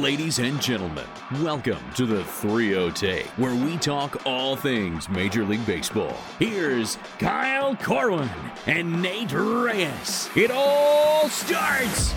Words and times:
Ladies 0.00 0.40
and 0.40 0.60
gentlemen, 0.60 1.04
welcome 1.40 1.78
to 1.94 2.04
the 2.04 2.24
3 2.24 2.90
Take, 2.94 3.26
where 3.36 3.54
we 3.54 3.76
talk 3.76 4.26
all 4.26 4.56
things 4.56 5.08
Major 5.08 5.44
League 5.44 5.64
Baseball. 5.66 6.16
Here's 6.40 6.98
Kyle 7.20 7.76
Corwin 7.76 8.28
and 8.66 9.00
Nate 9.00 9.30
Reyes. 9.30 10.28
It 10.34 10.50
all 10.50 11.28
starts 11.28 12.12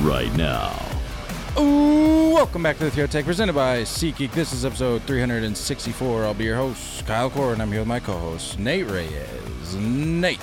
right 0.00 0.34
now. 0.34 0.76
Ooh, 1.56 2.32
welcome 2.34 2.64
back 2.64 2.78
to 2.78 2.86
the 2.86 2.90
Theo 2.90 3.04
oh 3.04 3.06
Tech 3.06 3.24
presented 3.24 3.54
by 3.54 3.82
SeatGeek. 3.82 4.32
This 4.32 4.52
is 4.52 4.64
episode 4.64 5.02
364. 5.02 6.24
I'll 6.24 6.34
be 6.34 6.46
your 6.46 6.56
host, 6.56 7.06
Kyle 7.06 7.30
Corwin. 7.30 7.60
I'm 7.60 7.70
here 7.70 7.82
with 7.82 7.88
my 7.88 8.00
co-host, 8.00 8.58
Nate 8.58 8.88
Reyes. 8.88 9.76
Nate. 9.76 10.40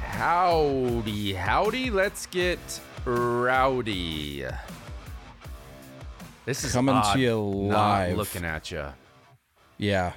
Howdy, 0.00 1.32
howdy. 1.32 1.90
Let's 1.90 2.26
get 2.26 2.80
rowdy. 3.04 4.44
This 6.48 6.64
is 6.64 6.72
Coming 6.72 6.94
to 6.94 7.00
odd 7.02 7.18
you 7.18 7.36
not 7.68 8.08
live. 8.08 8.16
looking 8.16 8.42
at 8.42 8.70
you. 8.70 8.86
Yeah, 9.76 10.14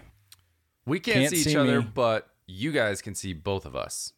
We 0.86 1.02
can't, 1.02 1.18
Can't 1.20 1.32
see 1.32 1.38
each 1.42 1.44
see 1.44 1.58
other, 1.58 1.82
me. 1.82 1.88
but 1.94 2.30
you 2.48 2.72
guys 2.72 3.02
can 3.02 3.16
see 3.16 3.34
both 3.34 3.66
of 3.66 3.76
us, 3.76 4.14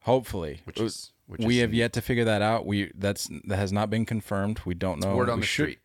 hopefully. 0.00 0.62
which 0.64 0.80
is 0.80 1.12
which 1.28 1.42
we 1.42 1.56
is 1.56 1.60
have 1.60 1.70
neat. 1.70 1.76
yet 1.78 1.92
to 1.92 2.00
figure 2.02 2.24
that 2.24 2.42
out. 2.42 2.66
We 2.66 2.90
that's 2.96 3.30
that 3.44 3.56
has 3.56 3.72
not 3.72 3.88
been 3.88 4.04
confirmed. 4.04 4.60
We 4.64 4.74
don't 4.74 4.98
know. 5.00 5.14
word 5.14 5.30
on 5.30 5.36
we 5.36 5.42
the 5.42 5.46
should, 5.46 5.62
street. 5.66 5.78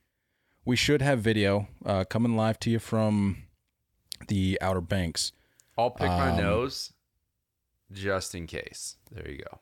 We 0.65 0.75
should 0.75 1.03
have 1.03 1.19
video 1.19 1.67
uh, 1.85 2.05
coming 2.05 2.35
live 2.35 2.59
to 2.61 2.71
you 2.71 2.79
from 2.79 3.43
the 4.27 4.57
Outer 4.59 4.81
Banks. 4.81 5.33
I'll 5.77 5.91
pick 5.91 6.07
my 6.07 6.31
um, 6.31 6.37
nose 6.37 6.93
just 7.91 8.33
in 8.33 8.47
case. 8.47 8.97
There 9.11 9.29
you 9.29 9.37
go. 9.37 9.59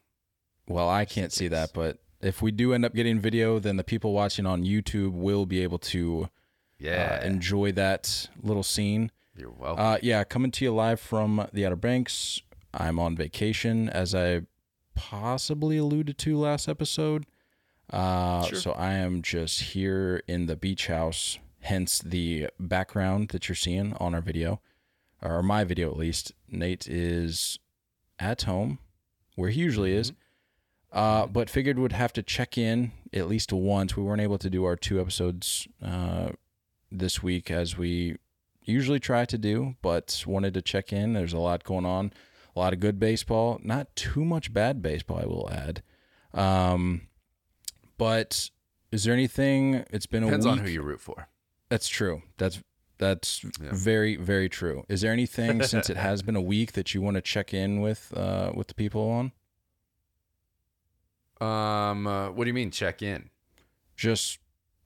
Well, 0.70 0.88
I 0.88 1.04
Just 1.04 1.16
can't 1.16 1.34
see 1.34 1.46
case. 1.46 1.52
that, 1.52 1.74
but 1.74 1.98
if 2.22 2.42
we 2.42 2.52
do 2.52 2.74
end 2.74 2.86
up 2.86 2.94
getting 2.94 3.20
video, 3.20 3.60
then 3.60 3.78
the 3.78 3.84
people 3.84 4.14
watching 4.14 4.46
on 4.46 4.64
YouTube 4.64 5.12
will 5.14 5.46
be 5.46 5.62
able 5.64 5.80
to 5.80 6.30
Yeah, 6.78 7.20
uh, 7.22 7.26
enjoy 7.26 7.72
that 7.74 8.30
little 8.42 8.64
scene. 8.64 9.12
you're 9.36 9.52
welcome. 9.52 9.84
Uh, 9.86 9.98
yeah, 10.02 10.24
coming 10.24 10.52
to 10.52 10.66
you 10.66 10.74
live 10.74 11.00
from 11.00 11.48
the 11.54 11.66
Outer 11.66 11.76
Banks. 11.76 12.42
I'm 12.74 13.00
on 13.00 13.16
vacation, 13.16 13.90
as 13.90 14.14
I 14.16 14.42
possibly 14.96 15.78
alluded 15.78 16.18
to 16.20 16.38
last 16.38 16.68
episode. 16.70 17.26
Uh, 17.92 18.44
Sure. 18.46 18.58
So 18.60 18.72
I 18.74 18.94
am 18.94 19.22
just 19.22 19.62
here 19.74 20.22
in 20.28 20.46
the 20.46 20.56
beach 20.56 20.88
house, 20.88 21.40
hence 21.62 22.00
the 22.00 22.48
background 22.60 23.30
that 23.30 23.50
you're 23.50 23.56
seeing 23.56 23.94
on 24.00 24.14
our 24.16 24.22
video, 24.22 24.62
or 25.22 25.44
my 25.44 25.64
video 25.64 25.92
at 25.92 25.98
least. 25.98 26.32
Nate 26.48 26.88
is 26.88 27.60
at 28.20 28.44
home, 28.44 28.80
where 29.36 29.50
he 29.50 29.60
usually 29.62 29.94
is. 29.94 30.14
Uh, 30.92 31.26
but 31.26 31.50
figured 31.50 31.80
would 31.80 31.94
have 31.94 32.12
to 32.14 32.22
check 32.22 32.58
in 32.58 32.92
at 33.14 33.28
least 33.30 33.54
once. 33.54 33.96
We 33.96 34.04
weren't 34.04 34.22
able 34.22 34.38
to 34.40 34.50
do 34.50 34.66
our 34.66 34.76
two 34.76 35.00
episodes 35.00 35.68
uh, 35.82 36.32
this 36.92 37.24
week 37.24 37.50
as 37.50 37.78
we 37.78 38.18
usually 38.64 39.00
try 39.00 39.24
to 39.26 39.38
do, 39.38 39.76
but 39.82 40.24
wanted 40.28 40.54
to 40.56 40.62
check 40.62 40.92
in. 40.92 41.14
There's 41.14 41.32
a 41.34 41.40
lot 41.40 41.64
going 41.64 41.86
on, 41.86 42.12
a 42.56 42.60
lot 42.60 42.74
of 42.74 42.80
good 42.82 43.00
baseball, 43.00 43.60
not 43.64 43.96
too 43.96 44.26
much 44.26 44.52
bad 44.54 44.82
baseball, 44.82 45.20
I 45.20 45.26
will 45.26 45.50
add. 45.50 45.82
Um, 46.34 47.08
but 47.98 48.50
is 48.92 49.04
there 49.06 49.14
anything? 49.14 49.86
It's 49.92 50.06
been 50.06 50.24
Depends 50.24 50.46
a 50.46 50.50
week. 50.50 50.60
on 50.60 50.66
who 50.66 50.72
you 50.72 50.82
root 50.82 51.00
for. 51.00 51.28
That's 51.70 51.88
true. 51.88 52.24
That's 52.38 52.62
that's 52.98 53.44
Yeah. 53.44 53.70
very 53.72 54.16
very 54.18 54.50
true. 54.50 54.84
Is 54.90 55.02
there 55.02 55.14
anything 55.14 55.64
since 55.72 55.90
it 55.90 55.98
has 55.98 56.22
been 56.22 56.36
a 56.36 56.42
week 56.42 56.74
that 56.74 56.94
you 56.94 57.02
want 57.02 57.16
to 57.16 57.22
check 57.22 57.54
in 57.54 57.80
with 57.82 58.14
uh, 58.16 58.52
with 58.54 58.68
the 58.68 58.74
people 58.76 59.10
on? 59.10 59.32
Um, 61.42 62.06
uh, 62.06 62.30
what 62.30 62.44
do 62.44 62.50
you 62.50 62.54
mean 62.54 62.70
check 62.70 63.02
in? 63.02 63.30
Just 63.98 64.38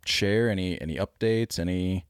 share 0.05 0.49
any 0.49 0.79
any 0.81 0.95
updates, 0.95 1.59
any 1.59 2.05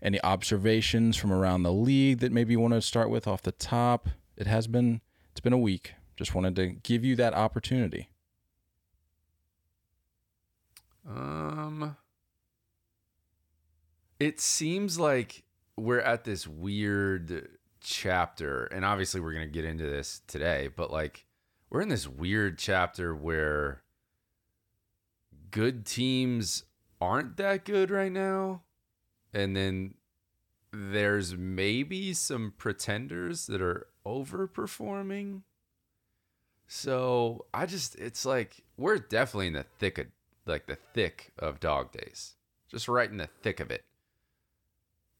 any 0.00 0.22
observations 0.22 1.16
from 1.16 1.32
around 1.32 1.64
the 1.64 1.72
league 1.72 2.20
that 2.20 2.30
maybe 2.30 2.52
you 2.52 2.60
want 2.60 2.74
to 2.74 2.80
start 2.80 3.10
with 3.10 3.26
off 3.26 3.42
the 3.42 3.52
top. 3.52 4.08
It 4.36 4.46
has 4.46 4.68
been 4.68 5.00
it's 5.32 5.40
been 5.40 5.52
a 5.52 5.58
week. 5.58 5.94
Just 6.16 6.34
wanted 6.34 6.54
to 6.56 6.66
give 6.66 7.04
you 7.04 7.16
that 7.16 7.34
opportunity. 7.34 8.08
Um, 11.08 11.96
it 14.20 14.40
seems 14.40 14.98
like 14.98 15.42
we're 15.76 16.00
at 16.00 16.24
this 16.24 16.46
weird 16.46 17.48
chapter, 17.80 18.64
and 18.66 18.84
obviously 18.84 19.20
we're 19.20 19.32
gonna 19.32 19.46
get 19.46 19.64
into 19.64 19.84
this 19.84 20.22
today, 20.28 20.68
but 20.74 20.92
like 20.92 21.26
we're 21.70 21.80
in 21.80 21.88
this 21.88 22.06
weird 22.06 22.58
chapter 22.58 23.14
where 23.14 23.82
good 25.50 25.86
teams 25.86 26.64
aren't 27.00 27.36
that 27.36 27.64
good 27.64 27.90
right 27.90 28.12
now, 28.12 28.62
and 29.32 29.56
then 29.56 29.94
there's 30.72 31.36
maybe 31.36 32.12
some 32.12 32.52
pretenders 32.56 33.46
that 33.46 33.62
are 33.62 33.86
overperforming. 34.04 35.42
So 36.66 37.46
I 37.54 37.66
just, 37.66 37.96
it's 37.96 38.26
like 38.26 38.62
we're 38.76 38.98
definitely 38.98 39.46
in 39.46 39.52
the 39.54 39.64
thick 39.78 39.98
of, 39.98 40.06
like 40.44 40.66
the 40.66 40.78
thick 40.94 41.32
of 41.38 41.60
dog 41.60 41.92
days, 41.92 42.34
just 42.70 42.88
right 42.88 43.10
in 43.10 43.16
the 43.16 43.28
thick 43.42 43.60
of 43.60 43.70
it. 43.70 43.84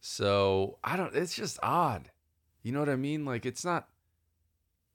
So 0.00 0.78
I 0.84 0.96
don't, 0.96 1.14
it's 1.14 1.34
just 1.34 1.58
odd. 1.62 2.10
You 2.62 2.72
know 2.72 2.80
what 2.80 2.88
I 2.88 2.96
mean? 2.96 3.24
Like 3.24 3.46
it's 3.46 3.64
not, 3.64 3.88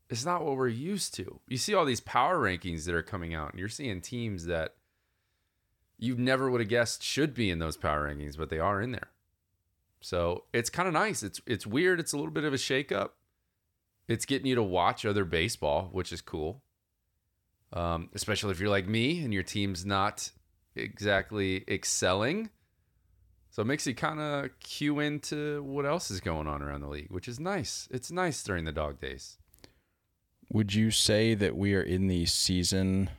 it's 0.10 0.26
not 0.26 0.46
what 0.46 0.58
we're 0.58 0.68
used 0.68 1.16
to. 1.16 1.40
You 1.48 1.58
see 1.58 1.74
all 1.74 1.86
these 1.86 2.02
power 2.02 2.38
rankings 2.38 2.86
that 2.86 2.94
are 2.94 3.02
coming 3.02 3.34
out, 3.34 3.52
and 3.52 3.60
you're 3.60 3.70
seeing 3.70 4.02
teams 4.02 4.46
that 4.46 4.76
you 5.98 6.16
never 6.18 6.50
would 6.50 6.62
have 6.62 6.70
guessed 6.70 7.04
should 7.04 7.34
be 7.34 7.50
in 7.50 7.60
those 7.60 7.78
power 7.78 8.08
rankings, 8.08 8.38
but 8.38 8.50
they 8.50 8.60
are 8.60 8.82
in 8.82 8.92
there. 8.92 9.10
So 10.02 10.44
it's 10.54 10.70
kind 10.70 10.88
of 10.88 10.94
nice. 10.94 11.24
It's 11.24 11.42
it's 11.48 11.66
weird. 11.66 12.00
It's 12.00 12.14
a 12.14 12.18
little 12.18 12.32
bit 12.32 12.44
of 12.44 12.54
a 12.54 12.58
shakeup. 12.58 13.12
It's 14.08 14.26
getting 14.26 14.48
you 14.48 14.56
to 14.56 14.64
watch 14.64 15.06
other 15.06 15.24
baseball, 15.24 15.90
which 15.92 16.12
is 16.12 16.22
cool. 16.22 16.62
Um, 17.72 18.10
especially 18.14 18.52
if 18.52 18.60
you're 18.60 18.70
like 18.70 18.88
me 18.88 19.24
and 19.24 19.34
your 19.34 19.44
team's 19.44 19.86
not 19.86 20.32
exactly 20.76 21.64
excelling. 21.68 22.50
So 23.50 23.62
it 23.62 23.66
makes 23.66 23.88
you 23.88 23.96
kind 23.96 24.20
of 24.20 24.50
cue 24.60 25.00
into 25.00 25.64
what 25.64 25.86
else 25.86 26.12
is 26.12 26.20
going 26.20 26.48
on 26.48 26.62
around 26.62 26.82
the 26.82 26.88
league, 26.88 27.12
which 27.12 27.28
is 27.28 27.40
nice. 27.40 27.88
It's 27.92 28.12
nice 28.12 28.44
during 28.44 28.66
the 28.66 28.72
dog 28.72 29.00
days. 29.00 29.38
Would 30.52 30.74
you 30.74 30.92
say 30.92 31.34
that 31.36 31.56
we 31.56 31.74
are 31.76 31.82
in 31.82 32.08
the 32.08 32.26
season 32.26 33.10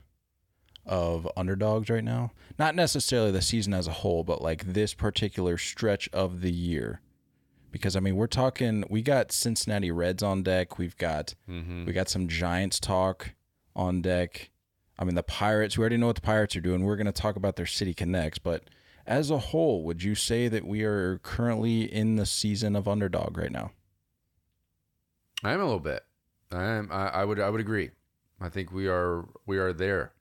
of 0.86 1.28
underdogs 1.36 1.88
right 1.90 2.04
now? 2.04 2.32
Not 2.58 2.74
necessarily 2.74 3.30
the 3.30 3.42
season 3.42 3.74
as 3.74 3.86
a 3.86 3.92
whole, 3.92 4.24
but 4.24 4.42
like 4.42 4.72
this 4.72 4.94
particular 4.94 5.56
stretch 5.58 6.08
of 6.12 6.40
the 6.40 6.52
year. 6.52 7.00
Because 7.70 7.96
I 7.96 8.00
mean, 8.00 8.16
we're 8.16 8.26
talking 8.28 8.84
we 8.88 9.02
got 9.02 9.32
Cincinnati 9.32 9.90
Reds 9.90 10.22
on 10.22 10.42
deck, 10.42 10.78
we've 10.78 10.96
got 10.96 11.34
Mm-hmm. 11.50 11.86
we 11.86 11.92
got 11.92 12.08
some 12.08 12.28
Giants 12.28 12.78
talk 12.78 13.34
on 13.74 14.02
deck. 14.02 14.50
I 14.96 15.04
mean, 15.04 15.16
the 15.16 15.24
Pirates, 15.24 15.76
we 15.76 15.82
already 15.82 15.96
know 15.96 16.06
what 16.06 16.14
the 16.16 16.22
Pirates 16.22 16.54
are 16.54 16.60
doing. 16.60 16.84
We're 16.84 16.94
going 16.94 17.06
to 17.06 17.12
talk 17.12 17.34
about 17.34 17.56
their 17.56 17.66
City 17.66 17.94
Connects, 17.94 18.38
but 18.38 18.62
as 19.06 19.28
a 19.30 19.38
whole, 19.38 19.82
would 19.82 20.02
you 20.04 20.14
say 20.14 20.46
that 20.48 20.64
we 20.64 20.84
are 20.84 21.18
currently 21.18 21.82
in 21.92 22.14
the 22.14 22.24
season 22.24 22.76
of 22.76 22.86
underdog 22.86 23.36
right 23.36 23.50
now? 23.50 23.72
I 25.42 25.52
am 25.52 25.60
a 25.60 25.64
little 25.64 25.80
bit. 25.80 26.04
I 26.52 26.64
am. 26.64 26.88
I, 26.90 27.08
I 27.08 27.24
would. 27.24 27.38
I 27.40 27.50
would 27.50 27.60
agree. 27.60 27.90
I 28.40 28.48
think 28.48 28.72
we 28.72 28.86
are. 28.88 29.24
We 29.46 29.58
are 29.58 29.72
there. 29.74 30.12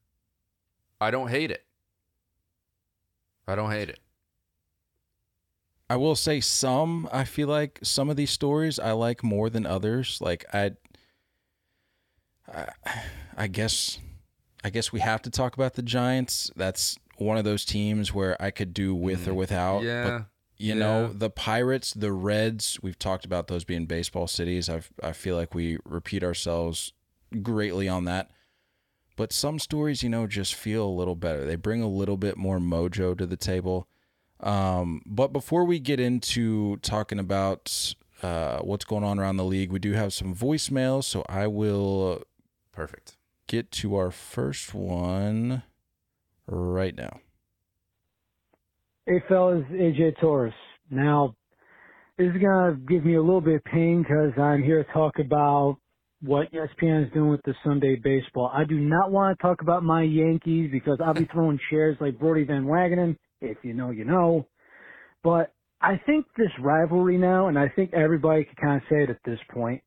I 1.03 1.11
don't 1.11 1.27
hate 1.29 1.51
it. 1.51 1.63
I 3.47 3.55
don't 3.55 3.71
hate 3.71 3.89
it. 3.89 3.99
I 5.89 5.97
will 5.97 6.15
say 6.15 6.39
some. 6.39 7.07
I 7.11 7.23
feel 7.25 7.47
like 7.47 7.79
some 7.83 8.09
of 8.09 8.15
these 8.15 8.31
stories 8.31 8.79
I 8.79 8.93
like 8.93 9.23
more 9.23 9.49
than 9.49 9.65
others. 9.65 10.19
Like 10.21 10.45
I, 10.53 10.71
I, 12.51 12.67
I 13.37 13.47
guess, 13.47 13.99
I 14.63 14.69
guess 14.69 14.91
we 14.91 15.01
have 15.01 15.21
to 15.23 15.29
talk 15.29 15.55
about 15.55 15.73
the 15.73 15.83
Giants. 15.83 16.49
That's 16.55 16.97
one 17.17 17.37
of 17.37 17.43
those 17.43 17.65
teams 17.65 18.13
where 18.13 18.41
I 18.41 18.49
could 18.49 18.73
do 18.73 18.95
with 18.95 19.27
or 19.27 19.33
mm. 19.33 19.35
without. 19.35 19.79
but 19.79 19.85
yeah. 19.85 20.21
you 20.57 20.73
Yeah. 20.73 20.79
know 20.79 21.07
the 21.13 21.29
pirates 21.29 21.93
the 21.93 22.11
reds 22.11 22.79
we've 22.81 22.97
talked 22.97 23.25
about 23.25 23.47
those 23.47 23.63
being 23.65 23.85
baseball 23.85 24.27
cities 24.27 24.69
i 24.69 24.81
i 25.01 25.11
feel 25.11 25.35
like 25.35 25.53
we 25.53 25.77
repeat 25.83 26.23
ourselves 26.23 26.93
greatly 27.41 27.89
on 27.89 28.05
that 28.05 28.29
but 29.15 29.31
some 29.31 29.59
stories 29.59 30.03
you 30.03 30.09
know 30.09 30.27
just 30.27 30.53
feel 30.55 30.85
a 30.85 30.89
little 30.89 31.15
better 31.15 31.45
they 31.45 31.55
bring 31.55 31.81
a 31.81 31.87
little 31.87 32.17
bit 32.17 32.37
more 32.37 32.59
mojo 32.59 33.17
to 33.17 33.25
the 33.25 33.37
table 33.37 33.87
um, 34.39 35.01
but 35.05 35.31
before 35.31 35.63
we 35.63 35.79
get 35.79 35.99
into 35.99 36.77
talking 36.77 37.19
about 37.19 37.95
uh, 38.21 38.59
what's 38.59 38.83
going 38.83 39.03
on 39.03 39.19
around 39.19 39.37
the 39.37 39.45
league 39.45 39.71
we 39.71 39.79
do 39.79 39.93
have 39.93 40.13
some 40.13 40.35
voicemails 40.35 41.03
so 41.05 41.23
i 41.29 41.47
will 41.47 42.23
Perfect. 42.71 43.17
get 43.47 43.71
to 43.71 43.95
our 43.95 44.11
first 44.11 44.73
one 44.73 45.63
right 46.47 46.95
now 46.95 47.19
Hey 49.05 49.21
fellas, 49.27 49.65
AJ 49.69 50.17
Torres. 50.21 50.53
Now, 50.89 51.35
this 52.17 52.27
is 52.27 52.41
gonna 52.41 52.77
give 52.87 53.03
me 53.03 53.15
a 53.15 53.21
little 53.21 53.41
bit 53.41 53.55
of 53.55 53.63
pain 53.65 54.01
because 54.01 54.31
I'm 54.37 54.63
here 54.63 54.81
to 54.81 54.93
talk 54.93 55.19
about 55.19 55.75
what 56.23 56.51
ESPN 56.53 57.05
is 57.05 57.13
doing 57.13 57.29
with 57.29 57.41
the 57.43 57.53
Sunday 57.65 57.97
baseball. 58.01 58.49
I 58.53 58.63
do 58.63 58.79
not 58.79 59.11
want 59.11 59.37
to 59.37 59.41
talk 59.41 59.61
about 59.61 59.83
my 59.83 60.03
Yankees 60.03 60.69
because 60.71 60.97
I'll 61.03 61.13
be 61.13 61.27
throwing 61.31 61.59
chairs 61.69 61.97
like 61.99 62.17
Brodie 62.17 62.45
Van 62.45 62.65
Wagenen. 62.65 63.17
If 63.41 63.57
you 63.63 63.73
know, 63.73 63.91
you 63.91 64.05
know. 64.05 64.47
But 65.21 65.53
I 65.81 65.99
think 66.05 66.25
this 66.37 66.51
rivalry 66.61 67.17
now, 67.17 67.49
and 67.49 67.59
I 67.59 67.67
think 67.67 67.93
everybody 67.93 68.45
can 68.45 68.55
kind 68.55 68.77
of 68.77 68.83
say 68.89 69.03
it 69.03 69.09
at 69.09 69.19
this 69.25 69.39
point, 69.53 69.81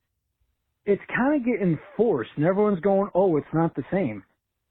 it's 0.85 1.03
kind 1.15 1.41
of 1.41 1.47
getting 1.47 1.79
forced, 1.97 2.31
and 2.37 2.45
everyone's 2.45 2.81
going, 2.81 3.09
"Oh, 3.15 3.37
it's 3.39 3.47
not 3.55 3.75
the 3.75 3.85
same." 3.91 4.23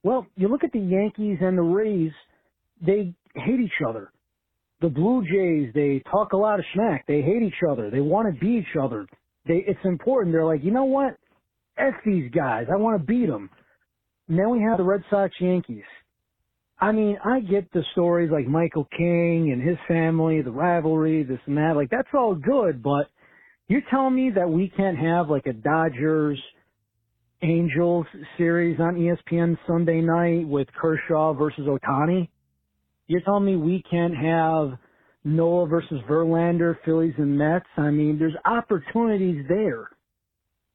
Well, 0.03 0.27
you 0.35 0.47
look 0.47 0.63
at 0.63 0.71
the 0.71 0.79
Yankees 0.79 1.39
and 1.41 1.57
the 1.57 1.63
Rays; 1.63 2.11
they 2.79 3.15
hate 3.33 3.59
each 3.59 3.81
other. 3.87 4.11
The 4.81 4.89
Blue 4.89 5.23
Jays, 5.23 5.73
they 5.73 6.03
talk 6.11 6.33
a 6.33 6.37
lot 6.37 6.59
of 6.59 6.65
smack. 6.75 7.07
They 7.07 7.21
hate 7.21 7.41
each 7.41 7.63
other. 7.67 7.89
They 7.89 8.01
want 8.01 8.31
to 8.31 8.39
beat 8.39 8.59
each 8.59 8.77
other. 8.79 9.07
They, 9.47 9.63
it's 9.67 9.83
important. 9.83 10.31
They're 10.31 10.45
like, 10.45 10.63
you 10.63 10.71
know 10.71 10.85
what? 10.85 11.17
F 11.77 11.93
these 12.05 12.31
guys. 12.31 12.67
I 12.71 12.77
want 12.77 12.99
to 12.99 13.05
beat 13.05 13.27
them. 13.27 13.49
And 14.27 14.39
then 14.39 14.49
we 14.49 14.61
have 14.61 14.77
the 14.77 14.83
Red 14.83 15.03
Sox 15.09 15.33
Yankees. 15.39 15.83
I 16.79 16.91
mean, 16.91 17.17
I 17.23 17.39
get 17.39 17.71
the 17.71 17.83
stories 17.93 18.31
like 18.31 18.47
Michael 18.47 18.87
King 18.97 19.51
and 19.53 19.61
his 19.61 19.77
family, 19.87 20.41
the 20.41 20.51
rivalry, 20.51 21.23
this 21.23 21.39
and 21.45 21.57
that. 21.57 21.73
Like, 21.75 21.89
that's 21.89 22.09
all 22.13 22.35
good, 22.35 22.83
but 22.83 23.09
you're 23.67 23.81
telling 23.89 24.15
me 24.15 24.31
that 24.35 24.49
we 24.49 24.71
can't 24.75 24.97
have 24.97 25.29
like 25.29 25.45
a 25.45 25.53
Dodgers 25.53 26.39
Angels 27.41 28.05
series 28.37 28.79
on 28.79 28.95
ESPN 28.95 29.57
Sunday 29.67 30.01
night 30.01 30.47
with 30.47 30.67
Kershaw 30.79 31.33
versus 31.33 31.67
Ohtani? 31.67 32.29
You're 33.07 33.21
telling 33.21 33.45
me 33.45 33.55
we 33.55 33.83
can't 33.89 34.15
have 34.15 34.77
Nola 35.23 35.67
versus 35.67 36.01
Verlander, 36.09 36.75
Phillies 36.83 37.13
and 37.17 37.37
Mets? 37.37 37.65
I 37.77 37.91
mean, 37.91 38.17
there's 38.19 38.35
opportunities 38.45 39.45
there. 39.47 39.89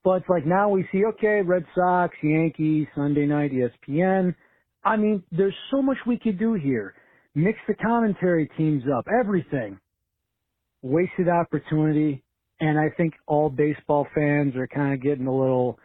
But 0.03 0.23
it's 0.23 0.29
like 0.29 0.47
now 0.47 0.69
we 0.71 0.87
see, 0.93 1.05
okay, 1.05 1.43
Red 1.45 1.65
Sox, 1.75 2.15
Yankees, 2.23 2.87
Sunday 2.95 3.27
night, 3.27 3.53
ESPN. 3.53 4.35
I 4.83 4.97
mean, 4.97 5.23
there's 5.31 5.55
so 5.71 5.83
much 5.83 5.99
we 6.07 6.19
could 6.19 6.39
do 6.39 6.55
here. 6.55 6.95
Mix 7.35 7.59
the 7.69 7.75
commentary 7.75 8.51
teams 8.57 8.85
up, 8.97 9.07
everything. 9.21 9.79
Wasted 10.83 11.29
opportunity. 11.29 12.25
And 12.61 12.79
I 12.79 12.91
think 12.97 13.15
all 13.27 13.51
baseball 13.51 14.07
fans 14.15 14.57
are 14.57 14.67
kind 14.67 14.95
of 14.95 15.03
getting 15.03 15.27
a 15.27 15.35
little, 15.35 15.79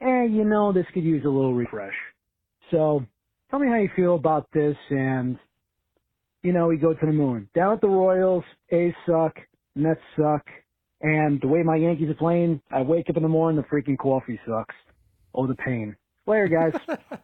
eh, 0.00 0.24
you 0.24 0.44
know, 0.44 0.72
this 0.72 0.86
could 0.92 1.04
use 1.04 1.24
a 1.24 1.28
little 1.28 1.54
refresh. 1.54 1.94
So 2.70 3.04
tell 3.50 3.60
me 3.60 3.68
how 3.68 3.76
you 3.76 3.90
feel 3.94 4.16
about 4.16 4.48
this. 4.52 4.76
And, 4.90 5.38
you 6.42 6.52
know, 6.52 6.66
we 6.66 6.76
go 6.76 6.92
to 6.92 7.06
the 7.06 7.12
moon. 7.12 7.48
Down 7.54 7.74
at 7.74 7.80
the 7.80 7.88
Royals, 7.88 8.44
A's 8.70 8.94
suck, 9.06 9.36
Mets 9.76 10.00
suck. 10.16 10.44
And 11.02 11.40
the 11.40 11.48
way 11.48 11.62
my 11.62 11.76
Yankees 11.76 12.10
are 12.10 12.14
playing, 12.14 12.60
I 12.70 12.82
wake 12.82 13.08
up 13.08 13.16
in 13.16 13.22
the 13.22 13.28
morning, 13.28 13.60
the 13.60 13.66
freaking 13.68 13.98
coffee 13.98 14.38
sucks. 14.46 14.74
Oh, 15.34 15.46
the 15.46 15.54
pain. 15.54 15.96
Later, 16.26 16.48
guys. 16.48 16.98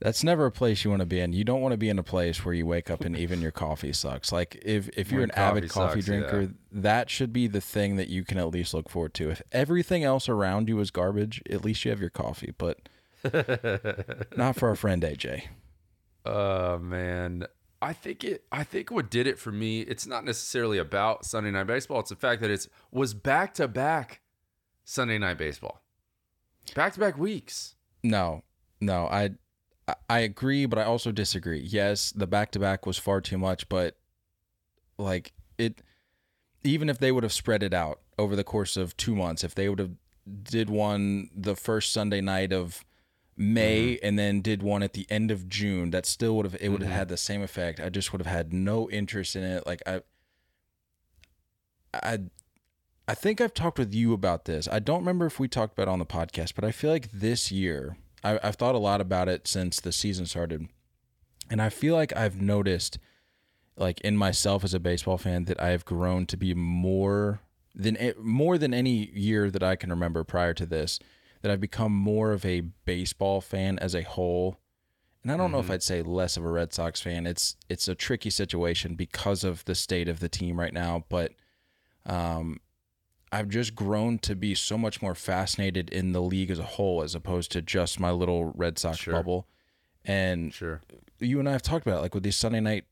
That's 0.00 0.24
never 0.24 0.46
a 0.46 0.50
place 0.50 0.82
you 0.82 0.90
want 0.90 1.00
to 1.00 1.06
be 1.06 1.20
in. 1.20 1.34
You 1.34 1.44
don't 1.44 1.60
want 1.60 1.72
to 1.72 1.78
be 1.78 1.90
in 1.90 1.98
a 1.98 2.02
place 2.02 2.42
where 2.42 2.54
you 2.54 2.64
wake 2.64 2.90
up 2.90 3.02
and 3.02 3.14
even 3.16 3.42
your 3.42 3.50
coffee 3.50 3.92
sucks. 3.92 4.32
Like 4.32 4.58
if 4.64 4.88
if 4.96 5.12
you're 5.12 5.20
When 5.20 5.30
an 5.30 5.38
avid 5.38 5.68
coffee 5.68 5.88
coffee 5.88 6.00
sucks, 6.00 6.06
drinker, 6.06 6.40
yeah. 6.40 6.48
that 6.72 7.10
should 7.10 7.34
be 7.34 7.46
the 7.46 7.60
thing 7.60 7.96
that 7.96 8.08
you 8.08 8.24
can 8.24 8.38
at 8.38 8.48
least 8.48 8.72
look 8.72 8.88
forward 8.88 9.12
to. 9.14 9.28
If 9.30 9.42
everything 9.52 10.02
else 10.02 10.26
around 10.26 10.70
you 10.70 10.80
is 10.80 10.90
garbage, 10.90 11.42
at 11.50 11.64
least 11.64 11.84
you 11.84 11.90
have 11.90 12.00
your 12.00 12.08
coffee. 12.08 12.54
But 12.56 12.78
not 14.36 14.56
for 14.56 14.70
our 14.70 14.76
friend 14.76 15.02
AJ. 15.02 15.44
Oh 16.24 16.78
man. 16.78 17.46
I 17.82 17.92
think 17.92 18.24
it 18.24 18.44
I 18.52 18.62
think 18.64 18.90
what 18.90 19.10
did 19.10 19.26
it 19.26 19.38
for 19.38 19.50
me, 19.52 19.80
it's 19.80 20.06
not 20.06 20.24
necessarily 20.24 20.78
about 20.78 21.24
Sunday 21.24 21.50
night 21.50 21.66
baseball. 21.66 22.00
It's 22.00 22.10
the 22.10 22.16
fact 22.16 22.42
that 22.42 22.50
it's 22.50 22.68
was 22.90 23.14
back 23.14 23.54
to 23.54 23.68
back 23.68 24.20
Sunday 24.84 25.18
night 25.18 25.38
baseball. 25.38 25.82
Back 26.74 26.92
to 26.94 27.00
back 27.00 27.16
weeks. 27.16 27.74
No, 28.02 28.42
no, 28.80 29.06
I 29.06 29.30
I- 30.08 30.20
agree, 30.20 30.66
but 30.66 30.78
I 30.78 30.84
also 30.84 31.10
disagree. 31.10 31.60
Yes, 31.60 32.12
the 32.12 32.26
back 32.26 32.52
to 32.52 32.58
back 32.58 32.86
was 32.86 32.98
far 32.98 33.20
too 33.20 33.38
much, 33.38 33.68
but 33.68 33.96
like 34.98 35.32
it, 35.58 35.82
even 36.62 36.88
if 36.88 36.98
they 36.98 37.10
would 37.10 37.24
have 37.24 37.32
spread 37.32 37.62
it 37.62 37.74
out 37.74 38.00
over 38.18 38.36
the 38.36 38.44
course 38.44 38.76
of 38.76 38.96
two 38.96 39.16
months, 39.16 39.42
if 39.42 39.54
they 39.54 39.68
would 39.68 39.78
have 39.78 39.92
did 40.42 40.70
one 40.70 41.30
the 41.34 41.56
first 41.56 41.92
Sunday 41.92 42.20
night 42.20 42.52
of 42.52 42.84
May 43.40 43.94
mm-hmm. 43.94 44.06
and 44.06 44.18
then 44.18 44.42
did 44.42 44.62
one 44.62 44.82
at 44.82 44.92
the 44.92 45.06
end 45.08 45.30
of 45.30 45.48
June, 45.48 45.92
that 45.92 46.04
still 46.04 46.36
would 46.36 46.44
have 46.44 46.56
it 46.60 46.68
would 46.68 46.82
have 46.82 46.90
mm-hmm. 46.90 46.98
had 46.98 47.08
the 47.08 47.16
same 47.16 47.40
effect. 47.42 47.80
I 47.80 47.88
just 47.88 48.12
would 48.12 48.20
have 48.20 48.32
had 48.32 48.52
no 48.52 48.90
interest 48.90 49.34
in 49.34 49.42
it. 49.42 49.66
Like 49.66 49.82
I, 49.86 50.02
I. 51.94 52.18
I 53.08 53.14
think 53.14 53.40
I've 53.40 53.54
talked 53.54 53.76
with 53.76 53.92
you 53.92 54.12
about 54.12 54.44
this. 54.44 54.68
I 54.70 54.78
don't 54.78 55.00
remember 55.00 55.26
if 55.26 55.40
we 55.40 55.48
talked 55.48 55.72
about 55.72 55.88
it 55.88 55.92
on 55.92 55.98
the 55.98 56.06
podcast, 56.06 56.54
but 56.54 56.62
I 56.62 56.70
feel 56.70 56.92
like 56.92 57.10
this 57.10 57.50
year, 57.50 57.96
I, 58.22 58.38
I've 58.40 58.54
thought 58.54 58.76
a 58.76 58.78
lot 58.78 59.00
about 59.00 59.28
it 59.28 59.48
since 59.48 59.80
the 59.80 59.90
season 59.90 60.26
started. 60.26 60.68
And 61.50 61.60
I 61.60 61.70
feel 61.70 61.96
like 61.96 62.14
I've 62.16 62.40
noticed, 62.40 63.00
like 63.76 64.00
in 64.02 64.16
myself 64.16 64.62
as 64.62 64.74
a 64.74 64.78
baseball 64.78 65.18
fan, 65.18 65.46
that 65.46 65.60
I 65.60 65.70
have 65.70 65.84
grown 65.84 66.24
to 66.26 66.36
be 66.36 66.54
more 66.54 67.40
than 67.74 67.96
eh, 67.96 68.12
more 68.20 68.58
than 68.58 68.72
any 68.72 69.10
year 69.12 69.50
that 69.50 69.62
I 69.62 69.74
can 69.74 69.90
remember 69.90 70.22
prior 70.22 70.54
to 70.54 70.66
this. 70.66 71.00
That 71.42 71.50
I've 71.50 71.60
become 71.60 71.92
more 71.92 72.32
of 72.32 72.44
a 72.44 72.60
baseball 72.60 73.40
fan 73.40 73.78
as 73.78 73.94
a 73.94 74.02
whole. 74.02 74.58
And 75.22 75.30
I 75.32 75.36
don't 75.36 75.52
know 75.52 75.58
if 75.60 75.70
I'd 75.70 75.82
say 75.82 76.02
less 76.02 76.36
of 76.36 76.44
a 76.44 76.50
Red 76.50 76.72
Sox 76.72 77.00
fan. 77.00 77.26
It's 77.26 77.56
it's 77.68 77.88
a 77.88 77.94
tricky 77.94 78.30
situation 78.30 78.94
because 78.94 79.44
of 79.44 79.64
the 79.64 79.74
state 79.74 80.08
of 80.08 80.20
the 80.20 80.28
team 80.28 80.58
right 80.58 80.72
now, 80.72 81.04
but 81.08 81.32
um, 82.06 82.58
I've 83.32 83.48
just 83.48 83.74
grown 83.74 84.18
to 84.20 84.34
be 84.34 84.54
so 84.54 84.76
much 84.78 85.00
more 85.02 85.14
fascinated 85.14 85.90
in 85.90 86.12
the 86.12 86.22
league 86.22 86.50
as 86.50 86.58
a 86.58 86.62
whole 86.64 87.02
as 87.02 87.14
opposed 87.14 87.52
to 87.52 87.62
just 87.62 88.00
my 88.00 88.10
little 88.10 88.46
Red 88.56 88.78
Sox 88.78 88.98
Sure. 88.98 89.12
bubble. 89.14 89.46
And 90.04 90.52
Sure. 90.54 90.80
you 91.18 91.38
and 91.38 91.48
I 91.48 91.52
have 91.52 91.62
talked 91.62 91.86
about 91.86 91.98
it, 91.98 92.02
like 92.02 92.14
with 92.14 92.22
these 92.22 92.36
Sunday 92.36 92.60
night 92.60 92.84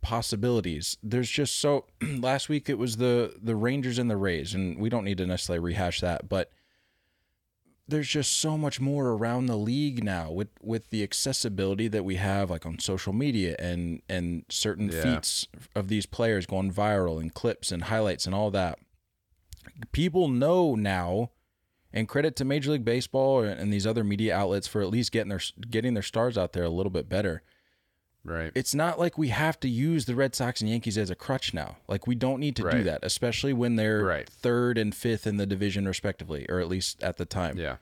possibilities. 0.00 0.96
There's 1.02 1.30
just 1.30 1.58
so 1.60 1.86
last 2.02 2.48
week 2.48 2.68
it 2.68 2.78
was 2.78 2.96
the 2.96 3.34
the 3.40 3.56
Rangers 3.56 3.98
and 3.98 4.10
the 4.10 4.16
Rays, 4.16 4.54
and 4.54 4.78
we 4.78 4.88
don't 4.88 5.04
need 5.04 5.18
to 5.18 5.26
necessarily 5.26 5.60
rehash 5.60 6.00
that, 6.00 6.28
but 6.28 6.50
there's 7.88 8.08
just 8.08 8.32
so 8.38 8.58
much 8.58 8.80
more 8.80 9.10
around 9.10 9.46
the 9.46 9.56
league 9.56 10.02
now 10.02 10.30
with 10.30 10.48
with 10.62 10.90
the 10.90 11.02
accessibility 11.02 11.86
that 11.88 12.04
we 12.04 12.16
have 12.16 12.50
like 12.50 12.66
on 12.66 12.78
social 12.78 13.12
media 13.12 13.54
and 13.58 14.02
and 14.08 14.44
certain 14.48 14.90
Yeah. 14.90 15.02
feats 15.02 15.46
of 15.74 15.88
these 15.88 16.06
players 16.06 16.46
going 16.46 16.72
viral 16.72 17.20
and 17.20 17.32
clips 17.32 17.70
and 17.72 17.84
highlights 17.84 18.26
and 18.26 18.34
all 18.34 18.50
that 18.50 18.78
people 19.92 20.28
know 20.28 20.74
now 20.74 21.30
and 21.92 22.08
credit 22.08 22.36
to 22.36 22.44
major 22.44 22.72
league 22.72 22.84
baseball 22.84 23.42
and 23.42 23.72
these 23.72 23.86
other 23.86 24.04
media 24.04 24.34
outlets 24.36 24.66
for 24.66 24.80
at 24.82 24.88
least 24.90 25.12
getting 25.12 25.28
their 25.28 25.40
getting 25.70 25.94
their 25.94 26.02
stars 26.02 26.36
out 26.36 26.52
there 26.52 26.64
a 26.64 26.68
little 26.70 26.90
bit 26.90 27.08
better 27.08 27.42
Right. 28.26 28.52
it's 28.54 28.74
not 28.74 28.98
like 28.98 29.16
we 29.16 29.28
have 29.28 29.58
to 29.60 29.68
use 29.68 30.04
the 30.06 30.14
Red 30.14 30.34
Sox 30.34 30.60
and 30.60 30.68
Yankees 30.68 30.98
as 30.98 31.10
a 31.10 31.14
crutch 31.14 31.54
now. 31.54 31.76
Like 31.88 32.06
we 32.06 32.14
don't 32.14 32.40
need 32.40 32.56
to 32.56 32.70
do 32.70 32.82
that, 32.84 33.00
especially 33.02 33.52
when 33.52 33.76
they're 33.76 34.04
Right. 34.04 34.28
third 34.28 34.76
and 34.78 34.94
fifth 34.94 35.26
in 35.26 35.36
the 35.36 35.46
division 35.46 35.86
respectively, 35.86 36.44
or 36.48 36.60
at 36.60 36.68
least 36.68 37.02
at 37.02 37.16
the 37.16 37.24
time. 37.24 37.56
yeah. 37.58 37.76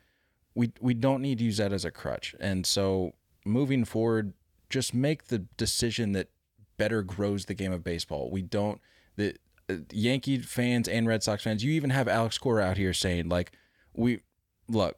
We 0.54 0.70
we 0.80 0.94
don't 0.94 1.20
need 1.22 1.38
to 1.38 1.44
use 1.44 1.56
that 1.56 1.72
as 1.72 1.84
a 1.84 1.90
crutch. 1.90 2.34
And 2.38 2.64
so 2.64 3.14
moving 3.44 3.84
forward, 3.84 4.34
just 4.70 4.94
make 4.94 5.24
the 5.28 5.40
decision 5.56 6.12
that 6.12 6.28
better 6.76 7.02
grows 7.02 7.46
the 7.46 7.54
game 7.54 7.72
of 7.72 7.82
baseball. 7.82 8.30
We 8.30 8.42
don't 8.42 8.80
the 9.16 9.34
uh, 9.68 9.76
Yankee 9.90 10.38
fans 10.38 10.86
and 10.88 11.08
Red 11.08 11.22
Sox 11.22 11.42
fans. 11.42 11.64
You 11.64 11.72
even 11.72 11.90
have 11.90 12.06
Alex 12.06 12.38
Cora 12.38 12.64
out 12.64 12.76
here 12.76 12.92
saying 12.92 13.28
like 13.28 13.50
we 13.94 14.20
look 14.68 14.96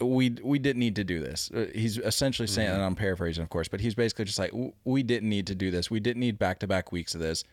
we 0.00 0.30
we 0.42 0.58
didn't 0.58 0.80
need 0.80 0.96
to 0.96 1.04
do 1.04 1.20
this. 1.20 1.50
Uh, 1.54 1.66
He's 1.74 1.98
essentially 1.98 2.48
saying, 2.48 2.70
and 2.70 2.82
I'm 2.82 2.94
paraphrasing, 2.94 3.42
of 3.42 3.50
course, 3.50 3.68
but 3.68 3.80
he's 3.80 3.94
basically 3.94 4.24
just 4.24 4.38
like, 4.38 4.52
we 4.84 5.02
didn't 5.02 5.28
need 5.28 5.46
to 5.48 5.54
do 5.54 5.70
this. 5.70 5.90
We 5.90 6.00
didn't 6.00 6.20
need 6.20 6.38
back 6.38 6.58
to 6.60 6.66
back 6.66 6.92
weeks 6.92 7.14
of 7.14 7.20
this. 7.20 7.44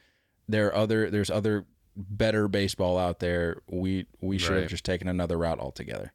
There 0.47 0.67
are 0.67 0.75
other, 0.75 1.09
there's 1.09 1.29
other 1.29 1.65
better 1.95 2.47
baseball 2.47 2.97
out 2.97 3.19
there. 3.19 3.61
We 3.67 4.07
we 4.21 4.37
should 4.37 4.61
have 4.61 4.69
just 4.69 4.85
taken 4.85 5.07
another 5.07 5.37
route 5.37 5.59
altogether. 5.59 6.13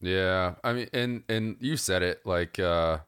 Yeah, 0.00 0.54
I 0.62 0.72
mean, 0.72 0.88
and 0.92 1.22
and 1.28 1.56
you 1.60 1.76
said 1.76 2.02
it 2.02 2.24
like 2.24 2.58
uh, 2.58 2.98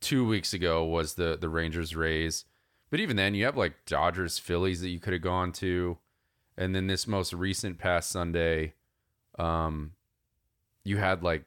two 0.00 0.26
weeks 0.26 0.52
ago 0.52 0.84
was 0.84 1.14
the 1.14 1.36
the 1.40 1.48
Rangers 1.48 1.94
Rays, 1.94 2.44
but 2.90 3.00
even 3.00 3.16
then 3.16 3.34
you 3.34 3.44
have 3.44 3.56
like 3.56 3.84
Dodgers 3.86 4.38
Phillies 4.38 4.80
that 4.80 4.88
you 4.88 5.00
could 5.00 5.12
have 5.12 5.22
gone 5.22 5.52
to, 5.52 5.98
and 6.56 6.74
then 6.74 6.86
this 6.86 7.06
most 7.06 7.32
recent 7.32 7.78
past 7.78 8.10
Sunday, 8.10 8.74
um, 9.38 9.92
you 10.84 10.98
had 10.98 11.22
like 11.22 11.44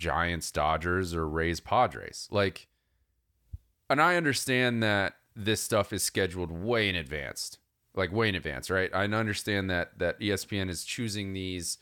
Giants 0.00 0.50
Dodgers 0.50 1.14
or 1.14 1.28
Rays 1.28 1.60
Padres, 1.60 2.28
like, 2.32 2.66
and 3.88 4.02
I 4.02 4.16
understand 4.16 4.82
that 4.82 5.14
this 5.36 5.60
stuff 5.60 5.92
is 5.92 6.02
scheduled 6.02 6.50
way 6.50 6.88
in 6.88 6.96
advance, 6.96 7.58
like 7.94 8.12
way 8.12 8.28
in 8.28 8.34
advance, 8.34 8.70
right? 8.70 8.90
I 8.92 9.04
understand 9.04 9.70
that 9.70 9.98
that 9.98 10.18
ESPN 10.18 10.68
is 10.68 10.82
choosing 10.82 11.32
these 11.32 11.78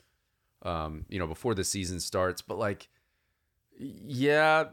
um, 0.63 1.05
you 1.09 1.19
know, 1.19 1.27
before 1.27 1.55
the 1.55 1.63
season 1.63 1.99
starts. 1.99 2.41
But 2.41 2.57
like, 2.57 2.89
yeah, 3.77 4.65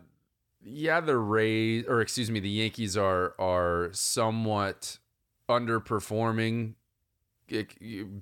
yeah, 0.63 1.01
the 1.01 1.17
Rays 1.17 1.85
or 1.87 2.01
excuse 2.01 2.31
me, 2.31 2.41
the 2.41 2.51
Yankees 2.51 2.97
are 2.97 3.35
are 3.39 3.91
somewhat 3.93 4.99
underperforming 5.49 6.75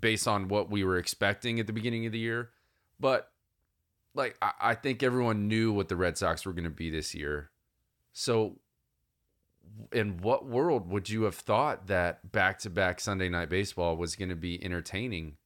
based 0.01 0.29
on 0.29 0.49
what 0.49 0.71
we 0.71 0.85
were 0.85 0.99
expecting 0.99 1.59
at 1.59 1.67
the 1.67 1.73
beginning 1.73 2.07
of 2.07 2.13
the 2.13 2.19
year. 2.19 2.51
But 3.01 3.31
like 4.15 4.37
I, 4.41 4.53
I 4.61 4.75
think 4.75 5.03
everyone 5.03 5.49
knew 5.49 5.73
what 5.73 5.89
the 5.89 5.97
Red 5.97 6.17
Sox 6.17 6.47
were 6.47 6.53
going 6.53 6.65
to 6.65 6.71
be 6.71 6.91
this 6.91 7.15
year. 7.15 7.51
So, 8.13 8.57
in 9.93 10.19
what 10.19 10.47
world 10.47 10.89
would 10.89 11.09
you 11.09 11.25
have 11.25 11.35
thought 11.35 11.89
that 11.89 12.31
back 12.31 12.59
to 12.61 12.71
back 12.71 13.01
Sunday 13.01 13.29
night 13.29 13.49
baseball 13.49 13.97
was 13.97 14.15
going 14.15 14.29
to 14.29 14.37
be 14.37 14.63
entertaining 14.65 15.37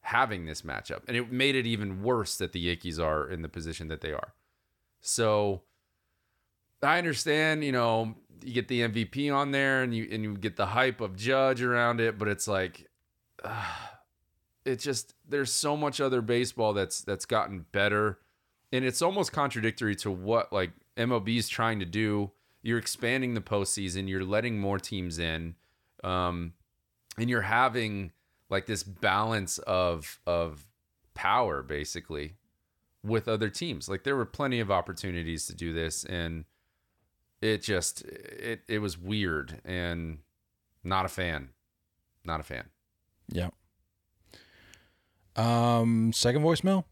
having 0.00 0.46
this 0.46 0.62
matchup? 0.62 1.02
And 1.06 1.16
it 1.16 1.30
made 1.30 1.56
it 1.56 1.66
even 1.66 2.02
worse 2.02 2.36
that 2.38 2.52
the 2.52 2.60
Yankees 2.60 2.98
are 2.98 3.28
in 3.28 3.42
the 3.42 3.48
position 3.48 3.88
that 3.88 4.00
they 4.00 4.12
are. 4.12 4.34
So, 5.00 5.62
I 6.82 6.98
understand, 6.98 7.64
you 7.64 7.72
know, 7.72 8.14
you 8.42 8.54
get 8.54 8.68
the 8.68 8.80
MVP 8.80 9.34
on 9.34 9.50
there 9.50 9.82
and 9.82 9.94
you 9.94 10.08
and 10.10 10.22
you 10.22 10.36
get 10.36 10.56
the 10.56 10.66
hype 10.66 11.00
of 11.00 11.16
Judge 11.16 11.62
around 11.62 12.00
it, 12.00 12.18
but 12.18 12.28
it's 12.28 12.48
like 12.48 12.88
uh, 13.44 13.64
it 14.64 14.76
just 14.76 15.14
there's 15.28 15.52
so 15.52 15.76
much 15.76 16.00
other 16.00 16.20
baseball 16.20 16.72
that's 16.72 17.00
that's 17.00 17.24
gotten 17.24 17.66
better 17.72 18.18
and 18.72 18.84
it's 18.84 19.02
almost 19.02 19.32
contradictory 19.32 19.96
to 19.96 20.10
what 20.10 20.52
like 20.52 20.70
MLB 20.96 21.38
is 21.38 21.48
trying 21.48 21.80
to 21.80 21.86
do. 21.86 22.30
You're 22.62 22.78
expanding 22.78 23.34
the 23.34 23.40
postseason, 23.40 24.08
you're 24.08 24.24
letting 24.24 24.58
more 24.58 24.78
teams 24.78 25.18
in, 25.18 25.54
um, 26.04 26.52
and 27.16 27.30
you're 27.30 27.42
having 27.42 28.12
like 28.48 28.66
this 28.66 28.82
balance 28.82 29.58
of 29.58 30.20
of 30.26 30.66
power 31.14 31.62
basically 31.62 32.36
with 33.02 33.28
other 33.28 33.48
teams. 33.48 33.88
Like 33.88 34.04
there 34.04 34.16
were 34.16 34.26
plenty 34.26 34.60
of 34.60 34.70
opportunities 34.70 35.46
to 35.46 35.54
do 35.54 35.72
this 35.72 36.04
and 36.04 36.44
it 37.40 37.62
just 37.62 38.02
it 38.02 38.60
it 38.68 38.80
was 38.80 38.98
weird 38.98 39.60
and 39.64 40.18
not 40.84 41.06
a 41.06 41.08
fan. 41.08 41.50
Not 42.24 42.40
a 42.40 42.42
fan. 42.42 42.68
Yeah. 43.32 43.48
Um, 45.40 46.12
second 46.12 46.42
voicemail. 46.42 46.84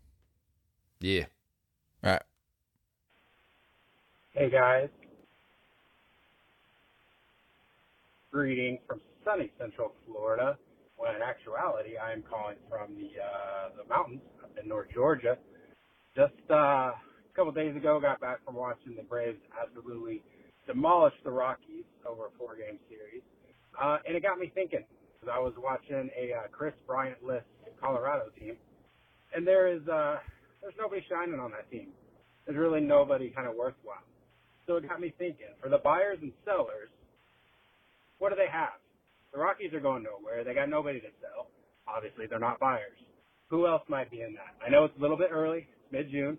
Yeah. 1.00 1.25
All 2.02 2.12
right. 2.12 2.23
Hey 4.31 4.49
guys. 4.49 4.88
Greeting 8.33 8.78
from 8.87 9.02
sunny 9.23 9.52
Central 9.59 9.93
Florida. 10.07 10.57
When 10.97 11.14
in 11.14 11.21
actuality, 11.21 11.99
I 11.99 12.12
am 12.12 12.23
calling 12.23 12.57
from 12.71 12.95
the 12.95 13.21
uh, 13.21 13.69
the 13.76 13.87
mountains 13.87 14.23
up 14.43 14.50
in 14.61 14.67
North 14.67 14.88
Georgia. 14.95 15.37
Just 16.17 16.33
uh, 16.50 16.55
a 16.55 16.95
couple 17.37 17.52
days 17.52 17.76
ago, 17.76 18.00
got 18.00 18.19
back 18.19 18.43
from 18.47 18.55
watching 18.55 18.97
the 18.97 19.02
Braves 19.02 19.38
absolutely 19.61 20.23
demolish 20.67 21.14
the 21.23 21.31
Rockies 21.31 21.85
over 22.09 22.26
a 22.26 22.31
four-game 22.38 22.78
series, 22.88 23.23
uh, 23.81 23.99
and 24.07 24.17
it 24.17 24.23
got 24.23 24.38
me 24.38 24.50
thinking 24.55 24.85
because 25.21 25.35
I 25.37 25.38
was 25.38 25.52
watching 25.59 26.09
a 26.19 26.33
uh, 26.33 26.49
Kris 26.50 26.75
Bryant-less 26.87 27.45
Colorado 27.80 28.30
team, 28.38 28.56
and 29.35 29.47
there 29.47 29.68
is 29.68 29.82
uh, 29.88 30.16
there's 30.61 30.75
nobody 30.78 31.02
shining 31.08 31.40
on 31.40 31.50
that 31.52 31.70
team. 31.70 31.88
There's 32.47 32.58
really 32.58 32.80
nobody 32.80 33.30
kind 33.30 33.49
of 33.49 33.54
worthwhile. 33.56 34.04
So 34.66 34.76
it 34.76 34.88
got 34.88 35.00
me 35.00 35.14
thinking. 35.18 35.52
For 35.62 35.68
the 35.68 35.78
buyers 35.78 36.18
and 36.20 36.32
sellers, 36.44 36.90
what 38.18 38.30
do 38.30 38.37
they 38.37 38.50
have? 38.50 38.80
The 39.32 39.38
Rockies 39.38 39.73
are 39.73 39.80
going 39.80 40.02
nowhere. 40.02 40.44
They 40.44 40.54
got 40.54 40.68
nobody 40.68 41.00
to 41.00 41.08
sell. 41.20 41.49
Obviously, 41.87 42.26
they're 42.26 42.38
not 42.38 42.61
buyers. 42.61 42.97
Who 43.49 43.66
else 43.66 43.82
might 43.88 44.11
be 44.11 44.23
in 44.23 44.35
that? 44.35 44.56
I 44.64 44.70
know 44.70 44.85
it's 44.85 44.97
a 44.99 45.00
little 45.00 45.16
bit 45.16 45.30
early, 45.32 45.66
mid-June, 45.90 46.38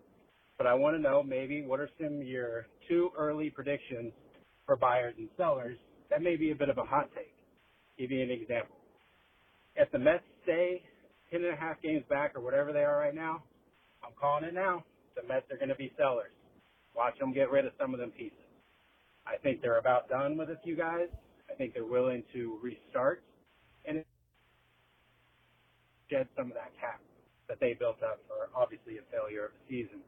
but 0.58 0.68
I 0.68 0.74
want 0.76 0.96
to 0.96 1.02
know 1.02 1.24
maybe 1.24 1.66
what 1.66 1.80
are 1.80 1.90
some 2.00 2.22
your 2.22 2.68
two 2.88 3.10
early 3.18 3.50
predictions 3.50 4.14
for 4.66 4.76
buyers 4.76 5.16
and 5.18 5.30
sellers? 5.38 5.78
That 6.12 6.22
may 6.22 6.36
be 6.36 6.52
a 6.52 6.56
bit 6.56 6.70
of 6.70 6.78
a 6.78 6.84
hot 6.84 7.10
take. 7.16 7.34
Give 7.98 8.12
you 8.12 8.22
an 8.22 8.32
example. 8.32 8.76
If 9.76 9.92
the 9.92 10.00
Mets 10.00 10.24
stay 10.44 10.84
ten 11.32 11.44
and 11.44 11.54
a 11.54 11.58
half 11.58 11.82
games 11.82 12.04
back 12.10 12.36
or 12.36 12.42
whatever 12.42 12.74
they 12.74 12.84
are 12.84 12.98
right 12.98 13.16
now, 13.16 13.44
I'm 14.04 14.14
calling 14.20 14.44
it 14.44 14.54
now. 14.54 14.84
The 15.16 15.28
Mets 15.28 15.46
are 15.52 15.58
going 15.58 15.70
to 15.70 15.76
be 15.76 15.92
sellers. 15.98 16.32
Watch 16.96 17.18
them 17.20 17.34
get 17.34 17.52
rid 17.52 17.66
of 17.66 17.74
some 17.80 17.94
of 17.94 18.00
them 18.00 18.12
pieces. 18.12 18.38
I 19.28 19.38
think 19.38 19.62
they're 19.62 19.80
about 19.80 20.10
done 20.10 20.38
with 20.38 20.50
a 20.50 20.58
few 20.64 20.76
guys. 20.76 21.08
I 21.50 21.56
think 21.56 21.74
they're 21.74 21.86
willing 21.86 22.24
to 22.34 22.60
restart 22.64 23.24
and 23.86 24.04
shed 26.10 26.28
some 26.36 26.48
of 26.48 26.54
that 26.54 26.72
cap 26.80 27.02
that 27.48 27.60
they 27.60 27.74
built 27.74 28.02
up 28.04 28.20
for 28.28 28.50
obviously 28.60 28.98
a 28.98 29.02
failure 29.12 29.46
of 29.46 29.52
the 29.52 29.84
season. 29.84 30.00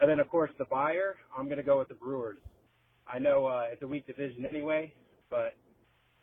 And 0.00 0.10
then 0.10 0.20
of 0.20 0.28
course 0.28 0.50
the 0.58 0.64
buyer, 0.66 1.16
I'm 1.36 1.46
going 1.46 1.58
to 1.58 1.62
go 1.64 1.78
with 1.78 1.88
the 1.88 1.94
Brewers. 1.94 2.38
I 3.06 3.18
know 3.18 3.46
uh, 3.46 3.64
it's 3.70 3.82
a 3.82 3.86
weak 3.86 4.06
division 4.06 4.46
anyway, 4.46 4.92
but 5.30 5.54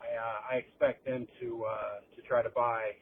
I, 0.00 0.06
uh, 0.16 0.54
I 0.54 0.56
expect 0.56 1.06
them 1.06 1.26
to 1.40 1.64
uh, 1.64 2.00
to 2.16 2.22
try 2.22 2.42
to 2.42 2.50
buy, 2.50 2.92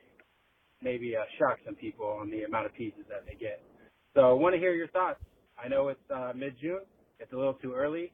maybe 0.83 1.17
uh, 1.17 1.21
shock 1.39 1.59
some 1.65 1.75
people 1.75 2.07
on 2.07 2.31
the 2.31 2.43
amount 2.43 2.67
of 2.67 2.75
pieces 2.75 3.05
that 3.09 3.25
they 3.27 3.35
get. 3.35 3.63
So 4.15 4.23
I 4.23 4.33
want 4.33 4.55
to 4.55 4.59
hear 4.59 4.75
your 4.75 4.89
thoughts. 4.89 5.21
I 5.63 5.69
know 5.69 5.89
it's 5.89 6.11
uh, 6.15 6.33
mid 6.35 6.55
June, 6.61 6.81
it's 7.21 7.33
a 7.33 7.37
little 7.37 7.55
too 7.55 7.73
early, 7.75 8.13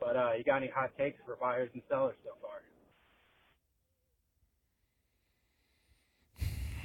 but 0.00 0.16
uh, 0.16 0.30
you 0.36 0.44
got 0.44 0.56
any 0.56 0.70
hot 0.74 0.90
takes 0.98 1.18
for 1.26 1.36
buyers 1.36 1.70
and 1.74 1.82
sellers 1.88 2.16
so 2.24 2.30
far? 2.40 2.50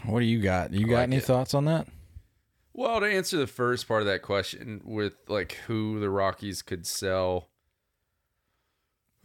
What 0.05 0.19
do 0.19 0.25
you 0.25 0.41
got? 0.41 0.73
You 0.73 0.87
got 0.87 0.95
like 0.95 1.03
any 1.03 1.17
it. 1.17 1.23
thoughts 1.23 1.53
on 1.53 1.65
that? 1.65 1.87
Well, 2.73 2.99
to 2.99 3.05
answer 3.05 3.37
the 3.37 3.47
first 3.47 3.87
part 3.87 4.01
of 4.01 4.07
that 4.07 4.21
question 4.21 4.81
with 4.83 5.13
like 5.27 5.53
who 5.67 5.99
the 5.99 6.09
Rockies 6.09 6.61
could 6.61 6.87
sell, 6.87 7.49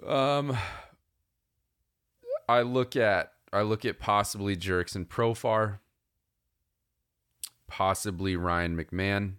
um, 0.06 0.56
I 2.48 2.62
look 2.62 2.96
at 2.96 3.32
I 3.52 3.62
look 3.62 3.84
at 3.84 3.98
possibly 3.98 4.56
Jurickson 4.56 5.06
Profar, 5.06 5.78
possibly 7.66 8.36
Ryan 8.36 8.76
McMahon, 8.76 9.34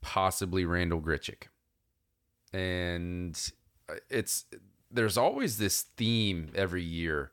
possibly 0.00 0.64
Randal 0.64 1.00
Grichuk, 1.00 1.48
and 2.52 3.38
it's 4.08 4.44
there's 4.90 5.18
always 5.18 5.58
this 5.58 5.82
theme 5.96 6.50
every 6.54 6.82
year 6.82 7.32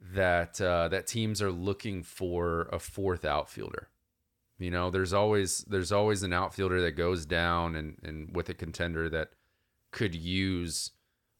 that 0.00 0.60
uh, 0.60 0.88
that 0.88 1.06
teams 1.06 1.40
are 1.42 1.52
looking 1.52 2.02
for 2.02 2.68
a 2.72 2.78
fourth 2.78 3.24
outfielder. 3.24 3.88
You 4.58 4.70
know, 4.70 4.90
there's 4.90 5.12
always 5.12 5.58
there's 5.68 5.92
always 5.92 6.22
an 6.22 6.32
outfielder 6.32 6.80
that 6.82 6.92
goes 6.92 7.26
down 7.26 7.74
and 7.74 7.96
and 8.02 8.34
with 8.34 8.48
a 8.48 8.54
contender 8.54 9.08
that 9.10 9.30
could 9.90 10.14
use 10.14 10.92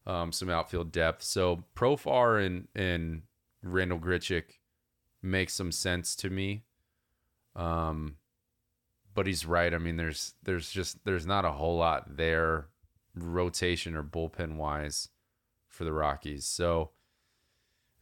um, 0.07 0.33
some 0.33 0.51
outfield 0.51 0.93
depth. 0.93 1.23
So 1.23 1.65
Profar 1.75 2.45
and 2.45 2.69
and 2.75 3.23
Randal 3.63 3.99
Grichuk 3.99 4.45
make 5.27 5.51
some 5.51 5.73
sense 5.73 6.15
to 6.17 6.31
me. 6.31 6.63
Um, 7.55 8.17
but 9.15 9.27
he's 9.27 9.47
right. 9.47 9.73
I 9.73 9.79
mean, 9.79 9.97
there's 9.97 10.35
there's 10.43 10.71
just 10.71 11.05
there's 11.05 11.27
not 11.27 11.45
a 11.45 11.53
whole 11.53 11.79
lot 11.79 12.17
there, 12.17 12.67
rotation 13.15 13.97
or 13.97 14.03
bullpen 14.03 14.57
wise, 14.57 15.09
for 15.69 15.85
the 15.85 15.93
Rockies. 15.93 16.45
So 16.45 16.91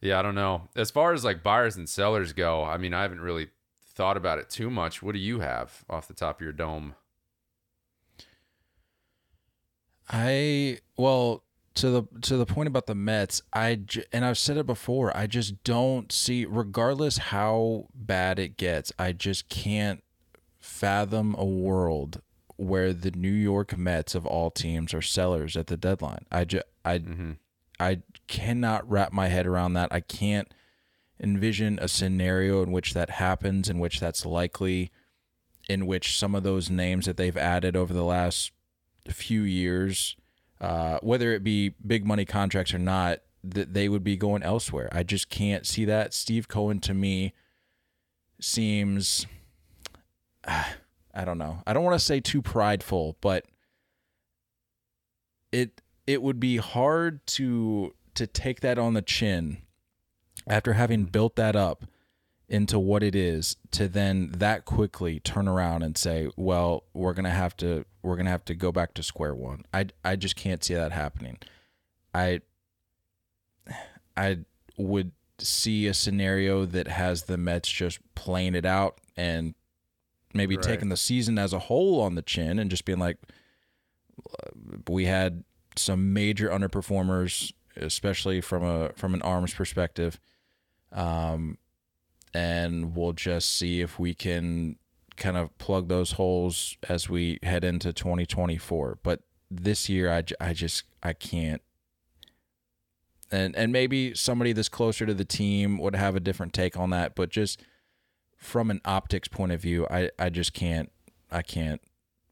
yeah, 0.01 0.19
I 0.19 0.21
don't 0.21 0.35
know. 0.35 0.69
As 0.75 0.91
far 0.91 1.13
as 1.13 1.23
like 1.23 1.41
buyers 1.41 1.77
and 1.77 1.89
sellers 1.89 2.33
go, 2.33 2.63
I 2.63 2.77
mean, 2.77 2.93
I 2.93 3.01
haven't 3.01 3.21
really 3.21 3.47
thought 3.81 4.17
about 4.17 4.39
it 4.39 4.49
too 4.49 4.69
much. 4.69 5.01
What 5.01 5.13
do 5.13 5.19
you 5.19 5.39
have 5.39 5.85
off 5.89 6.07
the 6.07 6.13
top 6.13 6.37
of 6.37 6.43
your 6.43 6.51
dome? 6.51 6.95
I 10.09 10.79
well 10.97 11.44
to 11.75 11.89
the 11.89 12.03
to 12.21 12.37
the 12.37 12.45
point 12.45 12.67
about 12.67 12.87
the 12.87 12.95
Mets, 12.95 13.41
I 13.53 13.75
j- 13.75 14.05
and 14.11 14.23
I've 14.25 14.37
said 14.37 14.57
it 14.57 14.65
before. 14.65 15.15
I 15.15 15.27
just 15.27 15.63
don't 15.63 16.11
see, 16.11 16.45
regardless 16.45 17.17
how 17.17 17.87
bad 17.93 18.39
it 18.39 18.57
gets, 18.57 18.91
I 18.97 19.11
just 19.11 19.49
can't 19.49 20.03
fathom 20.59 21.35
a 21.37 21.45
world 21.45 22.21
where 22.57 22.93
the 22.93 23.11
New 23.11 23.31
York 23.31 23.77
Mets 23.77 24.15
of 24.15 24.25
all 24.25 24.49
teams 24.49 24.93
are 24.93 25.01
sellers 25.01 25.57
at 25.57 25.67
the 25.67 25.77
deadline. 25.77 26.25
I 26.31 26.45
just 26.45 26.65
I 26.83 26.99
Mm-hmm. 26.99 27.31
I 27.77 28.01
cannot 28.27 28.89
wrap 28.89 29.11
my 29.11 29.27
head 29.27 29.45
around 29.45 29.73
that. 29.73 29.89
I 29.91 29.99
can't 29.99 30.47
envision 31.19 31.77
a 31.81 31.89
scenario 31.89 32.63
in 32.63 32.71
which 32.71 32.93
that 32.93 33.09
happens, 33.09 33.69
in 33.69 33.79
which 33.79 33.99
that's 33.99 34.25
likely, 34.25 34.91
in 35.67 35.85
which 35.85 36.17
some 36.17 36.35
of 36.35 36.43
those 36.43 36.69
names 36.69 37.05
that 37.05 37.17
they've 37.17 37.35
added 37.35 37.75
over 37.75 37.93
the 37.93 38.05
last 38.05 38.51
few 39.09 39.41
years, 39.41 40.15
uh, 40.61 40.99
whether 41.01 41.33
it 41.33 41.43
be 41.43 41.73
big 41.85 42.05
money 42.05 42.25
contracts 42.25 42.73
or 42.73 42.79
not, 42.79 43.19
that 43.43 43.73
they 43.73 43.89
would 43.89 44.03
be 44.03 44.17
going 44.17 44.43
elsewhere. 44.43 44.89
I 44.91 45.03
just 45.03 45.29
can't 45.29 45.65
see 45.65 45.85
that. 45.85 46.13
Steve 46.13 46.47
Cohen 46.47 46.79
to 46.81 46.93
me 46.93 47.33
seems, 48.39 49.27
I 50.47 51.23
don't 51.23 51.37
know. 51.37 51.61
I 51.65 51.73
don't 51.73 51.83
want 51.83 51.99
to 51.99 52.05
say 52.05 52.19
too 52.19 52.41
prideful, 52.41 53.17
but 53.21 53.45
it 55.51 55.81
it 56.05 56.21
would 56.21 56.39
be 56.39 56.57
hard 56.57 57.25
to 57.25 57.93
to 58.15 58.27
take 58.27 58.61
that 58.61 58.77
on 58.77 58.93
the 58.93 59.01
chin 59.01 59.57
after 60.47 60.73
having 60.73 61.05
built 61.05 61.35
that 61.37 61.55
up 61.55 61.85
into 62.47 62.77
what 62.77 63.01
it 63.01 63.15
is 63.15 63.55
to 63.71 63.87
then 63.87 64.29
that 64.37 64.65
quickly 64.65 65.19
turn 65.19 65.47
around 65.47 65.81
and 65.81 65.97
say 65.97 66.29
well 66.35 66.83
we're 66.93 67.13
going 67.13 67.25
to 67.25 67.29
have 67.31 67.57
to 67.57 67.83
we're 68.03 68.15
going 68.15 68.25
to 68.25 68.31
have 68.31 68.45
to 68.45 68.53
go 68.53 68.71
back 68.71 68.93
to 68.93 69.01
square 69.01 69.33
one 69.33 69.63
i 69.73 69.85
i 70.03 70.15
just 70.15 70.35
can't 70.35 70.63
see 70.63 70.75
that 70.75 70.91
happening 70.91 71.37
i 72.13 72.39
i 74.15 74.37
would 74.77 75.11
see 75.39 75.87
a 75.87 75.93
scenario 75.93 76.65
that 76.65 76.87
has 76.87 77.23
the 77.23 77.37
mets 77.37 77.69
just 77.69 77.99
playing 78.15 78.55
it 78.55 78.65
out 78.65 78.99
and 79.17 79.55
maybe 80.33 80.55
Right. 80.55 80.63
taking 80.63 80.89
the 80.89 80.97
season 80.97 81.37
as 81.39 81.51
a 81.51 81.59
whole 81.59 81.99
on 82.01 82.15
the 82.15 82.21
chin 82.21 82.59
and 82.59 82.69
just 82.69 82.85
being 82.85 82.99
like, 82.99 83.17
we 84.87 85.05
had 85.05 85.43
some 85.75 86.13
major 86.13 86.49
underperformers, 86.49 87.53
especially 87.75 88.39
from 88.41 88.63
a 88.63 88.89
from 88.95 89.13
an 89.13 89.21
arms 89.21 89.53
perspective. 89.53 90.19
Um, 90.91 91.57
and 92.35 92.97
we'll 92.97 93.13
just 93.13 93.57
see 93.57 93.79
if 93.79 93.97
we 93.97 94.13
can 94.13 94.75
kind 95.15 95.37
of 95.37 95.57
plug 95.57 95.87
those 95.87 96.13
holes 96.13 96.75
as 96.89 97.09
we 97.09 97.39
head 97.43 97.63
into 97.63 97.93
2024. 97.93 98.99
But 99.01 99.21
this 99.49 99.87
year, 99.87 100.11
I, 100.11 100.23
I 100.41 100.51
just 100.53 100.83
I 101.01 101.13
can't. 101.13 101.61
And 103.31 103.55
and 103.55 103.71
maybe 103.71 104.13
somebody 104.13 104.51
that's 104.51 104.69
closer 104.69 105.05
to 105.05 105.13
the 105.13 105.25
team 105.25 105.77
would 105.77 105.95
have 105.95 106.15
a 106.15 106.19
different 106.19 106.53
take 106.53 106.77
on 106.77 106.89
that, 106.89 107.15
but 107.15 107.29
just 107.29 107.63
from 108.37 108.69
an 108.69 108.81
optics 108.83 109.29
point 109.29 109.53
of 109.53 109.61
view, 109.61 109.87
I, 109.89 110.11
I 110.19 110.29
just 110.29 110.53
can't 110.53 110.91
I 111.31 111.41
can't 111.41 111.81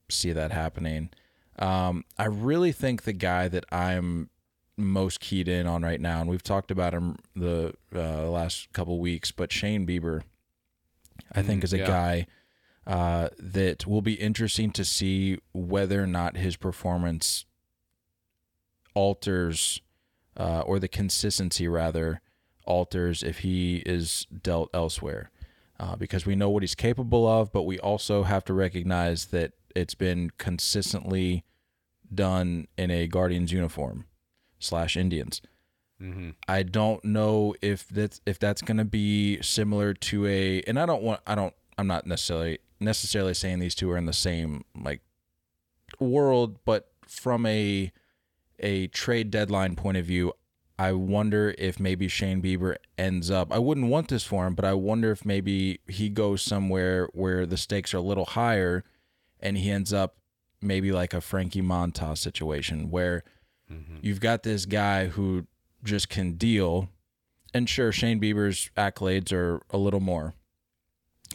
see 0.09 0.33
that 0.33 0.51
happening. 0.51 1.11
Um, 1.57 2.03
I 2.17 2.25
really 2.25 2.73
think 2.73 3.03
the 3.03 3.13
guy 3.13 3.47
that 3.47 3.65
I'm 3.71 4.29
most 4.77 5.19
keyed 5.19 5.47
in 5.47 5.67
on 5.67 5.83
right 5.83 6.01
now, 6.01 6.21
and 6.21 6.29
we've 6.29 6.43
talked 6.43 6.71
about 6.71 6.93
him 6.93 7.17
the 7.35 7.73
uh, 7.93 8.29
last 8.29 8.71
couple 8.73 8.99
weeks, 8.99 9.31
but 9.31 9.51
Shane 9.51 9.85
Bieber, 9.85 10.23
I 11.31 11.41
think, 11.41 11.61
Mm, 11.61 11.63
is 11.65 11.73
a 11.73 11.77
yeah. 11.79 11.87
guy 11.87 12.27
uh, 12.87 13.29
that 13.39 13.85
will 13.85 14.01
be 14.01 14.13
interesting 14.15 14.71
to 14.71 14.83
see 14.83 15.37
whether 15.53 16.03
or 16.03 16.07
not 16.07 16.37
his 16.37 16.55
performance 16.57 17.45
alters, 18.93 19.81
uh, 20.37 20.61
or 20.61 20.79
the 20.79 20.87
consistency 20.87 21.67
rather 21.67 22.21
alters 22.65 23.23
if 23.23 23.39
he 23.39 23.77
is 23.85 24.25
dealt 24.41 24.69
elsewhere. 24.73 25.29
Uh, 25.79 25.95
because 25.95 26.25
we 26.25 26.35
know 26.35 26.49
what 26.49 26.63
he's 26.63 26.75
capable 26.75 27.27
of, 27.27 27.51
but 27.51 27.63
we 27.63 27.79
also 27.79 28.23
have 28.23 28.45
to 28.45 28.53
recognize 28.53 29.25
that 29.27 29.53
it's 29.75 29.95
been 29.95 30.31
consistently 30.37 31.43
done 32.13 32.67
in 32.77 32.91
a 32.91 33.07
Guardians 33.07 33.51
uniform 33.51 34.05
slash 34.63 34.97
Indians. 34.97 35.41
Mm-hmm. 36.01 36.31
I 36.47 36.63
don't 36.63 37.03
know 37.05 37.55
if 37.61 37.87
that's 37.87 38.19
if 38.25 38.37
that's 38.37 38.61
going 38.61 38.77
to 38.77 38.85
be 38.85 39.41
similar 39.41 39.93
to 39.93 40.27
a 40.27 40.61
and 40.63 40.79
I 40.79 40.85
don't 40.85 41.03
want 41.03 41.21
I 41.25 41.35
don't 41.35 41.53
I'm 41.77 41.87
not 41.87 42.05
necessarily 42.05 42.59
necessarily 42.79 43.33
saying 43.33 43.59
these 43.59 43.75
two 43.75 43.89
are 43.91 43.97
in 43.97 44.05
the 44.05 44.13
same 44.13 44.65
like 44.75 45.01
world 45.99 46.57
but 46.65 46.91
from 47.07 47.45
a 47.45 47.91
a 48.59 48.87
trade 48.87 49.31
deadline 49.31 49.75
point 49.75 49.97
of 49.97 50.05
view 50.05 50.33
I 50.77 50.91
wonder 50.91 51.55
if 51.57 51.79
maybe 51.79 52.07
Shane 52.09 52.41
Bieber 52.41 52.75
ends 52.97 53.31
up 53.31 53.53
I 53.53 53.59
wouldn't 53.59 53.87
want 53.87 54.09
this 54.09 54.25
for 54.25 54.45
him 54.45 54.55
but 54.55 54.65
I 54.65 54.73
wonder 54.73 55.11
if 55.11 55.23
maybe 55.23 55.79
he 55.87 56.09
goes 56.09 56.41
somewhere 56.41 57.07
where 57.13 57.45
the 57.45 57.57
stakes 57.57 57.93
are 57.93 57.97
a 57.97 58.01
little 58.01 58.25
higher 58.25 58.83
and 59.39 59.57
he 59.57 59.71
ends 59.71 59.93
up 59.93 60.17
maybe 60.61 60.91
like 60.91 61.13
a 61.13 61.21
Frankie 61.21 61.61
Montas 61.61 62.17
situation 62.17 62.89
where 62.89 63.23
Mm-hmm. 63.73 63.97
you've 64.01 64.19
got 64.19 64.43
this 64.43 64.65
guy 64.65 65.07
who 65.07 65.47
just 65.83 66.09
can 66.09 66.33
deal. 66.33 66.89
And 67.53 67.69
sure, 67.69 67.91
Shane 67.91 68.19
Bieber's 68.19 68.71
accolades 68.75 69.31
are 69.31 69.61
a 69.69 69.77
little 69.77 69.99
more. 69.99 70.33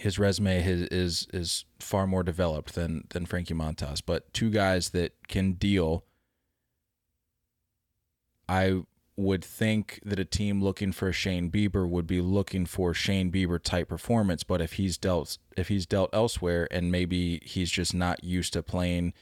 His 0.00 0.18
resume 0.18 0.64
is 0.64 0.82
is, 0.88 1.26
is 1.32 1.64
far 1.80 2.06
more 2.06 2.22
developed 2.22 2.74
than 2.74 3.04
than 3.10 3.26
Frankie 3.26 3.54
Montas, 3.54 4.00
but 4.04 4.32
two 4.32 4.50
guys 4.50 4.90
that 4.90 5.12
can 5.28 5.52
deal. 5.52 6.04
I 8.48 8.82
would 9.18 9.44
think 9.44 9.98
that 10.04 10.20
a 10.20 10.24
team 10.24 10.62
looking 10.62 10.92
for 10.92 11.12
Shane 11.12 11.50
Bieber 11.50 11.88
would 11.88 12.06
be 12.06 12.20
looking 12.20 12.64
for 12.66 12.94
Shane 12.94 13.32
Bieber 13.32 13.60
type 13.60 13.88
performance, 13.88 14.44
but 14.44 14.60
if 14.60 14.74
he's 14.74 14.96
dealt 14.96 15.38
if 15.56 15.66
he's 15.66 15.86
dealt 15.86 16.10
elsewhere 16.12 16.68
and 16.70 16.92
maybe 16.92 17.40
he's 17.44 17.70
just 17.70 17.92
not 17.92 18.22
used 18.22 18.52
to 18.52 18.62
playing 18.62 19.12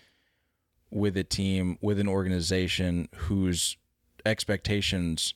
with 0.90 1.16
a 1.16 1.24
team 1.24 1.78
with 1.80 1.98
an 1.98 2.08
organization 2.08 3.08
whose 3.14 3.76
expectations 4.24 5.34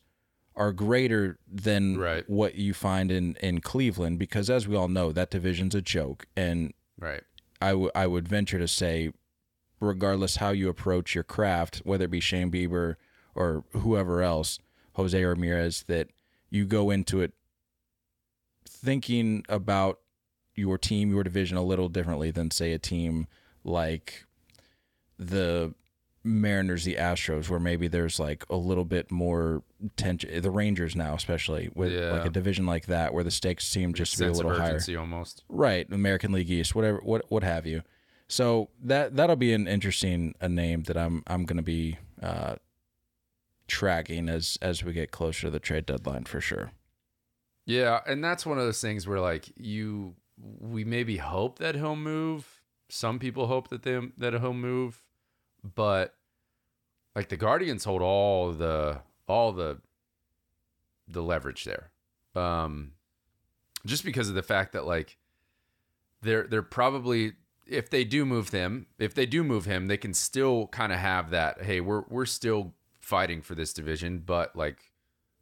are 0.56 0.72
greater 0.72 1.38
than 1.50 1.96
Right. 1.96 2.28
what 2.28 2.54
you 2.56 2.74
find 2.74 3.10
in 3.10 3.36
in 3.40 3.60
Cleveland 3.60 4.18
because 4.18 4.50
as 4.50 4.66
we 4.68 4.76
all 4.76 4.88
know 4.88 5.12
that 5.12 5.30
division's 5.30 5.74
a 5.74 5.80
joke 5.82 6.26
and 6.36 6.72
Right. 6.98 7.22
I 7.62 7.74
would 7.74 7.92
I 7.94 8.06
would 8.06 8.28
venture 8.28 8.58
to 8.58 8.68
say 8.68 9.12
regardless 9.80 10.36
how 10.36 10.50
you 10.50 10.68
approach 10.68 11.14
your 11.14 11.24
craft 11.24 11.78
whether 11.84 12.04
it 12.04 12.10
be 12.10 12.20
Shane 12.20 12.50
Bieber 12.50 12.96
or 13.34 13.64
whoever 13.72 14.22
else 14.22 14.58
Jose 14.94 15.22
Ramirez 15.24 15.84
that 15.88 16.08
you 16.50 16.66
go 16.66 16.90
into 16.90 17.20
it 17.20 17.32
thinking 18.66 19.44
about 19.48 20.00
your 20.54 20.78
team 20.78 21.10
your 21.10 21.22
division 21.24 21.56
a 21.56 21.62
little 21.62 21.88
differently 21.88 22.30
than 22.30 22.50
say 22.50 22.72
a 22.72 22.78
team 22.78 23.26
like 23.64 24.26
the 25.20 25.74
Mariners, 26.24 26.84
the 26.84 26.96
Astros, 26.96 27.48
where 27.48 27.60
maybe 27.60 27.86
there's 27.88 28.18
like 28.18 28.44
a 28.50 28.56
little 28.56 28.84
bit 28.84 29.10
more 29.10 29.62
tension. 29.96 30.42
The 30.42 30.50
Rangers 30.50 30.96
now, 30.96 31.14
especially 31.14 31.70
with 31.74 31.92
Yeah. 31.92 32.12
like 32.12 32.26
a 32.26 32.30
division 32.30 32.66
like 32.66 32.86
that, 32.86 33.14
where 33.14 33.24
the 33.24 33.30
stakes 33.30 33.66
seem 33.66 33.94
just 33.94 34.14
to 34.18 34.24
be 34.24 34.28
a 34.28 34.32
little 34.32 34.54
higher. 34.54 34.78
almost. 34.98 35.44
Right, 35.48 35.90
American 35.92 36.32
League 36.32 36.50
East, 36.50 36.74
whatever, 36.74 36.98
what 36.98 37.24
what 37.30 37.42
have 37.42 37.66
you. 37.66 37.82
So 38.28 38.68
that 38.82 39.16
that'll 39.16 39.36
be 39.36 39.52
an 39.52 39.66
interesting 39.66 40.34
a 40.40 40.48
name 40.48 40.82
that 40.84 40.96
I'm 40.96 41.22
I'm 41.26 41.44
going 41.44 41.56
to 41.56 41.62
be 41.62 41.98
uh, 42.22 42.56
tracking 43.66 44.28
as 44.28 44.58
as 44.62 44.82
we 44.84 44.92
get 44.92 45.10
closer 45.10 45.42
to 45.42 45.50
the 45.50 45.58
trade 45.60 45.86
deadline 45.86 46.24
for 46.24 46.40
sure. 46.40 46.72
Yeah, 47.66 48.00
and 48.06 48.22
that's 48.22 48.44
one 48.44 48.58
of 48.58 48.64
those 48.64 48.80
things 48.80 49.06
where 49.06 49.20
like 49.20 49.52
you 49.56 50.16
we 50.36 50.84
maybe 50.84 51.18
hope 51.18 51.58
that 51.58 51.74
he'll 51.74 51.96
move. 51.96 52.62
Some 52.88 53.18
people 53.18 53.46
hope 53.46 53.68
that 53.68 53.82
they 53.84 54.00
that 54.18 54.32
he'll 54.34 54.52
move, 54.54 55.02
but 55.62 56.14
like 57.14 57.28
the 57.28 57.36
Guardians 57.36 57.84
hold 57.84 58.02
all 58.02 58.52
the 58.52 59.00
all 59.26 59.52
the 59.52 59.78
the 61.08 61.22
leverage 61.22 61.64
there. 61.64 61.90
Um 62.34 62.92
just 63.86 64.04
because 64.04 64.28
of 64.28 64.34
the 64.34 64.42
fact 64.42 64.72
that 64.72 64.86
like 64.86 65.16
they're 66.22 66.46
they're 66.46 66.62
probably 66.62 67.32
if 67.66 67.88
they 67.88 68.04
do 68.04 68.26
move 68.26 68.50
them, 68.50 68.86
if 68.98 69.14
they 69.14 69.26
do 69.26 69.44
move 69.44 69.64
him, 69.64 69.86
they 69.86 69.96
can 69.96 70.12
still 70.12 70.66
kind 70.68 70.92
of 70.92 70.98
have 70.98 71.30
that, 71.30 71.62
hey, 71.62 71.80
we're 71.80 72.02
we're 72.08 72.26
still 72.26 72.74
fighting 73.00 73.42
for 73.42 73.54
this 73.54 73.72
division, 73.72 74.22
but 74.24 74.54
like 74.56 74.90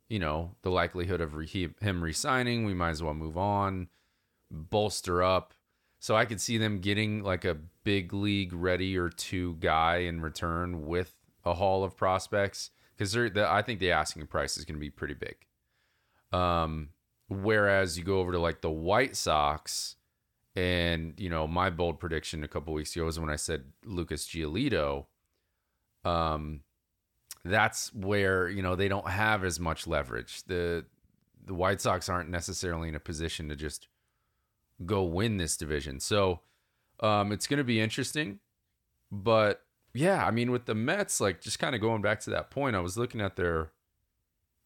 you 0.09 0.19
know, 0.19 0.53
the 0.63 0.71
likelihood 0.71 1.21
of 1.21 1.35
re- 1.35 1.75
him 1.81 2.03
resigning, 2.03 2.65
we 2.65 2.73
might 2.73 2.91
as 2.91 3.03
well 3.03 3.13
move 3.15 3.37
on, 3.37 3.89
bolster 4.51 5.23
up. 5.23 5.53
So 6.01 6.15
I 6.15 6.25
could 6.25 6.41
see 6.41 6.59
them 6.59 6.79
getting 6.81 7.23
like 7.23 7.45
a 7.45 7.57
big 7.83 8.13
league 8.13 8.53
ready 8.53 8.97
or 8.97 9.09
two 9.09 9.57
guy 9.61 9.99
in 9.99 10.21
return 10.21 10.87
with 10.87 11.15
a 11.45 11.55
haul 11.55 11.83
of 11.83 11.97
prospects 11.97 12.71
because 12.97 13.13
the, 13.13 13.47
I 13.49 13.63
think 13.63 13.81
the 13.81 13.93
asking 13.93 14.27
price 14.27 14.57
is 14.57 14.65
going 14.65 14.77
to 14.77 14.81
be 14.81 14.91
pretty 14.91 15.15
big. 15.15 15.37
Um, 16.33 16.91
whereas 17.29 17.99
you 17.99 18.05
go 18.05 18.21
over 18.21 18.33
to 18.33 18.39
like 18.39 18.61
the 18.61 18.71
White 18.71 19.17
Sox, 19.17 19.97
and 20.57 21.15
you 21.19 21.31
know 21.31 21.47
my 21.47 21.71
bold 21.71 22.01
prediction 22.01 22.43
a 22.43 22.49
couple 22.49 22.75
weeks 22.75 22.95
ago 22.95 23.05
was 23.05 23.21
when 23.21 23.31
I 23.31 23.37
said 23.37 23.65
Lucas 23.85 24.27
Giolito. 24.27 25.07
Um, 26.05 26.61
that's 27.45 27.95
where 27.95 28.49
you 28.49 28.63
know 28.63 28.75
they 28.75 28.89
don't 28.89 29.09
have 29.09 29.45
as 29.45 29.61
much 29.61 29.87
leverage. 29.87 30.43
the 30.45 30.85
The 31.45 31.55
White 31.55 31.81
Sox 31.81 32.09
aren't 32.09 32.31
necessarily 32.31 32.89
in 32.89 32.95
a 32.95 33.01
position 33.01 33.49
to 33.49 33.57
just 33.57 33.89
go 34.85 35.03
win 35.03 35.37
this 35.37 35.57
division, 35.57 36.01
so 36.01 36.41
um, 37.01 37.33
it's 37.33 37.47
going 37.47 37.59
to 37.59 37.65
be 37.65 37.81
interesting. 37.81 38.41
But 39.11 39.63
yeah, 39.95 40.27
I 40.27 40.31
mean, 40.31 40.51
with 40.51 40.67
the 40.67 40.75
Mets, 40.75 41.21
like 41.21 41.41
just 41.41 41.59
kind 41.59 41.75
of 41.75 41.81
going 41.81 42.03
back 42.03 42.21
to 42.21 42.31
that 42.31 42.51
point, 42.51 42.77
I 42.77 42.81
was 42.81 42.97
looking 42.97 43.21
at 43.21 43.37
their 43.37 43.73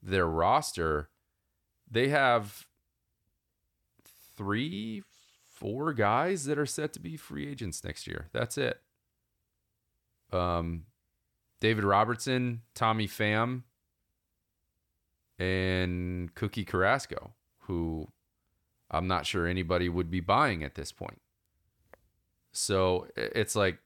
their 0.02 0.26
roster. 0.26 1.08
They 1.90 2.08
have 2.08 2.66
three, 4.36 5.02
four 5.48 5.92
guys 5.92 6.44
that 6.46 6.58
are 6.58 6.66
set 6.66 6.92
to 6.94 7.00
be 7.00 7.16
free 7.16 7.48
agents 7.48 7.84
next 7.84 8.06
year. 8.06 8.28
That's 8.32 8.58
it. 8.58 8.80
Um, 10.32 10.86
David 11.60 11.84
Robertson, 11.84 12.62
Tommy 12.74 13.06
Pham, 13.06 13.62
and 15.38 16.34
Cookie 16.34 16.64
Carrasco, 16.64 17.32
who 17.60 18.08
I'm 18.92 19.06
not 19.06 19.26
sure 19.26 19.46
anybody 19.46 19.88
would 19.88 20.10
be 20.10 20.20
buying 20.20 20.62
at 20.62 20.74
this 20.74 20.92
point. 20.92 21.20
So 22.52 23.06
it's 23.16 23.56
like 23.56 23.78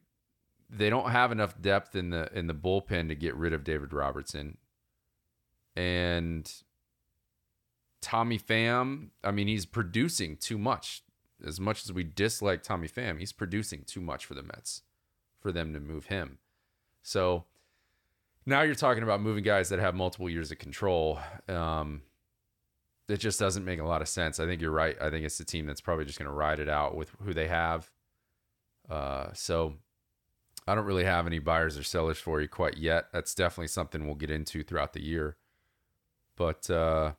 they 0.69 0.91
don't 0.91 1.11
have 1.11 1.31
enough 1.31 1.61
depth 1.61 1.95
in 1.95 2.11
the 2.11 2.29
in 2.37 2.49
the 2.49 2.55
bullpen 2.55 3.09
to 3.09 3.15
get 3.15 3.35
rid 3.37 3.53
of 3.53 3.65
David 3.65 3.93
Robertson. 3.93 4.59
And 5.77 6.51
Tommy 8.01 8.39
Pham, 8.39 9.09
I 9.23 9.31
mean, 9.31 9.47
he's 9.47 9.67
producing 9.67 10.37
too 10.37 10.59
much. 10.59 11.03
As 11.47 11.61
much 11.61 11.85
as 11.85 11.93
we 11.93 12.03
dislike 12.03 12.63
Tommy 12.63 12.89
Pham, 12.89 13.19
he's 13.19 13.33
producing 13.33 13.85
too 13.85 14.01
much 14.01 14.25
for 14.25 14.35
the 14.35 14.43
Mets 14.43 14.83
for 15.39 15.53
them 15.53 15.75
to 15.75 15.81
move 15.81 16.07
him. 16.07 16.39
So 17.03 17.45
now 18.47 18.63
you're 18.63 18.75
talking 18.75 19.03
about 19.03 19.21
moving 19.21 19.45
guys 19.45 19.69
that 19.69 19.79
have 19.79 19.95
multiple 19.95 20.31
years 20.31 20.51
of 20.51 20.59
control. 20.59 21.19
Um, 21.47 22.03
it 23.09 23.19
just 23.19 23.39
doesn't 23.39 23.65
make 23.65 23.81
a 23.81 23.85
lot 23.85 24.03
of 24.03 24.09
sense. 24.09 24.41
I 24.41 24.47
think 24.47 24.61
you're 24.61 24.71
right. 24.71 24.97
I 25.01 25.11
think 25.11 25.25
it's 25.25 25.39
the 25.39 25.45
team 25.45 25.67
that's 25.67 25.81
probably 25.81 26.05
just 26.05 26.19
going 26.19 26.29
to 26.29 26.35
ride 26.35 26.59
it 26.59 26.69
out 26.69 26.97
with 26.97 27.11
who 27.23 27.33
they 27.33 27.49
have. 27.49 27.91
Uh, 28.91 29.29
so 29.33 29.75
I 30.67 30.75
don't 30.75 30.85
really 30.85 31.05
have 31.05 31.27
any 31.27 31.39
buyers 31.39 31.79
or 31.79 31.85
sellers 31.85 32.19
for 32.19 32.41
you 32.41 32.49
quite 32.49 32.77
yet. 32.77 33.07
That's 33.13 33.35
definitely 33.35 33.69
something 33.69 34.07
we'll 34.07 34.17
get 34.17 34.31
into 34.31 34.65
throughout 34.65 34.93
the 34.93 35.03
year. 35.03 35.37
But 36.37 36.69
uh, 36.69 37.13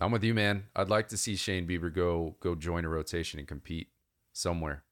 I'm 0.00 0.10
with 0.10 0.24
you, 0.24 0.34
man. 0.34 0.64
I'd 0.74 0.90
like 0.90 1.08
to 1.08 1.16
see 1.16 1.36
Shane 1.36 1.66
Bieber 1.66 1.94
go 1.94 2.36
go 2.40 2.54
join 2.54 2.84
a 2.84 2.88
rotation 2.88 3.38
and 3.38 3.48
compete 3.48 3.88
somewhere. 4.32 4.82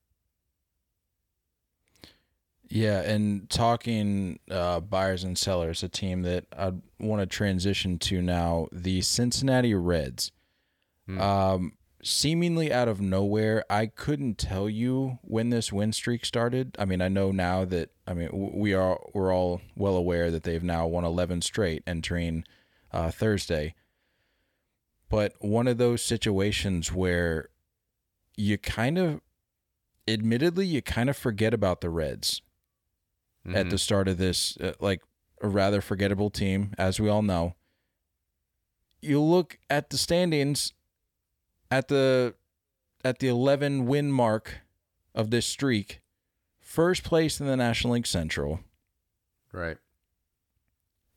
Yeah, 2.71 3.01
and 3.01 3.51
talking 3.51 4.39
uh, 4.49 4.79
buyers 4.79 5.25
and 5.25 5.37
sellers, 5.37 5.83
a 5.83 5.89
team 5.89 6.23
that 6.23 6.47
I 6.57 6.73
want 7.01 7.21
to 7.21 7.27
transition 7.27 7.99
to 7.99 8.23
now, 8.23 8.69
the 8.71 9.01
Cincinnati 9.01 9.75
Reds. 9.75 10.31
Hmm. 11.07 11.21
Um, 11.21 11.73
seemingly 12.05 12.73
out 12.73 12.87
of 12.87 13.01
nowhere, 13.01 13.65
I 13.69 13.87
couldn't 13.87 14.39
tell 14.39 14.69
you 14.69 15.19
when 15.23 15.51
this 15.51 15.73
win 15.73 15.93
streak 15.93 16.25
started. 16.25 16.77
I 16.79 16.85
mean, 16.85 17.03
I 17.03 17.09
know 17.09 17.33
now 17.33 17.65
that 17.65 17.91
I 18.07 18.15
mean 18.15 18.53
we 18.55 18.73
are 18.73 19.01
we're 19.13 19.35
all 19.35 19.61
well 19.75 19.97
aware 19.97 20.31
that 20.31 20.45
they've 20.45 20.63
now 20.63 20.87
won 20.87 21.05
11 21.05 21.43
straight 21.43 21.83
entering 21.89 22.45
uh, 22.93 23.11
Thursday. 23.11 23.75
But 25.09 25.35
one 25.41 25.67
of 25.67 25.79
those 25.79 26.03
situations 26.03 26.93
where 26.93 27.49
you 28.37 28.59
kind 28.59 28.97
of, 28.97 29.21
admittedly, 30.07 30.67
you 30.67 30.83
kind 30.83 31.11
of 31.11 31.17
forget 31.17 31.53
about 31.53 31.81
the 31.81 31.91
Reds 31.91 32.43
at 33.47 33.67
Mhm. 33.67 33.71
the 33.71 33.79
start 33.79 34.09
of 34.09 34.19
this, 34.19 34.57
uh, 34.59 34.75
like 34.81 35.03
a 35.41 35.49
rather 35.49 35.81
forgettable 35.81 36.31
team, 36.31 36.75
as 36.79 37.01
we 37.01 37.09
all 37.09 37.23
know. 37.23 37.55
You 39.01 39.21
look 39.23 39.59
at 39.71 39.91
the 39.91 39.99
standings 39.99 40.73
at 41.71 41.89
the 41.89 42.35
at 43.03 43.19
the 43.21 43.29
11 43.29 43.87
win 43.87 44.13
mark 44.13 44.61
of 45.15 45.31
this 45.31 45.47
streak, 45.47 46.03
first 46.59 47.03
place 47.03 47.41
in 47.41 47.47
the 47.47 47.57
National 47.57 47.95
League 47.95 48.07
Central. 48.07 48.61
right. 49.53 49.79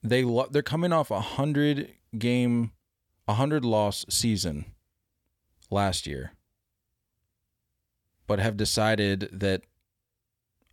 They 0.02 0.24
lo- 0.24 0.48
they're 0.50 0.62
coming 0.64 0.92
off 0.94 1.12
a 1.12 1.16
100 1.22 1.94
game 2.18 2.72
100 3.26 3.64
loss 3.66 4.06
season 4.10 4.74
last 5.70 6.08
year. 6.08 6.34
But 8.28 8.40
have 8.40 8.58
decided 8.58 9.30
that 9.32 9.64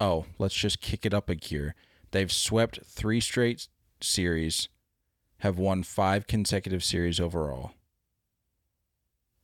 oh, 0.00 0.26
let's 0.38 0.54
just 0.54 0.80
kick 0.80 1.04
it 1.04 1.14
up 1.14 1.28
a 1.28 1.34
gear. 1.34 1.74
They've 2.10 2.32
swept 2.32 2.80
3 2.86 3.20
straight 3.20 3.68
series, 4.00 4.68
have 5.38 5.58
won 5.58 5.82
5 5.82 6.26
consecutive 6.26 6.82
series 6.82 7.20
overall. 7.20 7.72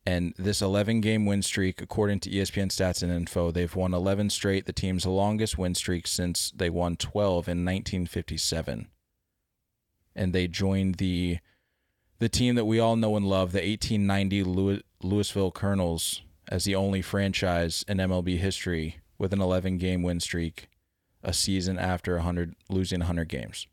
And 0.07 0.35
this 0.39 0.63
11 0.63 1.01
game 1.01 1.27
win 1.27 1.43
streak, 1.43 1.83
according 1.83 2.21
to 2.21 2.31
ESPN 2.31 2.69
stats 2.69 3.03
and 3.03 3.13
info, 3.13 3.51
they've 3.51 3.75
won 3.75 3.93
11 3.93 4.31
straight, 4.31 4.65
the 4.67 4.73
team's 4.73 5.05
longest 5.05 5.59
win 5.59 5.75
streak 5.75 6.07
since 6.07 6.53
they 6.53 6.71
won 6.71 6.97
12 6.97 7.49
in 7.49 7.65
1957. 7.65 8.87
And 10.15 10.33
they 10.33 10.47
joined 10.47 10.97
the 10.97 11.39
the 12.19 12.29
team 12.31 12.55
that 12.55 12.65
we 12.65 12.81
all 12.81 12.97
know 12.97 13.15
and 13.17 13.27
love, 13.27 13.53
the 13.53 13.59
1890 13.59 14.43
Louis, 14.45 14.83
Louisville 15.03 15.51
Colonels, 15.51 16.23
as 16.49 16.65
the 16.65 16.75
only 16.75 17.03
franchise 17.03 17.85
in 17.87 17.99
MLB 17.99 18.39
history 18.39 19.01
with 19.19 19.33
an 19.33 19.41
11 19.41 19.79
game 19.79 20.03
win 20.03 20.21
streak, 20.21 20.69
a 21.23 21.33
season 21.33 21.79
after 21.79 22.15
100 22.17 22.55
losing 22.69 23.01
100 23.01 23.29
games. 23.29 23.67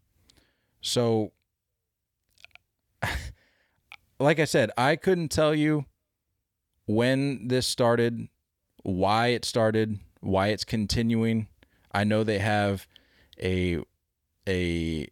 So, 0.81 1.31
like 4.19 4.39
I 4.39 4.45
said, 4.45 4.71
I 4.77 4.95
couldn't 4.95 5.29
tell 5.29 5.55
you 5.55 5.85
when 6.85 7.47
this 7.47 7.65
started, 7.65 8.27
why 8.83 9.27
it 9.27 9.45
started, 9.45 9.99
why 10.19 10.47
it's 10.47 10.65
continuing. 10.65 11.47
I 11.91 12.03
know 12.03 12.23
they 12.23 12.39
have 12.39 12.87
a 13.41 13.81
a 14.47 15.07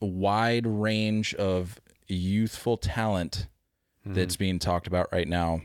wide 0.00 0.66
range 0.66 1.34
of 1.34 1.80
youthful 2.08 2.76
talent 2.76 3.46
hmm. 4.04 4.14
that's 4.14 4.36
being 4.36 4.58
talked 4.58 4.86
about 4.86 5.12
right 5.12 5.28
now. 5.28 5.60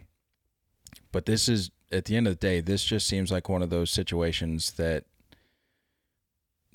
But 1.11 1.25
this 1.25 1.47
is 1.49 1.71
at 1.91 2.05
the 2.05 2.15
end 2.17 2.27
of 2.27 2.33
the 2.39 2.47
day, 2.47 2.61
this 2.61 2.83
just 2.83 3.07
seems 3.07 3.31
like 3.31 3.49
one 3.49 3.61
of 3.61 3.69
those 3.69 3.89
situations 3.91 4.71
that 4.73 5.05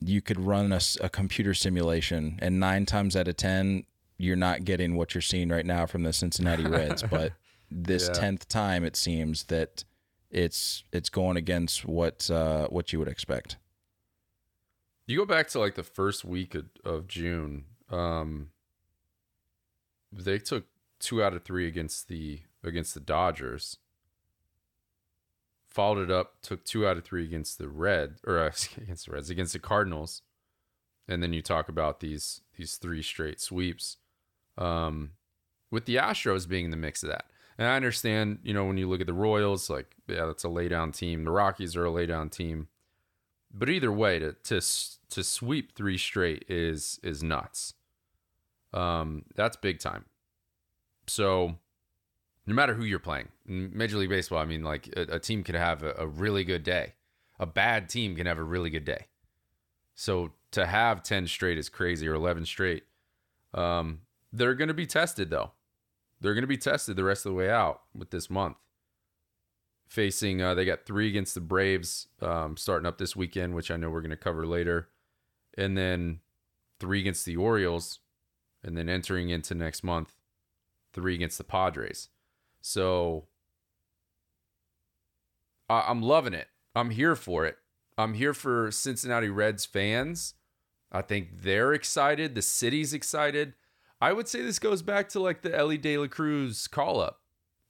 you 0.01 0.21
could 0.23 0.41
run 0.41 0.73
a 0.73 1.09
computer 1.09 1.53
simulation, 1.55 2.39
and 2.41 2.59
nine 2.59 2.87
times 2.87 3.17
out 3.17 3.29
of 3.29 3.37
ten, 3.37 3.85
you're 4.17 4.37
not 4.37 4.65
getting 4.65 4.97
what 4.97 5.15
you're 5.15 5.21
seeing 5.23 5.49
right 5.49 5.67
now 5.67 5.87
from 5.87 6.03
the 6.03 6.13
Cincinnati 6.13 6.65
Reds. 6.67 7.03
but 7.11 7.33
this 7.71 8.07
Yeah. 8.09 8.15
tenth 8.15 8.49
time, 8.49 8.85
it 8.85 8.97
seems 8.97 9.45
that 9.45 9.85
it's 10.31 10.85
it's 10.93 11.09
going 11.11 11.37
against 11.37 11.85
what 11.85 12.31
uh, 12.31 12.69
what 12.69 12.93
you 12.93 12.99
would 12.99 13.09
expect. 13.09 13.57
You 15.07 15.19
go 15.19 15.27
back 15.27 15.49
to 15.49 15.59
like 15.59 15.75
the 15.75 15.83
first 15.83 16.25
week 16.25 16.55
of, 16.55 16.67
of 16.85 17.09
June. 17.09 17.65
Um, 17.91 18.51
they 20.13 20.39
took 20.39 20.67
two 21.01 21.23
out 21.23 21.35
of 21.35 21.43
three 21.43 21.67
against 21.67 22.09
the 22.09 22.41
against 22.63 22.95
the 22.95 23.01
Dodgers. 23.01 23.79
Followed 25.71 26.03
it 26.03 26.11
up, 26.11 26.43
took 26.43 26.65
two 26.65 26.87
out 26.87 26.97
of 26.97 27.05
three 27.05 27.25
against 27.25 27.59
the 27.59 27.69
Red 27.69 28.17
or 28.27 28.39
uh, 28.39 28.51
against 28.77 29.07
the 29.07 29.13
Reds 29.13 29.31
against 29.31 29.53
the 29.53 29.59
Cardinals, 29.59 30.23
and 31.09 31.23
then 31.23 31.33
you 31.33 31.43
talk 31.43 31.69
about 31.69 32.01
these 32.01 32.43
these 32.57 32.77
three 32.77 33.03
straight 33.03 33.41
sweeps. 33.41 33.97
Um, 34.59 35.13
with 35.71 35.85
the 35.85 35.97
Astros 35.97 36.49
being 36.49 36.67
in 36.67 36.71
the 36.73 36.77
mix 36.77 37.03
of 37.03 37.11
that, 37.11 37.27
and 37.57 37.69
I 37.69 37.77
understand, 37.77 38.41
you 38.43 38.53
know, 38.53 38.65
when 38.65 38.79
you 38.79 38.89
look 38.89 39.01
at 39.01 39.07
the 39.07 39.13
Royals, 39.13 39.71
like 39.71 39.95
yeah, 40.09 40.27
that's 40.27 40.45
a 40.45 40.49
laydown 40.49 40.95
team. 40.97 41.25
The 41.25 41.31
Rockies 41.31 41.77
are 41.77 41.87
a 41.87 41.91
laydown 41.91 42.31
team. 42.31 42.69
But 43.53 43.69
either 43.69 43.93
way, 43.93 44.19
to 44.19 44.33
to 44.33 44.61
to 45.11 45.25
sweep 45.25 45.75
three 45.75 45.99
straight 45.99 46.45
is 46.49 46.99
is 47.03 47.23
nuts. 47.23 47.75
Um, 48.73 49.25
that's 49.35 49.57
big 49.57 49.79
time. 49.79 50.07
So, 51.07 51.57
no 52.47 52.55
matter 52.55 52.75
who 52.75 52.85
you're 52.85 52.99
playing, 52.99 53.29
in 53.47 53.71
Major 53.75 53.99
League 53.99 54.09
Baseball, 54.09 54.39
I 54.39 54.45
mean, 54.45 54.63
like 54.63 54.89
a, 54.97 55.17
a 55.17 55.19
team 55.19 55.45
could 55.45 55.55
have 55.55 55.83
a, 55.83 55.95
a 55.99 56.07
really 56.07 56.45
good 56.45 56.63
day. 56.63 56.95
A 57.39 57.47
bad 57.47 57.89
team 57.89 58.17
can 58.17 58.27
have 58.27 58.39
a 58.39 58.45
really 58.45 58.71
good 58.71 58.85
day. 58.85 59.07
So 59.95 60.33
to 60.53 60.67
have 60.67 61.03
ten 61.03 61.27
straight 61.27 61.59
is 61.59 61.69
crazy, 61.69 62.07
or 62.09 62.15
eleven 62.15 62.45
straight. 62.45 62.85
Um, 63.55 64.01
they're 64.33 64.55
going 64.55 64.69
to 64.69 64.75
be 64.75 64.87
tested 64.87 65.31
though. 65.31 65.53
They're 66.21 66.35
going 66.35 66.43
to 66.43 66.49
be 66.49 66.59
tested 66.59 66.97
the 66.97 67.05
rest 67.05 67.25
of 67.25 67.33
the 67.33 67.37
way 67.37 67.51
out 67.51 67.83
with 67.95 68.11
this 68.11 68.29
month 68.29 68.57
facing 69.91 70.41
uh, 70.41 70.55
they 70.55 70.65
got 70.65 70.87
three 70.87 71.09
against 71.09 71.35
the 71.35 71.41
braves 71.41 72.07
um, 72.23 72.57
starting 72.57 72.87
up 72.87 72.97
this 72.97 73.17
weekend 73.17 73.55
which 73.55 73.73
i 73.73 73.77
know 73.77 73.91
we're 73.91 74.01
going 74.01 74.09
to 74.11 74.17
cover 74.17 74.47
later 74.47 74.89
and 75.59 75.77
then 75.77 76.21
three 76.79 77.01
against 77.01 77.27
the 77.27 77.37
orioles 77.37 77.99
and 78.63 78.79
then 78.79 78.89
entering 78.89 79.31
into 79.31 79.53
next 79.53 79.83
month 79.83 80.15
three 80.93 81.17
against 81.17 81.39
the 81.39 81.45
padres 81.45 82.09
so 82.61 83.25
I- 85.69 85.85
i'm 85.89 86.03
loving 86.03 86.35
it 86.35 86.49
i'm 86.75 86.91
here 86.91 87.17
for 87.17 87.45
it 87.47 87.59
i'm 87.99 88.15
here 88.15 88.35
for 88.35 88.71
cincinnati 88.71 89.29
reds 89.29 89.65
fans 89.65 90.35
i 90.93 91.03
think 91.03 91.43
they're 91.43 91.73
excited 91.73 92.35
the 92.35 92.43
city's 92.43 92.93
excited 92.93 93.55
i 94.01 94.13
would 94.13 94.29
say 94.29 94.43
this 94.43 94.59
goes 94.59 94.83
back 94.83 95.09
to 95.11 95.21
like 95.21 95.43
the 95.43 95.57
Elly 95.57 95.79
De 95.79 95.97
La 95.99 96.07
Cruz 96.07 96.67
call 96.69 97.01
up 97.01 97.21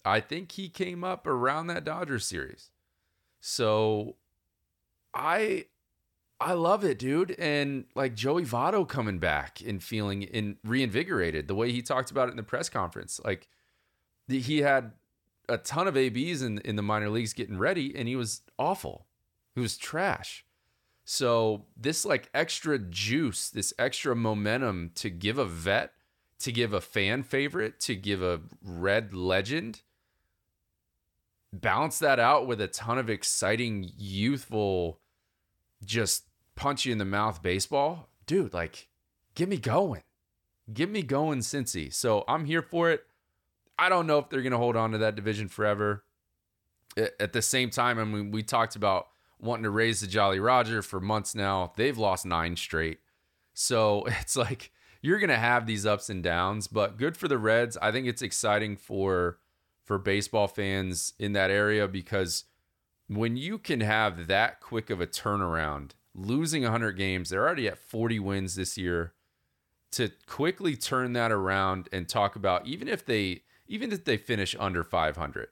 I 0.03 0.21
think 0.21 0.53
he 0.53 0.71
came 0.71 1.05
up 1.05 1.27
around 1.27 1.67
that 1.67 1.85
Dodgers 1.85 2.25
series. 2.25 2.71
So 3.39 4.17
I 5.13 5.67
I 6.41 6.55
love 6.55 6.85
it, 6.85 6.99
dude. 6.99 7.33
And 7.33 7.85
like 7.95 8.15
Joey 8.15 8.45
Votto 8.47 8.89
coming 8.89 9.19
back 9.19 9.61
and 9.61 9.83
feeling 9.83 10.23
in 10.23 10.57
reinvigorated 10.65 11.49
the 11.49 11.55
way 11.55 11.71
he 11.71 11.83
talked 11.83 12.11
about 12.11 12.29
it 12.29 12.31
in 12.31 12.39
the 12.39 12.43
press 12.43 12.71
conference. 12.71 13.21
Like 13.23 13.47
he 14.31 14.59
had 14.63 14.93
a 15.49 15.59
ton 15.59 15.89
of 15.89 15.97
ABs 15.97 16.43
in 16.43 16.59
in 16.59 16.77
the 16.77 16.83
minor 16.83 17.11
leagues 17.11 17.33
getting 17.33 17.59
ready 17.59 17.95
and 17.97 18.09
he 18.09 18.17
was 18.17 18.43
awful. 18.59 19.07
He 19.55 19.61
was 19.61 19.77
trash. 19.77 20.45
So 21.05 21.67
this 21.77 22.05
like 22.05 22.31
extra 22.33 22.79
juice, 22.79 23.51
this 23.51 23.75
extra 23.79 24.15
momentum 24.15 24.93
to 24.95 25.11
give 25.11 25.39
a 25.39 25.45
vet, 25.45 25.93
to 26.41 26.53
give 26.53 26.73
a 26.73 26.81
fan 26.81 27.25
favorite, 27.25 27.81
to 27.81 27.97
give 27.97 28.23
a 28.23 28.41
red 28.63 29.13
legend, 29.13 29.83
balance 31.53 31.99
that 31.99 32.21
out 32.21 32.47
with 32.47 32.61
a 32.61 32.69
ton 32.69 32.99
of 32.99 33.11
exciting, 33.11 33.91
youthful, 33.97 35.01
just 35.85 36.25
punch 36.55 36.85
you 36.85 36.93
in 36.93 36.99
the 36.99 37.05
mouth 37.05 37.43
baseball, 37.43 38.09
dude, 38.27 38.55
like, 38.55 38.89
get 39.35 39.49
me 39.49 39.57
going. 39.57 40.03
Get 40.73 40.91
me 40.91 41.03
going, 41.03 41.41
Cincy. 41.41 41.93
So 41.93 42.25
I'm 42.29 42.45
here 42.45 42.63
for 42.63 42.91
it. 42.91 43.05
I 43.81 43.89
don't 43.89 44.07
know 44.07 44.19
if 44.19 44.29
they're 44.29 44.43
going 44.43 44.53
to 44.53 44.59
hold 44.59 44.77
on 44.77 44.93
to 44.93 44.99
that 44.99 45.17
division 45.17 45.49
forever. 45.49 46.05
At 47.19 47.33
the 47.33 47.41
same 47.41 47.71
time, 47.71 47.99
I 47.99 48.05
mean, 48.05 48.31
we 48.31 48.43
talked 48.43 48.77
about 48.77 49.09
wanting 49.41 49.63
to 49.63 49.71
raise 49.71 50.03
the 50.03 50.07
Jolly 50.07 50.39
Roger 50.39 50.83
for 50.83 51.01
months 51.01 51.35
now. 51.35 51.73
They've 51.77 51.97
lost 51.97 52.27
nine 52.27 52.57
straight. 52.57 52.99
So 53.55 54.05
it's 54.21 54.37
like 54.37 54.71
you're 55.01 55.19
going 55.19 55.31
to 55.31 55.37
have 55.37 55.67
these 55.67 55.87
ups 55.87 56.11
and 56.11 56.23
downs, 56.23 56.67
but 56.67 56.99
good 56.99 57.17
for 57.17 57.27
the 57.27 57.39
Reds. 57.39 57.79
I 57.81 57.91
think 57.91 58.07
it's 58.07 58.23
exciting 58.23 58.77
for 58.77 59.39
for 59.87 59.97
baseball 59.99 60.47
fans 60.47 61.15
in 61.19 61.33
that 61.33 61.51
area 61.51 61.89
because 61.89 62.45
when 63.09 63.37
you 63.37 63.59
can 63.59 63.81
have 63.81 64.29
that 64.29 64.61
quick 64.61 64.89
of 64.89 65.01
a 65.01 65.07
turnaround, 65.07 65.93
losing 66.15 66.63
100 66.63 66.93
games, 66.93 67.31
they're 67.31 67.45
already 67.45 67.67
at 67.67 67.79
40 67.79 68.21
wins 68.21 68.55
this 68.55 68.77
year. 68.77 69.15
To 69.93 70.13
quickly 70.27 70.77
turn 70.77 71.15
that 71.15 71.33
around 71.33 71.89
and 71.91 72.09
talk 72.09 72.37
about 72.37 72.67
even 72.67 72.87
if 72.87 73.05
they 73.05 73.43
even 73.71 73.93
if 73.93 74.05
they 74.05 74.17
finish 74.17 74.57
under 74.59 74.83
500, 74.83 75.49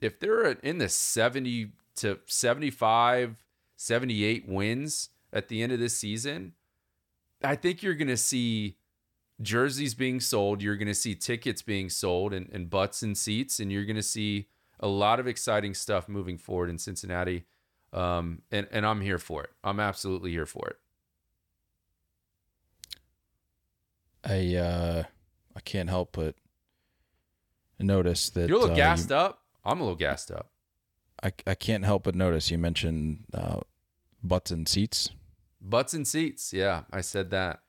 if 0.00 0.20
they're 0.20 0.52
in 0.52 0.78
the 0.78 0.88
70 0.88 1.72
to 1.96 2.20
75, 2.24 3.36
78 3.76 4.48
wins 4.48 5.08
at 5.32 5.48
the 5.48 5.60
end 5.60 5.72
of 5.72 5.80
this 5.80 5.96
season, 5.96 6.52
I 7.42 7.56
think 7.56 7.82
you're 7.82 7.94
going 7.96 8.08
to 8.08 8.16
see 8.16 8.76
jerseys 9.42 9.94
being 9.94 10.20
sold. 10.20 10.62
You're 10.62 10.76
going 10.76 10.86
to 10.86 10.94
see 10.94 11.16
tickets 11.16 11.62
being 11.62 11.90
sold 11.90 12.32
and, 12.32 12.48
and 12.52 12.70
butts 12.70 13.02
and 13.02 13.18
seats, 13.18 13.58
and 13.58 13.72
you're 13.72 13.84
going 13.84 13.96
to 13.96 14.02
see 14.02 14.46
a 14.78 14.86
lot 14.86 15.18
of 15.18 15.26
exciting 15.26 15.74
stuff 15.74 16.08
moving 16.08 16.38
forward 16.38 16.70
in 16.70 16.78
Cincinnati. 16.78 17.44
Um, 17.92 18.42
and, 18.52 18.68
and 18.70 18.86
I'm 18.86 19.00
here 19.00 19.18
for 19.18 19.42
it. 19.42 19.50
I'm 19.64 19.80
absolutely 19.80 20.30
here 20.30 20.46
for 20.46 20.68
it. 20.68 20.76
I 24.24 24.56
uh, 24.56 25.02
I 25.56 25.60
can't 25.60 25.90
help 25.90 26.12
but 26.12 26.36
notice 27.78 28.30
that 28.30 28.48
You're 28.48 28.58
a 28.58 28.60
little 28.60 28.74
uh, 28.74 28.78
gassed 28.78 29.10
you- 29.10 29.16
up. 29.16 29.40
I'm 29.64 29.80
a 29.80 29.82
little 29.82 29.96
gassed 29.96 30.30
up. 30.30 30.50
I 31.22 31.32
I 31.46 31.54
can't 31.54 31.84
help 31.84 32.04
but 32.04 32.14
notice 32.14 32.50
you 32.50 32.58
mentioned 32.58 33.24
uh, 33.32 33.60
butts 34.22 34.50
and 34.50 34.68
seats. 34.68 35.10
Butts 35.60 35.94
and 35.94 36.06
seats. 36.06 36.52
Yeah, 36.52 36.82
I 36.92 37.00
said 37.00 37.30
that. 37.30 37.60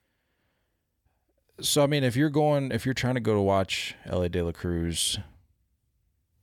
So 1.62 1.84
I 1.84 1.88
mean, 1.88 2.04
if 2.04 2.18
you're 2.18 2.30
going, 2.30 2.72
if 2.72 2.86
you're 2.86 2.94
trying 2.94 3.14
to 3.16 3.22
go 3.22 3.34
to 3.34 3.42
watch 3.42 3.96
Elly 4.06 4.28
De 4.28 4.42
La 4.42 4.52
Cruz 4.52 5.18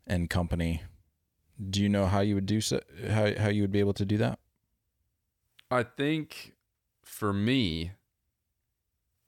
and 0.06 0.30
company, 0.30 0.82
do 1.70 1.82
you 1.82 1.88
know 1.90 2.06
how 2.06 2.20
you 2.20 2.34
would 2.34 2.46
do 2.46 2.62
so? 2.62 2.80
How 3.10 3.34
how 3.38 3.48
you 3.50 3.60
would 3.62 3.72
be 3.72 3.80
able 3.80 3.92
to 3.94 4.06
do 4.06 4.16
that? 4.18 4.38
I 5.70 5.82
think 5.82 6.54
for 7.04 7.34
me, 7.34 7.92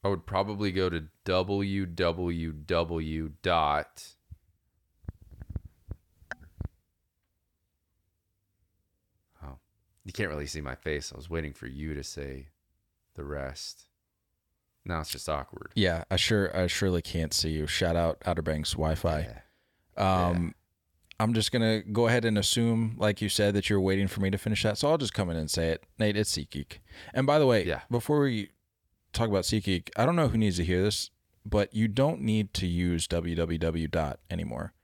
I 0.03 0.09
would 0.09 0.25
probably 0.25 0.73
go 0.73 0.89
to 0.89 1.05
www 1.27 3.33
dot. 3.43 4.09
You 10.05 10.13
can't 10.13 10.29
really 10.29 10.47
see 10.47 10.61
my 10.61 10.75
face. 10.75 11.13
I 11.13 11.17
was 11.17 11.31
waiting 11.31 11.53
for 11.53 11.67
you 11.67 11.95
to 11.95 12.03
say 12.05 12.49
the 13.15 13.25
rest. 13.25 13.85
Now 14.85 15.01
it's 15.01 15.11
just 15.11 15.29
awkward. 15.29 15.71
Yeah, 15.75 16.05
I 16.11 16.17
sure 16.17 16.55
I 16.57 16.67
surely 16.67 17.01
can't 17.03 17.33
see 17.33 17.51
you. 17.51 17.67
Shout 17.67 17.97
out 17.97 18.21
Outer 18.27 18.43
Banks 18.43 18.73
Wi-Fi. 18.73 19.21
Yeah. 19.97 20.27
Um, 20.29 20.55
I'm 21.19 21.33
just 21.33 21.53
gonna 21.53 21.81
go 21.81 22.07
ahead 22.09 22.25
and 22.25 22.37
assume, 22.37 22.97
like 22.99 23.23
you 23.23 23.29
said, 23.29 23.55
that 23.55 23.71
you're 23.71 23.81
waiting 23.81 24.09
for 24.09 24.21
me 24.21 24.31
to 24.31 24.37
finish 24.39 24.63
that. 24.65 24.77
So 24.77 24.91
I'll 24.91 24.99
just 24.99 25.15
come 25.15 25.31
in 25.31 25.37
and 25.37 25.51
say 25.51 25.69
it, 25.71 25.85
Nate. 25.99 26.17
It's 26.17 26.37
SeatGeek. 26.37 26.79
And 27.15 27.27
by 27.27 27.39
the 27.39 27.47
way, 27.47 27.65
Yeah. 27.65 27.83
before 27.91 28.21
we 28.21 28.51
talk 29.13 29.29
about 29.29 29.45
SeatGeek, 29.45 29.91
I 29.97 30.05
don't 30.05 30.17
know 30.17 30.29
who 30.29 30.37
needs 30.37 30.57
to 30.57 30.65
hear 30.65 30.83
this, 30.83 31.11
but 31.47 31.73
you 31.73 31.89
don't 31.89 32.21
need 32.21 32.53
to 32.55 32.67
use 32.67 33.07
www 33.09 33.91
dot 33.91 34.19
anymore. 34.29 34.75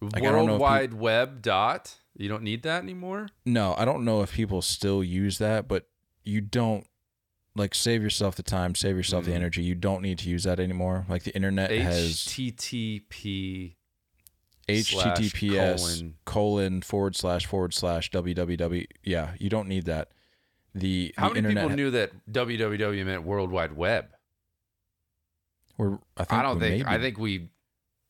Like, 0.00 0.22
World 0.22 0.60
Wide 0.60 0.94
Web 0.94 1.42
dot. 1.42 1.94
You 2.16 2.28
don't 2.28 2.42
need 2.42 2.62
that 2.62 2.82
anymore. 2.82 3.28
No, 3.44 3.74
I 3.78 3.84
don't 3.84 4.04
know 4.04 4.22
if 4.22 4.32
people 4.32 4.62
still 4.62 5.02
use 5.04 5.38
that, 5.38 5.68
but 5.68 5.86
you 6.24 6.40
don't 6.40 6.86
like 7.54 7.74
save 7.74 8.02
yourself 8.02 8.36
the 8.36 8.42
time, 8.42 8.74
save 8.74 8.96
yourself 8.96 9.24
the 9.24 9.30
Mhm. 9.30 9.36
energy. 9.36 9.62
You 9.62 9.74
don't 9.74 10.02
need 10.02 10.18
to 10.18 10.28
use 10.28 10.44
that 10.44 10.60
anymore. 10.60 11.06
Like 11.08 11.22
the 11.24 11.34
internet 11.34 11.70
has 11.70 12.26
HTTP. 12.26 13.76
https 14.68 15.76
colon. 15.78 16.14
colon 16.24 16.82
forward 16.82 17.14
slash 17.16 17.46
forward 17.46 17.72
slash 17.72 18.10
www. 18.10 18.86
Yeah, 19.04 19.34
you 19.38 19.48
don't 19.48 19.68
need 19.68 19.84
that. 19.86 20.10
The, 20.74 21.14
How 21.16 21.28
the 21.28 21.34
many 21.36 21.38
internet 21.48 21.64
people 21.64 21.76
knew 21.76 21.90
that 21.92 22.12
www 22.30 23.06
meant 23.06 23.22
World 23.22 23.50
Wide 23.50 23.72
Web? 23.72 24.08
We're, 25.78 25.98
I, 26.16 26.24
think 26.24 26.32
I 26.32 26.42
don't 26.42 26.58
think. 26.60 26.84
may 26.84 26.90
I 26.90 26.98
think 26.98 27.18
we. 27.18 27.48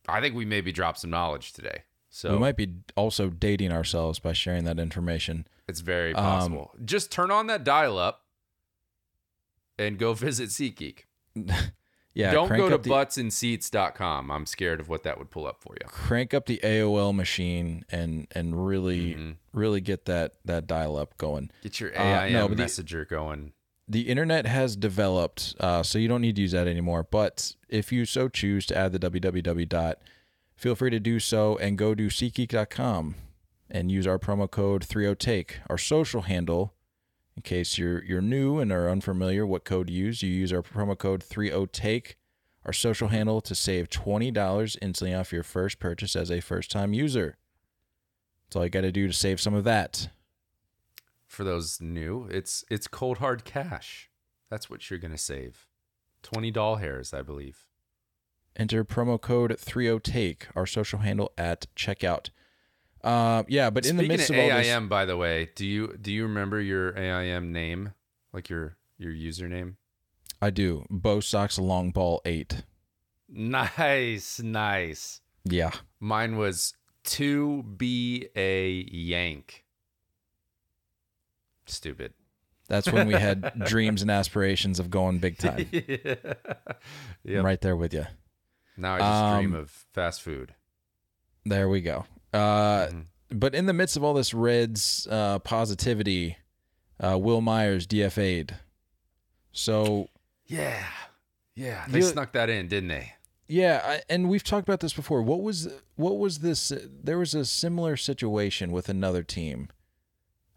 I 0.08 0.20
think 0.20 0.34
we 0.34 0.44
maybe 0.44 0.72
dropped 0.72 0.98
some 1.00 1.10
knowledge 1.10 1.52
today. 1.52 1.82
So 2.10 2.32
we 2.32 2.38
might 2.38 2.56
be 2.56 2.72
also 2.96 3.28
dating 3.28 3.72
ourselves 3.72 4.18
by 4.18 4.32
sharing 4.32 4.64
that 4.64 4.78
information. 4.78 5.46
it's 5.68 5.80
very 5.80 6.14
Um, 6.14 6.24
possible. 6.24 6.74
Just 6.84 7.10
turn 7.10 7.30
on 7.30 7.46
that 7.48 7.62
dial 7.64 7.98
up 7.98 8.24
and 9.78 9.98
go 9.98 10.14
visit 10.28 10.48
SeatGeek. 10.50 11.00
yeah, 12.14 12.30
Don't 12.32 12.48
go 12.48 12.70
to 12.70 12.78
the, 12.78 12.88
buttsandseats.com. 12.88 14.30
I'm 14.30 14.46
scared 14.46 14.80
of 14.80 14.88
what 14.88 15.02
that 15.02 15.18
would 15.18 15.30
pull 15.30 15.46
up 15.46 15.60
for 15.60 15.74
you. 15.80 15.86
crank 15.88 16.32
up 16.32 16.46
the 16.46 16.58
AOL 16.62 17.14
machine 17.14 17.84
and 17.90 18.26
and 18.32 18.66
really 18.66 19.14
Mhm. 19.14 19.36
really 19.52 19.80
get 19.82 20.06
that 20.06 20.34
that 20.44 20.66
dial 20.66 20.96
up 20.96 21.18
going. 21.18 21.50
Get 21.62 21.80
your 21.80 21.90
Uh, 21.98 22.24
AIM 22.26 22.32
no, 22.32 22.48
but 22.48 22.56
the- 22.56 22.62
messenger 22.62 23.04
going. 23.04 23.52
The 23.88 24.02
internet 24.02 24.46
has 24.46 24.74
developed, 24.76 25.54
uh, 25.60 25.82
so 25.82 25.98
you 25.98 26.08
don't 26.08 26.20
need 26.20 26.36
to 26.36 26.42
use 26.42 26.52
that 26.52 26.66
anymore. 26.66 27.06
But 27.08 27.54
if 27.68 27.92
you 27.92 28.04
so 28.04 28.28
choose 28.28 28.66
to 28.66 28.76
add 28.76 28.92
the 28.92 28.98
www 28.98 29.68
dot, 29.68 29.98
feel 30.56 30.74
free 30.74 30.90
to 30.90 31.00
do 31.00 31.20
so 31.20 31.56
and 31.58 31.78
go 31.78 31.94
to 31.94 32.08
SeatGeek.com 32.08 33.14
and 33.70 33.90
use 33.90 34.06
our 34.06 34.18
promo 34.18 34.50
code 34.50 34.86
30take. 34.86 35.56
Our 35.70 35.78
social 35.78 36.22
handle, 36.22 36.74
in 37.36 37.42
case 37.42 37.78
you're 37.78 38.02
you're 38.04 38.20
new 38.20 38.58
and 38.58 38.72
are 38.72 38.90
unfamiliar 38.90 39.46
what 39.46 39.64
code 39.64 39.86
to 39.88 39.92
use, 39.92 40.22
you 40.22 40.30
use 40.30 40.52
our 40.52 40.62
promo 40.62 40.98
code 40.98 41.22
30take. 41.22 42.14
Our 42.64 42.72
social 42.72 43.08
handle 43.08 43.40
to 43.42 43.54
save 43.54 43.88
twenty 43.88 44.32
dollars 44.32 44.76
instantly 44.82 45.14
off 45.14 45.32
your 45.32 45.44
first 45.44 45.78
purchase 45.78 46.16
as 46.16 46.32
a 46.32 46.40
first 46.40 46.72
time 46.72 46.92
user. 46.92 47.36
That's 48.46 48.56
all 48.56 48.64
you 48.64 48.70
got 48.70 48.80
to 48.80 48.90
do 48.90 49.06
to 49.06 49.12
save 49.12 49.40
some 49.40 49.54
of 49.54 49.62
that. 49.64 50.08
For 51.36 51.44
those 51.44 51.82
new, 51.82 52.26
it's 52.30 52.64
it's 52.70 52.86
cold 52.88 53.18
hard 53.18 53.44
cash. 53.44 54.08
That's 54.48 54.70
what 54.70 54.88
you're 54.88 54.98
gonna 54.98 55.18
save. 55.18 55.66
Twenty 56.22 56.50
doll 56.50 56.76
hairs, 56.76 57.12
I 57.12 57.20
believe. 57.20 57.66
enter 58.58 58.82
promo 58.86 59.20
code 59.20 59.50
30take 59.50 60.46
our 60.56 60.64
social 60.66 61.00
handle 61.00 61.30
at 61.36 61.66
checkout 61.76 62.30
uh 63.04 63.42
yeah 63.48 63.68
but 63.68 63.84
in 63.84 63.98
the 63.98 64.08
midst 64.08 64.30
of 64.30 64.36
of 64.36 64.44
all 64.44 64.50
AIM, 64.50 64.88
by 64.88 65.04
the 65.04 65.18
way, 65.18 65.50
do 65.54 65.66
you 65.66 65.82
do 66.00 66.10
you 66.10 66.22
remember 66.22 66.58
your 66.58 66.96
AIM 66.96 67.52
name, 67.52 67.92
like 68.32 68.48
your 68.48 68.78
your 68.96 69.12
username? 69.12 69.74
i 70.40 70.48
do 70.48 70.86
bow 70.88 71.20
socks 71.20 71.58
long 71.58 71.90
ball 71.92 72.22
8 72.24 72.64
Nice, 73.28 74.40
nice. 74.40 75.20
yeah 75.44 75.72
Mine 76.00 76.38
was 76.38 76.72
to 77.04 77.62
be 77.62 78.28
a 78.34 78.70
yank. 78.90 79.65
Stupid. 81.66 82.12
that's 82.68 82.90
when 82.90 83.06
we 83.06 83.14
had 83.14 83.52
dreams 83.66 84.02
and 84.02 84.10
aspirations 84.10 84.78
of 84.78 84.90
going 84.90 85.18
big 85.18 85.38
time 85.38 85.68
yeah. 85.72 87.38
I'm 87.38 87.44
right 87.44 87.60
there 87.60 87.76
with 87.76 87.92
you 87.94 88.06
Now 88.76 88.94
I 88.94 88.98
just 88.98 89.34
dream 89.40 89.54
Um, 89.54 89.60
of 89.60 89.70
fast 89.92 90.22
food. 90.22 90.54
there 91.44 91.68
we 91.68 91.80
go 91.80 92.04
uh 92.32 92.86
Mhm. 92.88 93.04
but 93.30 93.54
in 93.54 93.66
the 93.66 93.72
midst 93.72 93.96
of 93.96 94.04
all 94.04 94.14
this 94.14 94.34
reds 94.34 95.06
uh 95.10 95.38
positivity 95.40 96.36
uh 97.02 97.18
Wil 97.18 97.40
Myers 97.40 97.86
dfa'd 97.86 98.54
so 99.52 100.08
Yeah. 100.46 100.84
Yeah. 101.54 101.86
They 101.88 102.00
You- 102.00 102.04
snuck 102.04 102.32
that 102.32 102.50
in, 102.50 102.68
didn't 102.68 102.88
they? 102.90 103.12
Yeah, 103.48 103.80
I, 103.84 104.02
and 104.10 104.28
we've 104.28 104.42
talked 104.44 104.68
about 104.68 104.80
this 104.80 104.92
before. 104.92 105.22
What 105.22 105.40
was 105.40 105.68
what 105.94 106.18
was 106.18 106.40
this? 106.40 106.72
There 106.84 107.16
was 107.16 107.32
a 107.32 107.44
similar 107.44 107.96
situation 107.96 108.72
with 108.72 108.88
another 108.88 109.22
team. 109.22 109.68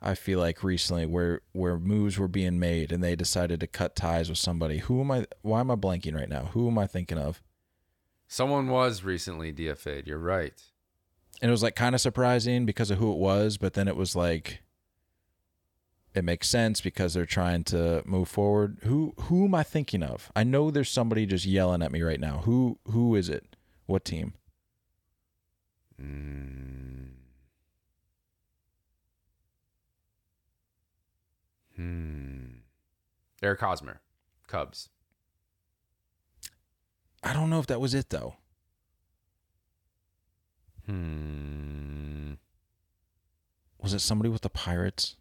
I 0.01 0.15
feel 0.15 0.39
like 0.39 0.63
recently 0.63 1.05
where 1.05 1.41
where 1.51 1.77
moves 1.77 2.17
were 2.17 2.27
being 2.27 2.59
made 2.59 2.91
and 2.91 3.03
they 3.03 3.15
decided 3.15 3.59
to 3.59 3.67
cut 3.67 3.95
ties 3.95 4.29
with 4.29 4.37
somebody. 4.37 4.79
Who 4.79 5.01
am 5.01 5.11
I? 5.11 5.25
Why 5.41 5.59
am 5.59 5.71
I 5.71 5.75
blanking 5.75 6.15
right 6.15 6.29
now? 6.29 6.45
Who 6.53 6.67
am 6.67 6.77
I 6.77 6.87
thinking 6.87 7.17
of? 7.17 7.41
Someone 8.27 8.67
was 8.67 9.03
recently 9.03 9.51
DFA'd. 9.51 10.07
You're 10.07 10.19
right. 10.19 10.53
And 11.41 11.49
it 11.49 11.51
was 11.51 11.63
like 11.63 11.75
kind 11.75 11.95
of 11.95 12.01
surprising 12.01 12.65
because 12.65 12.91
of 12.91 12.97
who 12.97 13.11
it 13.11 13.17
was, 13.17 13.57
but 13.57 13.73
then 13.73 13.87
it 13.87 13.95
was 13.95 14.15
like 14.15 14.61
it 16.13 16.23
makes 16.23 16.49
sense 16.49 16.81
because 16.81 17.13
they're 17.13 17.25
trying 17.25 17.63
to 17.65 18.01
move 18.05 18.29
forward. 18.29 18.79
Who 18.83 19.13
who 19.21 19.45
am 19.45 19.55
I 19.55 19.63
thinking 19.63 20.03
of? 20.03 20.31
I 20.35 20.43
know 20.43 20.71
there's 20.71 20.89
somebody 20.89 21.25
just 21.25 21.45
yelling 21.45 21.81
at 21.81 21.91
me 21.91 22.01
right 22.01 22.19
now. 22.19 22.41
Who 22.45 22.79
who 22.85 23.15
is 23.15 23.29
it? 23.29 23.55
What 23.85 24.05
team? 24.05 24.33
Mm. 26.01 27.18
Hmm. 31.79 32.57
Eric 33.41 33.61
Hosmer, 33.61 34.01
Cubs. 34.47 34.89
I 37.23 37.31
don't 37.31 37.49
know 37.49 37.59
if 37.59 37.67
that 37.67 37.79
was 37.79 37.93
it 37.93 38.09
though. 38.09 38.35
Hmm. 40.85 42.33
Was 43.81 43.93
it 43.93 43.99
somebody 43.99 44.29
with 44.29 44.41
the 44.41 44.49
Pirates? 44.49 45.15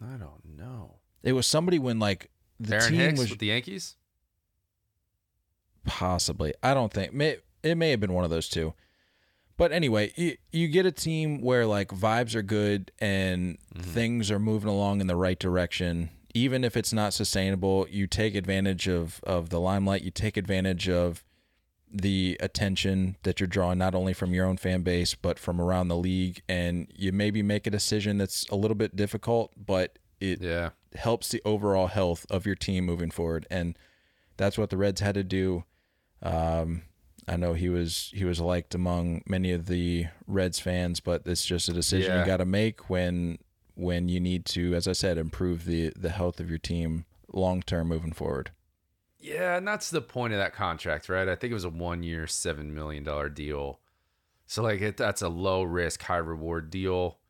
I 0.00 0.16
don't 0.16 0.56
know. 0.56 0.94
It 1.22 1.32
was 1.32 1.46
somebody 1.46 1.78
when 1.78 1.98
like 1.98 2.30
the 2.58 2.76
Aaron 2.76 2.88
team 2.88 3.00
Hicks 3.00 3.20
was 3.20 3.30
with 3.30 3.38
the 3.38 3.46
Yankees. 3.48 3.96
Possibly. 5.84 6.54
I 6.62 6.72
don't 6.72 6.90
think 6.90 7.12
may, 7.12 7.36
it 7.62 7.74
may 7.74 7.90
have 7.90 8.00
been 8.00 8.14
one 8.14 8.24
of 8.24 8.30
those 8.30 8.48
two. 8.48 8.72
But 9.56 9.70
anyway, 9.72 10.12
you, 10.16 10.36
you 10.50 10.66
get 10.68 10.84
a 10.84 10.92
team 10.92 11.40
where 11.40 11.64
like 11.66 11.88
vibes 11.88 12.34
are 12.34 12.42
good 12.42 12.90
and 12.98 13.58
things 13.76 14.30
are 14.30 14.40
moving 14.40 14.68
along 14.68 15.00
in 15.00 15.06
the 15.06 15.16
right 15.16 15.38
direction. 15.38 16.10
Even 16.34 16.64
if 16.64 16.76
it's 16.76 16.92
not 16.92 17.14
sustainable, 17.14 17.86
you 17.88 18.06
take 18.08 18.34
advantage 18.34 18.88
of 18.88 19.20
of 19.22 19.50
the 19.50 19.60
limelight. 19.60 20.02
You 20.02 20.10
take 20.10 20.36
advantage 20.36 20.88
of 20.88 21.22
the 21.88 22.36
attention 22.40 23.16
that 23.22 23.38
you're 23.38 23.46
drawing 23.46 23.78
not 23.78 23.94
only 23.94 24.12
from 24.12 24.34
your 24.34 24.44
own 24.46 24.56
fan 24.56 24.82
base 24.82 25.14
but 25.14 25.38
from 25.38 25.60
around 25.60 25.86
the 25.86 25.96
league, 25.96 26.42
and 26.48 26.88
you 26.92 27.12
maybe 27.12 27.40
make 27.40 27.68
a 27.68 27.70
decision 27.70 28.18
that's 28.18 28.44
a 28.48 28.56
little 28.56 28.74
bit 28.74 28.96
difficult, 28.96 29.52
but 29.56 30.00
it 30.20 30.40
Yeah. 30.42 30.70
helps 30.96 31.28
the 31.28 31.40
overall 31.44 31.86
health 31.86 32.26
of 32.30 32.46
your 32.46 32.56
team 32.56 32.84
moving 32.84 33.12
forward. 33.12 33.46
And 33.48 33.78
that's 34.36 34.58
what 34.58 34.70
the 34.70 34.76
Reds 34.76 35.00
had 35.00 35.14
to 35.14 35.22
do. 35.22 35.62
Um, 36.20 36.82
I 37.26 37.36
know 37.36 37.54
he 37.54 37.68
was 37.68 38.10
he 38.14 38.24
was 38.24 38.40
liked 38.40 38.74
among 38.74 39.22
many 39.26 39.52
of 39.52 39.66
the 39.66 40.06
Reds 40.26 40.60
fans, 40.60 41.00
but 41.00 41.22
it's 41.26 41.44
just 41.44 41.68
a 41.68 41.72
decision 41.72 42.12
Yeah. 42.12 42.20
you 42.20 42.26
got 42.26 42.38
to 42.38 42.44
make 42.44 42.90
when 42.90 43.38
when 43.74 44.08
you 44.08 44.20
need 44.20 44.44
to, 44.46 44.74
as 44.74 44.86
I 44.86 44.92
said, 44.92 45.18
improve 45.18 45.64
the 45.64 45.92
the 45.96 46.10
health 46.10 46.38
of 46.40 46.48
your 46.48 46.58
team 46.58 47.06
long 47.32 47.62
term 47.62 47.88
moving 47.88 48.12
forward. 48.12 48.50
Yeah, 49.18 49.56
and 49.56 49.66
that's 49.66 49.88
the 49.88 50.02
point 50.02 50.34
of 50.34 50.38
that 50.38 50.52
contract, 50.52 51.08
right? 51.08 51.26
I 51.28 51.34
think 51.34 51.50
it 51.50 51.54
was 51.54 51.64
a 51.64 51.70
one 51.70 52.02
year, 52.02 52.26
$7 52.26 52.66
million 52.66 53.04
deal. 53.32 53.80
So, 54.46 54.62
like, 54.62 54.82
it, 54.82 54.98
that's 54.98 55.22
a 55.22 55.30
low 55.30 55.62
risk, 55.62 56.02
high 56.02 56.18
reward 56.18 56.68
deal. 56.68 57.20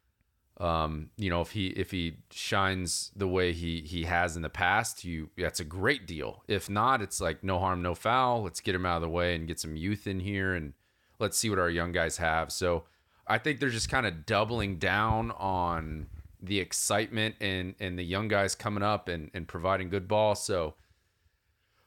Um, 0.60 1.10
you 1.16 1.30
know, 1.30 1.40
if 1.40 1.50
he 1.50 1.68
if 1.68 1.90
he 1.90 2.18
shines 2.30 3.10
the 3.16 3.26
way 3.26 3.52
he 3.52 3.80
he 3.80 4.04
has 4.04 4.36
in 4.36 4.42
the 4.42 4.48
past, 4.48 5.04
you 5.04 5.30
that's 5.36 5.58
a 5.58 5.64
great 5.64 6.06
deal. 6.06 6.44
If 6.46 6.70
not, 6.70 7.02
it's 7.02 7.20
like 7.20 7.42
no 7.42 7.58
harm, 7.58 7.82
no 7.82 7.94
foul. 7.94 8.42
Let's 8.44 8.60
get 8.60 8.74
him 8.74 8.86
out 8.86 8.96
of 8.96 9.02
the 9.02 9.08
way 9.08 9.34
and 9.34 9.48
get 9.48 9.58
some 9.58 9.74
youth 9.74 10.06
in 10.06 10.20
here, 10.20 10.54
and 10.54 10.74
let's 11.18 11.36
see 11.36 11.50
what 11.50 11.58
our 11.58 11.70
young 11.70 11.90
guys 11.90 12.18
have. 12.18 12.52
So, 12.52 12.84
I 13.26 13.38
think 13.38 13.58
they're 13.58 13.68
just 13.68 13.88
kind 13.88 14.06
of 14.06 14.26
doubling 14.26 14.76
down 14.76 15.32
on 15.32 16.06
the 16.40 16.60
excitement 16.60 17.34
and 17.40 17.74
and 17.80 17.98
the 17.98 18.04
young 18.04 18.28
guys 18.28 18.54
coming 18.54 18.84
up 18.84 19.08
and 19.08 19.32
and 19.34 19.48
providing 19.48 19.88
good 19.88 20.06
ball. 20.06 20.36
So, 20.36 20.74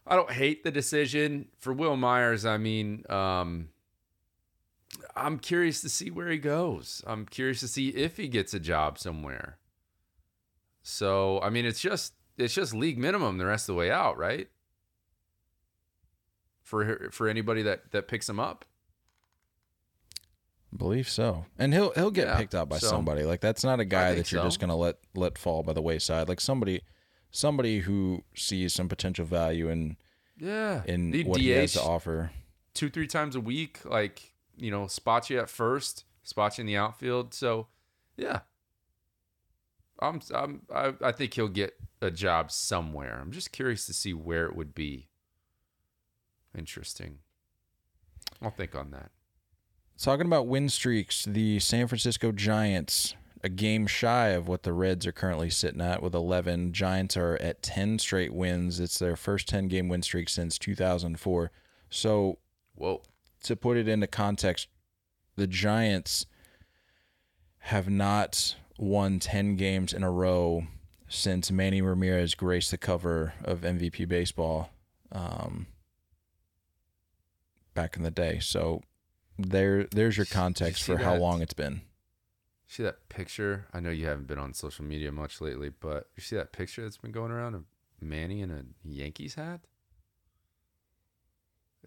I 0.06 0.18
don't 0.18 0.32
hate 0.32 0.66
the 0.66 0.72
decision 0.72 1.48
for 1.58 1.72
Wil 1.72 1.96
Myers. 1.96 2.46
I 2.46 2.58
mean, 2.58 3.06
um, 3.10 3.70
I'm 5.18 5.40
curious 5.40 5.82
to 5.82 5.90
see 5.90 6.12
where 6.12 6.30
he 6.30 6.38
goes. 6.38 7.04
I'm 7.08 7.26
curious 7.26 7.60
to 7.62 7.68
see 7.68 7.90
if 7.90 8.18
he 8.18 8.28
gets 8.28 8.54
a 8.54 8.60
job 8.60 8.98
somewhere. 9.00 9.58
So, 10.84 11.42
I 11.42 11.50
mean, 11.50 11.66
it's 11.66 11.80
just 11.82 12.14
it's 12.38 12.54
just 12.54 12.74
league 12.74 12.98
minimum 12.98 13.38
the 13.38 13.46
rest 13.46 13.68
of 13.68 13.74
the 13.76 13.80
way 13.80 13.92
out, 13.92 14.18
right? 14.18 14.48
For 16.64 17.10
for 17.12 17.28
anybody 17.28 17.62
that 17.64 17.92
that 17.92 18.08
picks 18.08 18.28
him 18.28 18.40
up. 18.40 18.66
Believe 20.76 21.08
so, 21.08 21.46
and 21.58 21.74
he'll 21.74 21.92
he'll 21.92 22.12
get 22.12 22.28
Yeah, 22.28 22.38
picked 22.38 22.54
up 22.56 22.68
by 22.70 22.78
so- 22.78 22.88
somebody. 22.88 23.24
Like 23.24 23.40
that's 23.40 23.64
not 23.64 23.80
a 23.80 23.86
guy 23.86 24.14
that 24.16 24.32
you're 24.32 24.42
so. 24.42 24.48
just 24.48 24.60
gonna 24.60 24.76
let 24.76 24.98
let 25.16 25.38
fall 25.38 25.64
by 25.64 25.74
the 25.74 25.82
wayside. 25.82 26.28
Like 26.28 26.42
somebody 26.42 26.82
somebody 27.32 27.80
who 27.80 28.24
sees 28.36 28.74
some 28.74 28.90
potential 28.90 29.26
value 29.26 29.70
in 29.70 29.96
Yeah. 30.38 30.84
in 30.86 31.14
what 31.26 31.40
he 31.40 31.50
has 31.50 31.74
to 31.74 31.82
offer. 31.82 32.32
two 32.74 32.90
three 32.90 33.08
times 33.08 33.36
a 33.36 33.40
week, 33.42 33.80
like 33.86 34.34
you 34.58 34.72
know, 34.72 34.88
spot 34.88 35.30
you 35.30 35.40
at 35.40 35.50
first, 35.50 36.04
spot 36.24 36.58
you 36.58 36.64
in 36.64 36.68
the 36.68 36.78
outfield. 36.78 37.34
So, 37.34 37.68
yeah, 38.16 38.42
I'm 40.00 40.22
I'm 40.34 40.62
I, 40.74 40.94
I 41.02 41.12
think 41.12 41.34
he'll 41.34 41.48
get 41.48 41.76
a 42.02 42.12
job 42.12 42.52
somewhere. 42.52 43.20
I'm 43.22 43.32
just 43.32 43.52
curious 43.52 43.86
to 43.86 43.94
see 43.94 44.14
where 44.14 44.46
it 44.46 44.56
would 44.56 44.76
be. 44.76 45.08
Interesting. 46.58 47.20
I'll 48.42 48.52
think 48.52 48.76
on 48.76 48.92
that. 48.92 49.12
Talking 49.98 50.28
about 50.28 50.48
win 50.48 50.70
streaks, 50.70 51.26
the 51.26 51.60
San 51.60 51.88
Francisco 51.88 52.32
Giants, 52.32 53.16
a 53.44 53.50
game 53.50 53.88
shy 53.88 54.30
of 54.30 54.48
what 54.48 54.64
the 54.64 54.74
Reds 54.74 55.08
are 55.08 55.12
currently 55.12 55.50
sitting 55.50 55.82
at 55.82 56.04
with 56.04 56.14
11. 56.14 56.74
Giants 56.74 57.18
are 57.18 57.36
at 57.42 57.64
10 57.64 57.98
straight 57.98 58.34
wins. 58.34 58.80
It's 58.80 59.00
their 59.00 59.16
first 59.16 59.48
10 59.48 59.68
game 59.68 59.90
win 59.90 60.04
streak 60.04 60.30
since 60.30 60.60
2004. 60.60 61.52
So, 61.90 62.38
Whoa. 62.76 63.02
To 63.44 63.56
put 63.56 63.78
it 63.78 63.88
into 63.88 64.08
context, 64.08 64.68
the 65.36 65.48
Giants 65.48 66.26
have 67.60 67.90
not 67.90 68.56
won 68.78 69.20
10 69.20 69.56
games 69.56 69.94
in 69.94 70.04
a 70.04 70.12
row 70.12 70.68
since 71.08 71.52
Manny 71.52 71.82
Ramirez 71.82 72.36
graced 72.36 72.72
the 72.72 72.78
cover 72.78 73.34
of 73.44 73.62
MVP 73.62 74.08
Baseball 74.08 74.70
um, 75.12 75.68
back 77.74 77.96
in 77.96 78.04
the 78.04 78.12
day. 78.12 78.40
So 78.40 78.82
there, 79.38 79.86
there's 79.86 80.18
your 80.18 80.26
context 80.26 80.84
for 80.84 80.98
how 80.98 81.16
long 81.16 81.42
it's 81.42 81.54
been. 81.54 81.82
See 82.68 82.84
that 82.84 83.08
picture? 83.08 83.68
I 83.74 83.80
know 83.80 83.92
you 83.92 84.08
haven't 84.08 84.28
been 84.28 84.40
on 84.40 84.54
social 84.54 84.84
media 84.84 85.12
much 85.12 85.40
lately, 85.40 85.70
but 85.70 86.10
you 86.18 86.22
see 86.22 86.36
that 86.36 86.52
picture 86.52 86.84
that's 86.84 86.98
been 86.98 87.14
going 87.14 87.32
around 87.32 87.56
of 87.56 87.64
Manny 88.02 88.42
in 88.42 88.52
a 88.52 88.64
Yankees 88.84 89.36
hat? 89.36 89.62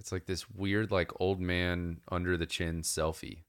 It's 0.00 0.12
like 0.12 0.24
this 0.24 0.48
weird, 0.50 0.90
like 0.90 1.10
old 1.20 1.40
man 1.40 2.00
under 2.10 2.36
the 2.38 2.46
chin 2.46 2.80
selfie, 2.80 3.42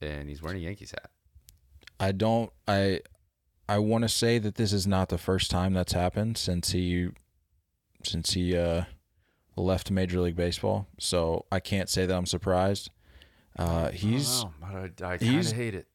and 0.00 0.28
he's 0.28 0.40
wearing 0.40 0.58
a 0.58 0.62
Yankees 0.62 0.92
hat. 0.92 1.10
I 2.00 2.12
don't 2.12 2.52
I 2.68 3.00
I 3.68 3.78
want 3.78 4.02
to 4.02 4.08
say 4.08 4.38
that 4.38 4.54
this 4.54 4.72
is 4.72 4.86
not 4.86 5.08
the 5.08 5.18
first 5.18 5.50
time 5.50 5.74
that's 5.74 5.92
happened 5.92 6.38
since 6.38 6.70
he 6.70 7.08
since 8.04 8.34
he 8.34 8.56
uh 8.56 8.84
left 9.56 9.90
Major 9.90 10.20
League 10.20 10.36
Baseball. 10.36 10.86
So 11.00 11.46
I 11.50 11.58
can't 11.58 11.88
say 11.88 12.06
that 12.06 12.14
I'm 12.16 12.26
surprised. 12.26 12.90
Uh 13.58 13.90
he's 13.90 14.44
I, 14.62 14.72
don't 14.72 14.96
but 14.96 15.04
I, 15.04 15.12
I 15.14 15.18
kind 15.18 15.40
of 15.40 15.52
hate 15.52 15.74
it. 15.74 15.88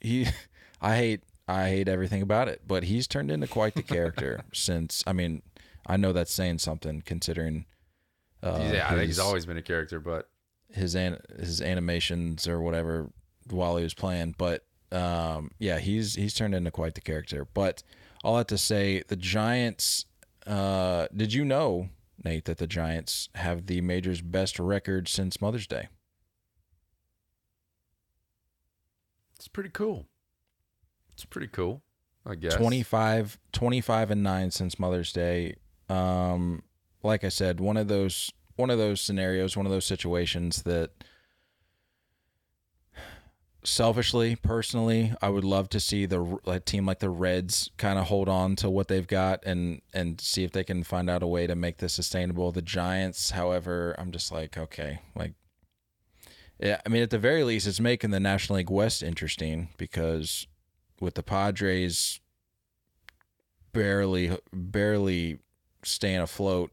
he 0.00 0.28
I 0.80 0.96
hate 0.96 1.22
I 1.48 1.70
hate 1.70 1.88
everything 1.88 2.22
about 2.22 2.46
it, 2.46 2.62
but 2.68 2.84
he's 2.84 3.08
turned 3.08 3.32
into 3.32 3.48
quite 3.48 3.74
the 3.74 3.82
character 3.82 4.44
since 4.52 5.02
I 5.08 5.12
mean, 5.12 5.42
I 5.84 5.96
know 5.96 6.12
that's 6.12 6.32
saying 6.32 6.58
something 6.58 7.02
considering 7.04 7.64
uh 8.42 8.70
yeah, 8.72 8.86
I 8.86 8.94
think 8.94 9.06
he's 9.06 9.18
always 9.18 9.46
been 9.46 9.56
a 9.56 9.62
character, 9.62 10.00
but 10.00 10.28
his 10.72 10.94
an, 10.94 11.18
his 11.38 11.60
animations 11.60 12.46
or 12.46 12.60
whatever 12.60 13.10
while 13.50 13.76
he 13.76 13.82
was 13.82 13.94
playing. 13.94 14.34
But 14.38 14.64
um, 14.92 15.50
yeah, 15.58 15.78
he's 15.78 16.14
he's 16.14 16.34
turned 16.34 16.54
into 16.54 16.70
quite 16.70 16.94
the 16.94 17.00
character. 17.00 17.46
But 17.52 17.82
all 18.24 18.36
that 18.36 18.48
to 18.48 18.58
say, 18.58 19.02
the 19.08 19.16
Giants. 19.16 20.04
Uh, 20.46 21.08
did 21.14 21.34
you 21.34 21.44
know, 21.44 21.90
Nate, 22.24 22.46
that 22.46 22.56
the 22.56 22.66
Giants 22.66 23.28
have 23.34 23.66
the 23.66 23.82
major's 23.82 24.22
best 24.22 24.58
record 24.58 25.06
since 25.06 25.42
Mother's 25.42 25.66
Day? 25.66 25.88
it's 29.38 29.48
pretty 29.48 29.70
cool. 29.70 30.06
It's 31.14 31.24
pretty 31.24 31.46
cool, 31.46 31.82
I 32.26 32.34
guess. 32.34 32.54
25, 32.56 33.38
25 33.52 34.10
and 34.10 34.22
9 34.22 34.50
since 34.50 34.78
Mother's 34.78 35.12
Day. 35.12 35.56
Um, 35.88 36.62
like 37.02 37.24
I 37.24 37.28
said, 37.28 37.60
one 37.60 37.76
of 37.76 37.88
those 37.88 38.32
one 38.56 38.70
of 38.70 38.78
those 38.78 39.00
scenarios, 39.00 39.56
one 39.56 39.66
of 39.66 39.72
those 39.72 39.84
situations 39.84 40.62
that 40.62 40.90
selfishly, 43.62 44.36
personally, 44.36 45.12
I 45.22 45.28
would 45.28 45.44
love 45.44 45.68
to 45.70 45.80
see 45.80 46.06
the 46.06 46.38
a 46.46 46.58
team 46.58 46.86
like 46.86 46.98
the 46.98 47.10
Reds 47.10 47.70
kind 47.76 47.98
of 47.98 48.06
hold 48.06 48.28
on 48.28 48.56
to 48.56 48.70
what 48.70 48.88
they've 48.88 49.06
got 49.06 49.44
and 49.44 49.82
and 49.92 50.20
see 50.20 50.44
if 50.44 50.52
they 50.52 50.64
can 50.64 50.82
find 50.82 51.08
out 51.08 51.22
a 51.22 51.26
way 51.26 51.46
to 51.46 51.54
make 51.54 51.78
this 51.78 51.92
sustainable. 51.92 52.52
The 52.52 52.62
Giants, 52.62 53.30
however, 53.30 53.94
I'm 53.98 54.10
just 54.10 54.32
like, 54.32 54.56
okay, 54.56 55.00
like 55.14 55.34
yeah, 56.58 56.80
I 56.84 56.88
mean 56.88 57.02
at 57.02 57.10
the 57.10 57.18
very 57.18 57.44
least 57.44 57.66
it's 57.66 57.80
making 57.80 58.10
the 58.10 58.20
National 58.20 58.56
League 58.56 58.70
West 58.70 59.02
interesting 59.02 59.68
because 59.76 60.46
with 61.00 61.14
the 61.14 61.22
Padres 61.22 62.20
barely 63.72 64.36
barely 64.52 65.38
staying 65.84 66.18
afloat 66.18 66.72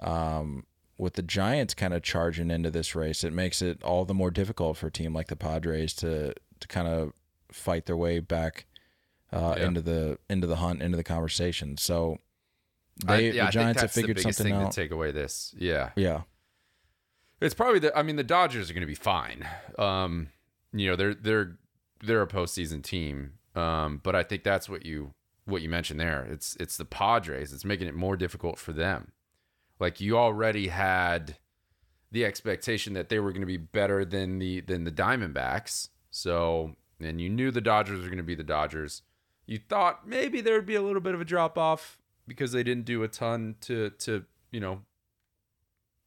um 0.00 0.64
with 0.98 1.14
the 1.14 1.22
Giants 1.22 1.74
kind 1.74 1.92
of 1.92 2.02
charging 2.02 2.50
into 2.50 2.70
this 2.70 2.94
race 2.94 3.22
it 3.24 3.32
makes 3.32 3.60
it 3.62 3.82
all 3.82 4.04
the 4.04 4.14
more 4.14 4.30
difficult 4.30 4.76
for 4.76 4.86
a 4.88 4.90
team 4.90 5.12
like 5.14 5.28
the 5.28 5.36
Padres 5.36 5.92
to 5.94 6.34
to 6.60 6.68
kind 6.68 6.88
of 6.88 7.12
fight 7.52 7.86
their 7.86 7.96
way 7.96 8.18
back 8.18 8.66
uh, 9.32 9.54
Yeah. 9.58 9.66
into 9.66 9.80
the 9.80 10.18
into 10.30 10.46
the 10.46 10.56
hunt 10.56 10.82
into 10.82 10.96
the 10.96 11.04
conversation 11.04 11.76
so 11.76 12.18
I- 13.06 13.18
yeah, 13.18 13.46
the 13.46 13.52
Giants 13.52 13.82
have 13.82 13.90
figured 13.92 14.18
something 14.20 14.44
thing 14.44 14.52
out 14.54 14.72
to 14.72 14.80
take 14.82 14.90
away 14.90 15.10
this. 15.12 15.54
Yeah, 15.58 15.90
yeah 15.96 16.22
It's 17.42 17.52
probably 17.54 17.78
the. 17.78 17.94
I 17.96 18.02
mean, 18.02 18.16
the 18.16 18.24
Dodgers 18.24 18.70
are 18.70 18.72
going 18.72 18.80
to 18.80 18.86
be 18.86 18.94
fine. 18.94 19.46
Um, 19.78 20.28
you 20.72 20.88
know, 20.88 20.96
they're 20.96 21.14
they're 21.14 21.58
they're 22.02 22.22
a 22.22 22.26
postseason 22.26 22.82
team. 22.82 23.34
Um, 23.54 24.00
but 24.02 24.14
I 24.16 24.22
think 24.22 24.44
that's 24.44 24.66
what 24.70 24.86
you 24.86 25.12
what 25.44 25.60
you 25.60 25.68
mentioned 25.68 26.00
there. 26.00 26.24
It's 26.24 26.56
it's 26.58 26.78
the 26.78 26.86
Padres. 26.86 27.52
It's 27.52 27.66
making 27.66 27.86
it 27.88 27.94
more 27.94 28.16
difficult 28.16 28.58
for 28.58 28.72
them. 28.72 29.12
Like 29.78 30.00
you 30.00 30.16
already 30.16 30.68
had 30.68 31.36
the 32.10 32.24
expectation 32.24 32.94
that 32.94 33.08
they 33.08 33.20
were 33.20 33.30
going 33.30 33.42
to 33.42 33.46
be 33.46 33.56
better 33.56 34.04
than 34.04 34.38
the 34.38 34.60
than 34.60 34.84
the 34.84 34.92
Diamondbacks. 34.92 35.88
So, 36.10 36.76
and 37.00 37.20
you 37.20 37.28
knew 37.28 37.50
the 37.50 37.60
Dodgers 37.60 38.00
were 38.00 38.06
going 38.06 38.16
to 38.18 38.22
be 38.22 38.34
the 38.34 38.42
Dodgers. 38.42 39.02
You 39.46 39.58
thought 39.68 40.08
maybe 40.08 40.40
there 40.40 40.54
would 40.54 40.66
be 40.66 40.74
a 40.74 40.82
little 40.82 41.00
bit 41.00 41.14
of 41.14 41.20
a 41.20 41.24
drop 41.24 41.58
off 41.58 41.98
because 42.26 42.52
they 42.52 42.62
didn't 42.62 42.84
do 42.84 43.02
a 43.02 43.08
ton 43.08 43.56
to 43.62 43.90
to 43.90 44.24
you 44.50 44.60
know 44.60 44.82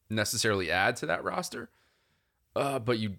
necessarily 0.09 0.71
add 0.71 0.95
to 0.97 1.05
that 1.05 1.23
roster. 1.23 1.69
Uh, 2.55 2.79
but 2.79 2.97
you, 2.97 3.15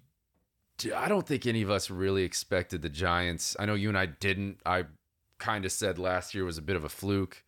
I 0.95 1.07
don't 1.07 1.25
think 1.25 1.45
any 1.45 1.61
of 1.61 1.69
us 1.69 1.89
really 1.89 2.23
expected 2.23 2.81
the 2.81 2.89
Giants. 2.89 3.55
I 3.59 3.65
know 3.65 3.75
you 3.75 3.87
and 3.87 3.97
I 3.97 4.07
didn't. 4.07 4.59
I 4.65 4.85
kind 5.39 5.65
of 5.65 5.71
said 5.71 5.97
last 5.97 6.35
year 6.35 6.43
was 6.43 6.57
a 6.57 6.61
bit 6.61 6.75
of 6.75 6.83
a 6.83 6.89
fluke. 6.89 7.43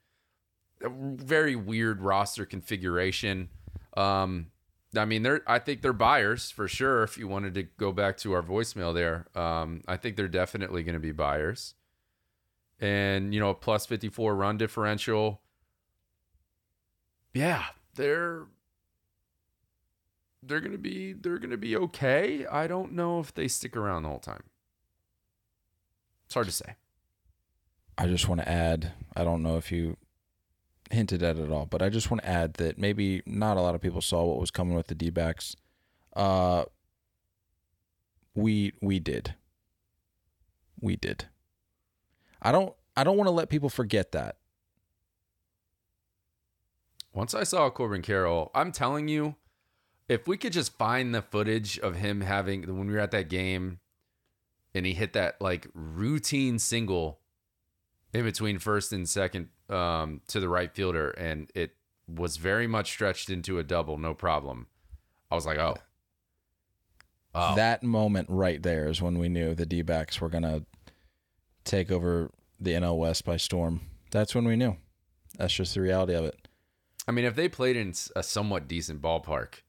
A 0.84 0.90
very 0.90 1.56
weird 1.56 2.02
roster 2.02 2.46
configuration. 2.46 3.50
Um, 3.96 4.48
I 4.96 5.06
mean, 5.06 5.24
they're. 5.24 5.42
I 5.48 5.60
think 5.60 5.82
they're 5.82 5.94
buyers 5.94 6.52
for 6.52 6.68
sure. 6.68 7.04
If 7.04 7.18
you 7.18 7.28
wanted 7.28 7.54
to 7.56 7.64
go 7.64 7.92
back 7.92 8.18
to 8.18 8.34
our 8.34 8.44
voicemail 8.44 8.94
there, 8.94 9.28
um, 9.36 9.82
I 9.88 9.98
think 9.98 10.18
they're 10.18 10.28
definitely 10.28 10.84
going 10.84 10.94
to 10.94 11.00
be 11.00 11.12
buyers. 11.12 11.74
And 12.80 13.34
you 13.34 13.40
know, 13.40 13.50
a 13.50 13.56
plus 13.56 13.86
fifty 13.86 14.10
four 14.10 14.36
run 14.36 14.58
differential. 14.58 15.42
Yeah, 17.34 17.64
they're 17.96 18.46
they're 20.44 20.60
gonna 20.60 20.78
be 20.78 21.14
they're 21.14 21.40
gonna 21.40 21.58
be 21.58 21.76
okay. 21.78 22.46
I 22.46 22.68
don't 22.68 22.94
know 22.94 23.20
if 23.20 23.34
they 23.34 23.48
stick 23.48 23.78
around 23.78 24.04
the 24.04 24.10
whole 24.10 24.20
time. 24.20 24.44
It's 26.26 26.34
hard 26.34 26.48
to 26.48 26.52
say. 26.52 26.76
I 27.98 28.08
just 28.08 28.28
want 28.28 28.42
to 28.42 28.50
add, 28.50 28.94
I 29.16 29.24
don't 29.24 29.44
know 29.44 29.58
if 29.58 29.72
you 29.72 29.98
hinted 30.92 31.24
at 31.24 31.38
it 31.38 31.52
all, 31.52 31.66
but 31.66 31.82
I 31.82 31.90
just 31.90 32.12
want 32.12 32.22
to 32.24 32.30
add 32.30 32.56
that 32.56 32.78
maybe 32.78 33.22
not 33.26 33.58
a 33.58 33.62
lot 33.62 33.76
of 33.76 33.82
people 33.82 34.02
saw 34.02 34.24
what 34.26 34.40
was 34.40 34.52
coming 34.52 34.76
with 34.76 34.88
the 34.88 34.96
D 34.96 35.10
backs. 35.10 35.56
Uh 36.16 36.66
we 38.36 38.74
we 38.82 39.00
did. 39.00 39.36
We 40.80 40.96
did. 40.96 41.26
I 42.42 42.52
don't 42.52 42.74
I 42.96 43.04
don't 43.04 43.18
want 43.18 43.28
to 43.28 43.32
let 43.32 43.50
people 43.50 43.70
forget 43.70 44.12
that. 44.12 44.38
Once 47.14 47.34
I 47.34 47.44
saw 47.44 47.70
Corbin 47.70 48.02
Carroll, 48.02 48.50
I'm 48.56 48.72
telling 48.72 49.08
you, 49.08 49.36
if 50.10 50.28
we 50.28 50.36
could 50.36 50.54
just 50.54 50.78
find 50.78 51.14
the 51.14 51.22
footage 51.22 51.80
of 51.80 51.96
him 51.96 52.22
having 52.22 52.64
when 52.64 52.88
we 52.88 52.94
were 52.94 53.00
at 53.00 53.12
that 53.12 53.30
game 53.30 53.80
and 54.74 54.86
he 54.86 54.94
hit 54.94 55.14
that 55.14 55.40
like 55.40 55.68
routine 55.74 56.60
single 56.60 57.20
in 58.14 58.24
between 58.24 58.60
first 58.60 58.92
and 58.92 59.08
second 59.08 59.50
um, 59.74 60.22
to 60.28 60.40
the 60.40 60.50
right 60.50 60.72
fielder 60.72 61.12
and 61.12 61.50
it 61.56 61.72
was 62.08 62.38
very 62.38 62.68
much 62.68 62.90
stretched 62.92 63.30
into 63.30 63.60
a 63.60 63.64
double, 63.64 63.98
no 63.98 64.14
problem. 64.14 64.68
I 65.32 65.36
was 65.36 65.46
like, 65.46 65.58
oh. 65.58 65.76
Oh. 67.36 67.56
That 67.56 67.82
moment 67.82 68.28
right 68.30 68.62
there 68.62 68.88
is 68.88 69.02
when 69.02 69.18
we 69.18 69.28
knew 69.28 69.56
the 69.56 69.66
D 69.66 69.82
backs 69.82 70.22
were 70.22 70.30
going 70.30 70.44
to 70.44 70.66
take 71.64 71.92
over 71.92 72.30
the 72.60 72.72
NL 72.72 72.98
West 72.98 73.26
by 73.26 73.38
storm. 73.38 73.82
That's 74.12 74.36
when 74.36 74.46
we 74.46 74.56
knew. 74.56 74.78
That's 75.38 75.54
just 75.54 75.74
the 75.74 75.82
reality 75.82 76.14
of 76.14 76.26
it. 76.26 76.48
I 77.08 77.12
mean, 77.12 77.26
if 77.26 77.36
they 77.36 77.50
played 77.50 77.76
in 77.76 77.94
a 78.16 78.22
somewhat 78.22 78.68
decent 78.68 79.02
ballpark, 79.02 79.62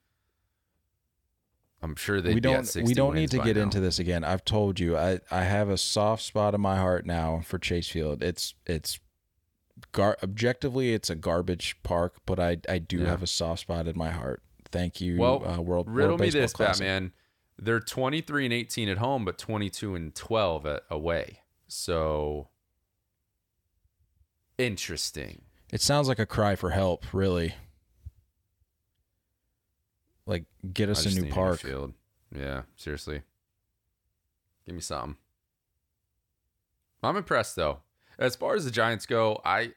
I'm 1.82 1.96
sure 1.96 2.20
they 2.20 2.34
we 2.34 2.40
don't 2.40 2.76
we 2.76 2.94
don't 2.94 3.14
need 3.14 3.30
to 3.32 3.38
get 3.38 3.57
now. 3.57 3.62
into 3.62 3.80
this 3.80 3.98
again. 3.98 4.24
I've 4.24 4.44
told 4.44 4.80
you 4.80 4.96
I 4.96 5.20
I 5.30 5.44
have 5.44 5.68
a 5.68 5.76
soft 5.76 6.22
spot 6.22 6.55
in 6.55 6.61
my 6.61 6.76
heart 6.76 7.05
now 7.05 7.40
for 7.44 7.59
Chase 7.59 7.88
Field. 7.88 8.22
It's 8.22 8.55
it's 8.66 8.98
gar- 9.95 10.18
objectively 10.22 10.92
it's 10.92 11.09
a 11.09 11.14
garbage 11.14 11.76
park, 11.82 12.16
but 12.26 12.38
I 12.38 12.59
I 12.68 12.76
do 12.78 12.99
Yeah. 12.99 13.07
have 13.07 13.22
a 13.22 13.26
soft 13.26 13.62
spot 13.62 13.86
in 13.88 13.97
my 13.97 14.11
heart. 14.11 14.42
Thank 14.70 15.01
you, 15.01 15.16
Well, 15.18 15.47
uh, 15.47 15.61
World 15.61 15.88
riddle 15.88 16.11
World 16.11 16.20
me 16.20 16.30
this, 16.30 16.53
Classic. 16.53 16.80
Batman. 16.84 17.12
They're 17.57 17.78
23 17.80 18.45
and 18.47 18.53
18 18.53 18.88
at 18.88 18.99
home, 18.99 19.24
but 19.24 19.38
22 19.38 19.95
and 19.95 20.12
12 20.14 20.66
at 20.66 20.82
away. 20.90 21.40
So 21.68 22.49
interesting. 24.59 25.42
It 25.72 25.80
sounds 25.80 26.09
like 26.09 26.18
a 26.18 26.26
cry 26.26 26.57
for 26.57 26.70
help, 26.70 27.12
really. 27.14 27.55
Like 30.26 30.45
get 30.72 30.88
us 30.88 31.05
a 31.07 31.20
new 31.20 31.30
park. 31.30 31.61
field. 31.61 31.95
Yeah, 32.34 32.62
seriously. 32.76 33.22
Give 34.66 34.74
me 34.74 34.80
something. 34.80 35.16
I'm 37.03 37.16
impressed 37.16 37.55
though. 37.57 37.80
As 38.18 38.34
far 38.34 38.55
as 38.55 38.64
the 38.64 38.70
Giants 38.70 39.07
go, 39.07 39.40
I 39.45 39.74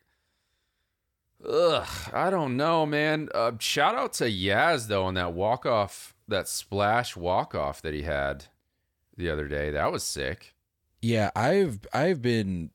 Ugh, 1.45 1.87
I 2.13 2.29
don't 2.29 2.57
know, 2.57 2.85
man. 2.85 3.29
Uh, 3.33 3.51
shout 3.59 3.95
out 3.95 4.13
to 4.13 4.25
Yaz 4.25 4.87
though 4.87 5.05
on 5.05 5.13
that 5.15 5.33
walk 5.33 5.65
off, 5.65 6.15
that 6.27 6.47
splash 6.47 7.15
walk 7.15 7.53
off 7.53 7.81
that 7.81 7.93
he 7.93 8.03
had 8.03 8.45
the 9.15 9.29
other 9.29 9.47
day. 9.47 9.69
That 9.71 9.91
was 9.91 10.03
sick. 10.03 10.55
Yeah, 11.01 11.29
I've 11.35 11.79
I've 11.93 12.21
been 12.21 12.71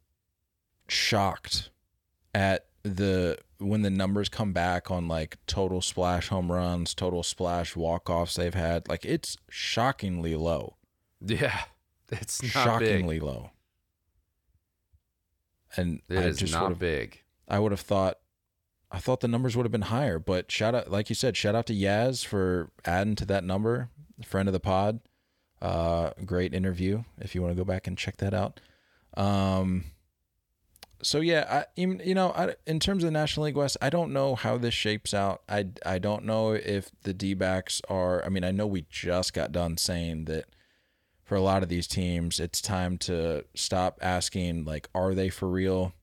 shocked 0.88 1.70
at 2.34 2.66
the 2.84 3.38
when 3.58 3.82
the 3.82 3.90
numbers 3.90 4.28
come 4.28 4.52
back 4.52 4.90
on 4.90 5.08
like 5.08 5.38
total 5.46 5.80
splash 5.82 6.28
home 6.28 6.50
runs, 6.50 6.94
total 6.94 7.22
splash 7.24 7.74
walk 7.74 8.08
offs 8.08 8.36
they've 8.36 8.54
had. 8.54 8.88
Like 8.88 9.04
it's 9.04 9.36
shockingly 9.50 10.36
low. 10.36 10.76
Yeah, 11.20 11.62
it's 12.10 12.40
not 12.42 12.50
shockingly 12.50 13.16
big. 13.16 13.22
low. 13.24 13.50
And 15.76 16.00
It 16.08 16.18
I 16.18 16.22
is 16.22 16.38
just 16.38 16.52
not 16.52 16.62
would 16.62 16.70
have 16.70 16.78
big. 16.78 17.22
I 17.48 17.58
would 17.58 17.72
have 17.72 17.80
thought 17.80 18.18
I 18.92 18.98
thought 18.98 19.20
the 19.20 19.28
numbers 19.28 19.56
would 19.56 19.64
have 19.64 19.72
been 19.72 19.82
higher, 19.82 20.18
but 20.18 20.52
shout 20.52 20.74
out 20.74 20.90
like 20.90 21.08
you 21.08 21.14
said, 21.14 21.36
shout 21.36 21.54
out 21.54 21.66
to 21.66 21.74
Yaz 21.74 22.24
for 22.24 22.70
adding 22.84 23.16
to 23.16 23.24
that 23.26 23.42
number. 23.42 23.88
Friend 24.24 24.48
of 24.48 24.52
the 24.52 24.60
pod. 24.60 25.00
Uh 25.60 26.10
great 26.24 26.52
interview 26.52 27.04
if 27.20 27.34
you 27.34 27.40
want 27.40 27.52
to 27.52 27.56
go 27.60 27.64
back 27.64 27.86
and 27.86 27.96
check 27.96 28.18
that 28.18 28.34
out. 28.34 28.60
Um 29.16 29.84
so 31.04 31.20
yeah, 31.20 31.46
I 31.50 31.80
you 31.80 32.14
know, 32.14 32.30
I, 32.30 32.54
in 32.66 32.78
terms 32.78 33.02
of 33.02 33.08
the 33.08 33.12
National 33.12 33.46
League 33.46 33.56
West, 33.56 33.76
I 33.82 33.90
don't 33.90 34.12
know 34.12 34.36
how 34.36 34.56
this 34.58 34.74
shapes 34.74 35.14
out. 35.14 35.42
I 35.48 35.68
I 35.86 35.98
don't 35.98 36.24
know 36.24 36.52
if 36.52 36.90
the 37.02 37.14
D-backs 37.14 37.80
are 37.88 38.22
I 38.24 38.28
mean, 38.28 38.44
I 38.44 38.50
know 38.50 38.66
we 38.66 38.84
just 38.90 39.32
got 39.32 39.52
done 39.52 39.78
saying 39.78 40.26
that 40.26 40.44
for 41.24 41.34
a 41.34 41.40
lot 41.40 41.62
of 41.62 41.70
these 41.70 41.86
teams, 41.86 42.38
it's 42.38 42.60
time 42.60 42.98
to 42.98 43.44
stop 43.54 43.98
asking 44.02 44.64
like 44.64 44.90
are 44.94 45.14
they 45.14 45.30
for 45.30 45.48
real 45.48 45.94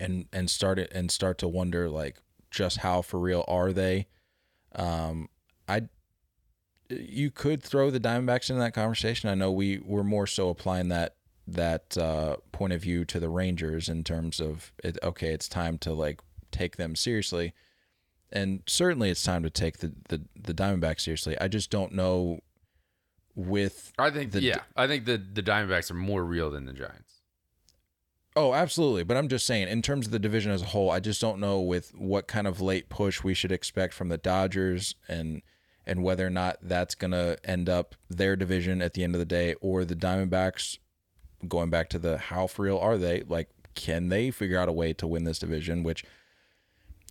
and 0.00 0.26
and 0.32 0.50
start 0.50 0.78
it 0.78 0.90
and 0.94 1.10
start 1.10 1.38
to 1.38 1.48
wonder 1.48 1.88
like 1.88 2.16
just 2.50 2.78
how 2.78 3.02
for 3.02 3.18
real 3.18 3.44
are 3.48 3.72
they? 3.72 4.06
Um 4.74 5.28
i 5.68 5.82
you 6.90 7.30
could 7.30 7.62
throw 7.62 7.90
the 7.90 8.00
diamondbacks 8.00 8.48
into 8.48 8.60
that 8.60 8.72
conversation. 8.74 9.28
I 9.28 9.34
know 9.34 9.52
we 9.52 9.78
were 9.84 10.04
more 10.04 10.26
so 10.26 10.48
applying 10.48 10.88
that 10.88 11.16
that 11.46 11.96
uh 11.98 12.36
point 12.52 12.72
of 12.72 12.82
view 12.82 13.04
to 13.06 13.18
the 13.20 13.28
rangers 13.28 13.88
in 13.88 14.04
terms 14.04 14.40
of 14.40 14.72
it 14.84 14.98
okay 15.02 15.32
it's 15.32 15.48
time 15.48 15.78
to 15.78 15.92
like 15.92 16.20
take 16.50 16.76
them 16.76 16.94
seriously. 16.94 17.54
And 18.30 18.62
certainly 18.66 19.08
it's 19.10 19.22
time 19.22 19.42
to 19.42 19.50
take 19.50 19.78
the 19.78 19.92
the, 20.08 20.22
the 20.34 20.54
diamondbacks 20.54 21.00
seriously. 21.00 21.38
I 21.40 21.48
just 21.48 21.70
don't 21.70 21.92
know 21.92 22.40
with 23.34 23.92
I 23.98 24.10
think 24.10 24.32
the- 24.32 24.42
yeah, 24.42 24.60
I 24.76 24.86
think 24.86 25.04
the 25.04 25.16
the 25.16 25.42
Diamondbacks 25.42 25.90
are 25.90 25.94
more 25.94 26.24
real 26.24 26.50
than 26.50 26.64
the 26.66 26.72
Giants. 26.72 27.07
Oh, 28.40 28.54
absolutely. 28.54 29.02
But 29.02 29.16
I'm 29.16 29.26
just 29.26 29.44
saying, 29.46 29.66
in 29.66 29.82
terms 29.82 30.06
of 30.06 30.12
the 30.12 30.18
division 30.20 30.52
as 30.52 30.62
a 30.62 30.66
whole, 30.66 30.92
I 30.92 31.00
just 31.00 31.20
don't 31.20 31.40
know 31.40 31.60
with 31.60 31.92
what 31.96 32.28
kind 32.28 32.46
of 32.46 32.60
late 32.60 32.88
push 32.88 33.24
we 33.24 33.34
should 33.34 33.50
expect 33.50 33.92
from 33.92 34.10
the 34.10 34.16
Dodgers 34.16 34.94
and 35.08 35.42
and 35.84 36.04
whether 36.04 36.24
or 36.24 36.30
not 36.30 36.58
that's 36.62 36.94
gonna 36.94 37.36
end 37.42 37.68
up 37.68 37.96
their 38.08 38.36
division 38.36 38.80
at 38.80 38.92
the 38.92 39.02
end 39.02 39.16
of 39.16 39.18
the 39.18 39.24
day, 39.24 39.54
or 39.54 39.84
the 39.84 39.96
Diamondbacks 39.96 40.78
going 41.48 41.68
back 41.68 41.88
to 41.88 41.98
the 41.98 42.16
how 42.16 42.46
for 42.46 42.62
real 42.62 42.78
are 42.78 42.96
they? 42.96 43.24
Like, 43.26 43.48
can 43.74 44.08
they 44.08 44.30
figure 44.30 44.58
out 44.60 44.68
a 44.68 44.72
way 44.72 44.92
to 44.92 45.06
win 45.08 45.24
this 45.24 45.40
division? 45.40 45.82
Which 45.82 46.04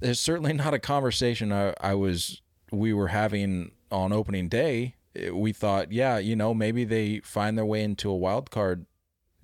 is 0.01 0.21
certainly 0.21 0.53
not 0.53 0.73
a 0.73 0.80
conversation 0.80 1.51
I, 1.51 1.73
I 1.82 1.93
was 1.93 2.41
we 2.71 2.93
were 2.93 3.09
having 3.09 3.71
on 3.91 4.13
opening 4.13 4.47
day. 4.47 4.95
We 5.34 5.51
thought, 5.51 5.91
yeah, 5.91 6.19
you 6.19 6.38
know, 6.38 6.53
maybe 6.53 6.86
they 6.86 7.19
find 7.19 7.57
their 7.57 7.65
way 7.65 7.84
into 7.84 8.09
a 8.09 8.15
wild 8.15 8.49
card 8.49 8.86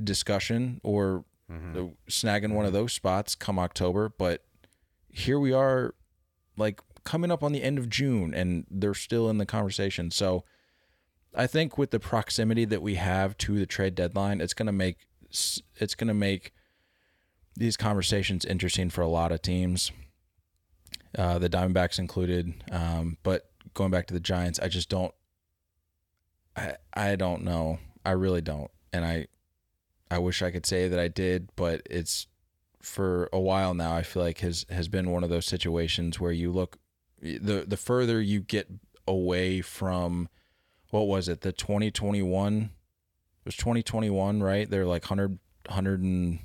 discussion 0.02 0.80
or 0.82 1.26
Mm-hmm. 1.54 1.88
snagging 2.10 2.54
one 2.54 2.66
of 2.66 2.74
those 2.74 2.94
spots 2.94 3.36
come 3.36 3.60
October. 3.60 4.10
But 4.10 4.44
here 5.10 5.40
we 5.40 5.54
are, 5.54 5.94
like 6.58 6.82
coming 7.04 7.32
up 7.32 7.44
on 7.44 7.52
the 7.52 7.64
end 7.64 7.78
of 7.78 7.90
June, 7.90 8.34
and 8.34 8.66
they're 8.70 8.94
still 8.94 9.30
in 9.30 9.38
the 9.38 9.46
conversation. 9.46 10.12
So 10.12 10.44
I 11.36 11.48
think 11.48 11.78
with 11.78 11.92
the 11.92 12.00
proximity 12.00 12.66
that 12.66 12.82
we 12.82 12.96
have 12.96 13.38
to 13.40 13.58
the 13.60 13.66
trade 13.66 13.96
deadline, 13.96 14.42
it's 14.42 14.54
gonna 14.54 14.72
make 14.72 15.08
it's 15.30 15.96
gonna 15.96 16.14
make 16.14 16.54
these 17.56 17.78
conversations 17.78 18.46
interesting 18.46 18.90
for 18.90 19.02
a 19.02 19.08
lot 19.08 19.32
of 19.32 19.42
teams, 19.42 19.92
uh, 21.18 21.38
the 21.40 21.50
Diamondbacks 21.50 22.00
included. 22.00 22.54
Um, 22.72 23.18
but 23.24 23.50
going 23.74 23.92
back 23.92 24.08
to 24.08 24.14
the 24.14 24.20
Giants, 24.20 24.60
I 24.60 24.68
just 24.68 24.90
don't. 24.90 25.14
I 26.56 26.76
I 26.94 27.16
don't 27.16 27.44
know. 27.44 27.80
I 28.06 28.12
really 28.12 28.42
don't, 28.42 28.70
and 28.92 29.06
I 29.06 29.28
I 30.14 30.20
wish 30.20 30.42
I 30.42 30.52
could 30.52 30.66
say 30.66 30.88
that 30.88 31.00
I 31.00 31.08
did, 31.08 31.50
but 31.56 31.82
it's 31.90 32.28
for 32.82 33.30
a 33.34 33.40
while 33.40 33.74
now. 33.74 33.96
I 33.96 34.04
feel 34.04 34.22
like 34.22 34.40
has 34.40 34.66
has 34.70 34.88
been 34.88 35.10
one 35.10 35.24
of 35.24 35.30
those 35.30 35.46
situations 35.46 36.20
where 36.20 36.32
you 36.32 36.52
look 36.52 36.78
the 37.22 37.66
the 37.68 37.78
further 37.78 38.22
you 38.22 38.42
get 38.42 38.70
away 39.08 39.62
from 39.62 40.30
what 40.92 41.08
was 41.08 41.28
it 41.28 41.42
the 41.42 41.52
2021 41.52 42.64
it 42.64 42.70
was 43.46 43.56
2021 43.56 44.42
right 44.42 44.70
they're 44.70 44.86
like 44.86 45.04
100 45.04 45.40
100 45.68 46.02
and 46.02 46.40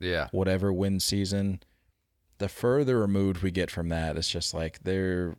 Yeah, 0.00 0.28
whatever 0.32 0.72
win 0.72 0.98
season 0.98 1.60
the 2.38 2.48
further 2.48 2.98
removed 2.98 3.42
we 3.42 3.52
get 3.52 3.70
from 3.70 3.88
that 3.90 4.16
it's 4.16 4.30
just 4.30 4.52
like 4.52 4.82
they're 4.82 5.36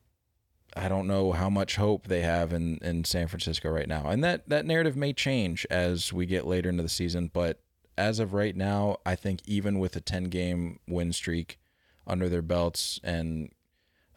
I 0.76 0.88
don't 0.88 1.08
know 1.08 1.32
how 1.34 1.50
much 1.50 1.76
hope 1.76 2.08
they 2.08 2.22
have 2.22 2.52
in, 2.52 2.78
in 2.82 3.04
San 3.04 3.28
Francisco 3.28 3.70
right 3.70 3.88
now. 3.88 4.08
And 4.08 4.24
that, 4.24 4.50
that 4.50 4.66
narrative 4.66 4.96
may 4.96 5.14
change 5.14 5.68
as 5.70 6.12
we 6.12 6.26
get 6.26 6.48
later 6.48 6.70
into 6.70 6.84
the 6.84 6.90
season. 6.90 7.30
But 7.32 7.62
as 7.98 8.20
of 8.20 8.34
right 8.34 8.56
now, 8.56 8.98
I 9.06 9.16
think 9.16 9.42
even 9.46 9.80
with 9.80 9.96
a 9.96 10.02
10 10.02 10.26
game 10.26 10.80
win 10.88 11.14
streak 11.14 11.60
under 12.06 12.30
their 12.30 12.42
belts 12.42 13.00
and 13.04 13.52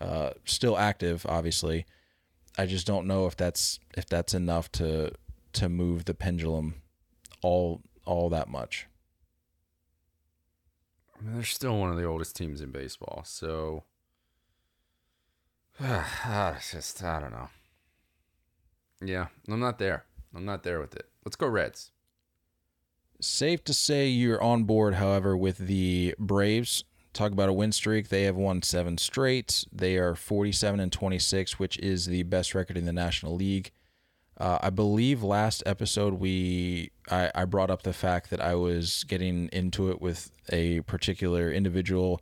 uh, 0.00 0.30
still 0.44 0.76
active, 0.76 1.26
obviously, 1.28 1.86
I 2.58 2.66
just 2.66 2.86
don't 2.86 3.06
know 3.06 3.26
if 3.26 3.36
that's 3.36 3.78
if 3.96 4.06
that's 4.06 4.34
enough 4.34 4.72
to 4.72 5.12
to 5.54 5.68
move 5.68 6.04
the 6.04 6.14
pendulum 6.14 6.76
all 7.42 7.82
all 8.04 8.28
that 8.30 8.48
much. 8.48 8.86
I 11.18 11.22
mean, 11.24 11.34
they're 11.34 11.44
still 11.44 11.78
one 11.78 11.90
of 11.90 11.96
the 11.96 12.04
oldest 12.04 12.36
teams 12.36 12.60
in 12.60 12.70
baseball, 12.70 13.22
so 13.24 13.84
it's 15.80 16.72
just 16.72 17.02
I 17.02 17.20
don't 17.20 17.32
know. 17.32 17.48
Yeah, 19.02 19.26
I'm 19.48 19.60
not 19.60 19.78
there. 19.78 20.04
I'm 20.34 20.44
not 20.44 20.62
there 20.62 20.80
with 20.80 20.96
it. 20.96 21.08
Let's 21.24 21.36
go 21.36 21.46
Reds. 21.46 21.90
Safe 23.20 23.64
to 23.64 23.74
say 23.74 24.08
you're 24.08 24.42
on 24.42 24.64
board, 24.64 24.94
however, 24.94 25.36
with 25.36 25.58
the 25.58 26.14
Braves. 26.18 26.84
Talk 27.12 27.32
about 27.32 27.48
a 27.48 27.52
win 27.52 27.72
streak. 27.72 28.08
They 28.08 28.24
have 28.24 28.36
won 28.36 28.60
seven 28.60 28.98
straight. 28.98 29.64
They 29.72 29.96
are 29.96 30.14
47 30.14 30.80
and 30.80 30.92
26, 30.92 31.58
which 31.58 31.78
is 31.78 32.06
the 32.06 32.24
best 32.24 32.54
record 32.54 32.76
in 32.76 32.84
the 32.84 32.92
National 32.92 33.34
League. 33.34 33.72
Uh, 34.38 34.58
I 34.60 34.68
believe 34.68 35.22
last 35.22 35.62
episode 35.64 36.14
we 36.14 36.90
I, 37.10 37.30
I 37.34 37.44
brought 37.46 37.70
up 37.70 37.84
the 37.84 37.94
fact 37.94 38.28
that 38.30 38.40
I 38.40 38.54
was 38.54 39.04
getting 39.04 39.48
into 39.50 39.90
it 39.90 40.02
with 40.02 40.30
a 40.50 40.80
particular 40.82 41.50
individual 41.50 42.20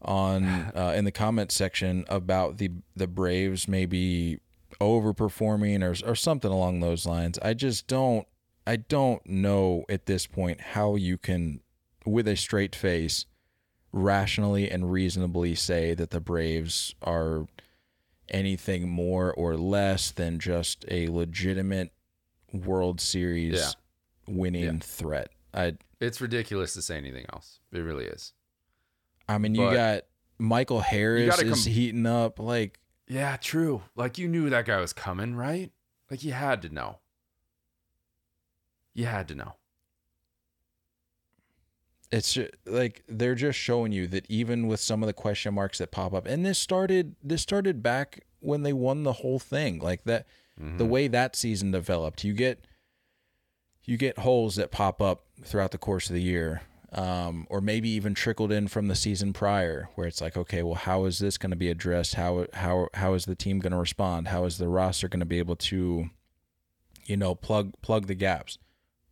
on 0.00 0.44
uh, 0.74 0.94
in 0.96 1.04
the 1.04 1.12
comment 1.12 1.52
section 1.52 2.06
about 2.08 2.56
the 2.56 2.70
the 2.94 3.06
Braves 3.06 3.68
maybe 3.68 4.40
overperforming 4.80 5.82
or 5.82 6.10
or 6.10 6.14
something 6.14 6.50
along 6.50 6.80
those 6.80 7.04
lines. 7.04 7.38
I 7.42 7.52
just 7.52 7.86
don't 7.86 8.26
I 8.66 8.76
don't 8.76 9.24
know 9.26 9.84
at 9.88 10.06
this 10.06 10.26
point 10.26 10.60
how 10.60 10.96
you 10.96 11.18
can 11.18 11.60
with 12.04 12.26
a 12.28 12.36
straight 12.36 12.74
face 12.74 13.26
rationally 13.92 14.70
and 14.70 14.90
reasonably 14.90 15.54
say 15.54 15.94
that 15.94 16.10
the 16.10 16.20
Braves 16.20 16.94
are 17.02 17.46
anything 18.28 18.88
more 18.88 19.32
or 19.32 19.56
less 19.56 20.10
than 20.10 20.38
just 20.38 20.84
a 20.90 21.08
legitimate 21.08 21.92
World 22.52 23.00
Series 23.00 23.54
Yeah. 23.58 23.70
winning 24.34 24.64
Yeah. 24.64 24.78
threat. 24.80 25.30
I 25.54 25.76
It's 26.00 26.20
ridiculous 26.20 26.74
to 26.74 26.82
say 26.82 26.96
anything 26.96 27.24
else. 27.32 27.60
It 27.72 27.78
really 27.78 28.04
is. 28.04 28.32
I 29.28 29.38
mean, 29.38 29.54
you 29.54 29.62
But- 29.62 29.72
got 29.74 30.02
Michael 30.38 30.80
Harris 30.80 31.40
is 31.40 31.64
com- 31.64 31.72
heating 31.72 32.04
up. 32.06 32.38
Like, 32.38 32.80
Yeah, 33.08 33.36
true. 33.36 33.82
Like 33.94 34.18
you 34.18 34.26
knew 34.28 34.50
that 34.50 34.66
guy 34.66 34.80
was 34.80 34.92
coming, 34.92 35.34
right? 35.36 35.70
Like 36.10 36.22
you 36.24 36.32
had 36.32 36.60
to 36.62 36.68
know. 36.68 36.98
You 38.96 39.04
had 39.06 39.28
to 39.28 39.34
know. 39.36 39.52
it's 42.12 42.34
ju- 42.34 42.48
like 42.64 43.02
they're 43.08 43.34
just 43.34 43.58
showing 43.58 43.90
you 43.92 44.06
that 44.06 44.24
even 44.28 44.68
with 44.68 44.80
some 44.80 45.02
of 45.02 45.06
the 45.08 45.12
question 45.12 45.54
marks 45.54 45.78
that 45.78 45.90
pop 45.90 46.14
up, 46.14 46.26
and 46.26 46.44
this 46.46 46.58
started 46.58 47.16
this 47.22 47.42
started 47.42 47.82
back 47.82 48.20
when 48.40 48.62
they 48.62 48.72
won 48.72 49.02
the 49.02 49.12
whole 49.14 49.38
thing. 49.38 49.78
Like 49.78 50.04
that, 50.04 50.26
Mm-hmm. 50.58 50.78
the 50.78 50.86
way 50.86 51.06
that 51.08 51.36
season 51.36 51.70
developed, 51.70 52.24
you 52.24 52.32
get 52.32 52.66
you 53.84 53.98
get 53.98 54.20
holes 54.20 54.56
that 54.56 54.70
pop 54.70 55.02
up 55.02 55.26
throughout 55.44 55.70
the 55.72 55.76
course 55.78 56.08
of 56.08 56.14
the 56.14 56.22
year. 56.22 56.62
Um, 56.92 57.46
or 57.50 57.60
maybe 57.60 57.90
even 57.90 58.14
trickled 58.14 58.50
in 58.50 58.68
from 58.68 58.88
the 58.88 58.94
season 58.94 59.34
prior, 59.34 59.90
where 59.96 60.06
it's 60.06 60.22
like, 60.22 60.34
okay, 60.34 60.62
well, 60.62 60.76
how 60.76 61.04
is 61.04 61.18
this 61.18 61.36
going 61.36 61.50
to 61.50 61.56
be 61.56 61.68
addressed? 61.68 62.14
How 62.14 62.46
how 62.54 62.88
how 62.94 63.12
is 63.12 63.26
the 63.26 63.34
team 63.34 63.58
going 63.58 63.72
to 63.72 63.76
respond? 63.78 64.28
How 64.28 64.44
is 64.44 64.56
the 64.56 64.68
roster 64.68 65.08
going 65.08 65.20
to 65.20 65.26
be 65.26 65.38
able 65.40 65.56
to, 65.56 66.08
you 67.04 67.16
know, 67.18 67.34
plug 67.34 67.72
plug 67.82 68.06
the 68.06 68.14
gaps? 68.14 68.56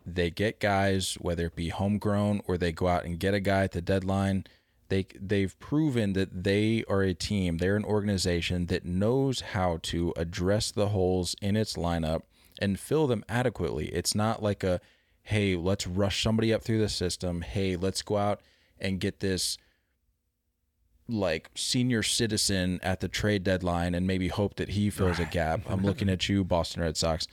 They 0.06 0.30
get 0.30 0.60
guys, 0.60 1.14
whether 1.20 1.46
it 1.46 1.56
be 1.56 1.70
homegrown 1.70 2.42
or 2.46 2.58
they 2.58 2.72
go 2.72 2.88
out 2.88 3.04
and 3.04 3.18
get 3.18 3.34
a 3.34 3.40
guy 3.40 3.64
at 3.64 3.72
the 3.72 3.80
deadline. 3.80 4.44
They 4.88 5.06
they've 5.18 5.58
proven 5.58 6.12
that 6.12 6.44
they 6.44 6.84
are 6.88 7.02
a 7.02 7.14
team. 7.14 7.58
They're 7.58 7.76
an 7.76 7.84
organization 7.84 8.66
that 8.66 8.84
knows 8.84 9.40
how 9.40 9.78
to 9.84 10.12
address 10.16 10.70
the 10.70 10.88
holes 10.88 11.34
in 11.40 11.56
its 11.56 11.74
lineup 11.74 12.22
and 12.60 12.78
fill 12.78 13.06
them 13.06 13.24
adequately. 13.28 13.86
It's 13.86 14.14
not 14.14 14.42
like 14.42 14.62
a 14.62 14.80
hey, 15.22 15.56
let's 15.56 15.86
rush 15.86 16.22
somebody 16.22 16.52
up 16.52 16.62
through 16.62 16.80
the 16.80 16.88
system. 16.88 17.40
Hey, 17.40 17.76
let's 17.76 18.02
go 18.02 18.18
out 18.18 18.40
and 18.78 19.00
get 19.00 19.20
this 19.20 19.56
like 21.08 21.50
senior 21.54 22.02
citizen 22.02 22.78
at 22.82 23.00
the 23.00 23.08
trade 23.08 23.42
deadline 23.42 23.94
and 23.94 24.06
maybe 24.06 24.28
hope 24.28 24.56
that 24.56 24.70
he 24.70 24.90
fills 24.90 25.18
a 25.18 25.24
gap. 25.24 25.60
I'm 25.66 25.82
looking 25.82 26.08
at 26.10 26.28
you, 26.28 26.44
Boston 26.44 26.82
Red 26.82 26.96
Sox. 26.96 27.26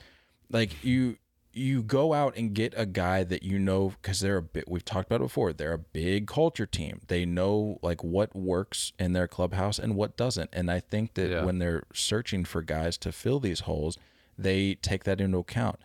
Like 0.50 0.82
you 0.84 1.16
you 1.54 1.82
go 1.82 2.14
out 2.14 2.36
and 2.36 2.54
get 2.54 2.72
a 2.76 2.86
guy 2.86 3.24
that 3.24 3.42
you 3.42 3.58
know 3.58 3.92
because 4.00 4.20
they're 4.20 4.38
a 4.38 4.42
bit 4.42 4.68
we've 4.68 4.84
talked 4.84 5.08
about 5.08 5.20
it 5.20 5.24
before 5.24 5.52
they're 5.52 5.74
a 5.74 5.78
big 5.78 6.26
culture 6.26 6.66
team. 6.66 7.00
They 7.08 7.24
know 7.26 7.78
like 7.82 8.02
what 8.02 8.34
works 8.34 8.92
in 8.98 9.12
their 9.12 9.28
clubhouse 9.28 9.78
and 9.78 9.94
what 9.96 10.16
doesn't. 10.16 10.50
And 10.52 10.70
i 10.70 10.80
think 10.80 11.14
that 11.14 11.30
Yeah. 11.30 11.44
when 11.44 11.58
they're 11.58 11.84
searching 11.92 12.44
for 12.44 12.62
guys 12.62 12.96
to 12.98 13.12
fill 13.12 13.38
these 13.40 13.60
holes 13.60 13.98
they 14.38 14.74
take 14.76 15.04
that 15.04 15.20
into 15.20 15.38
account. 15.38 15.78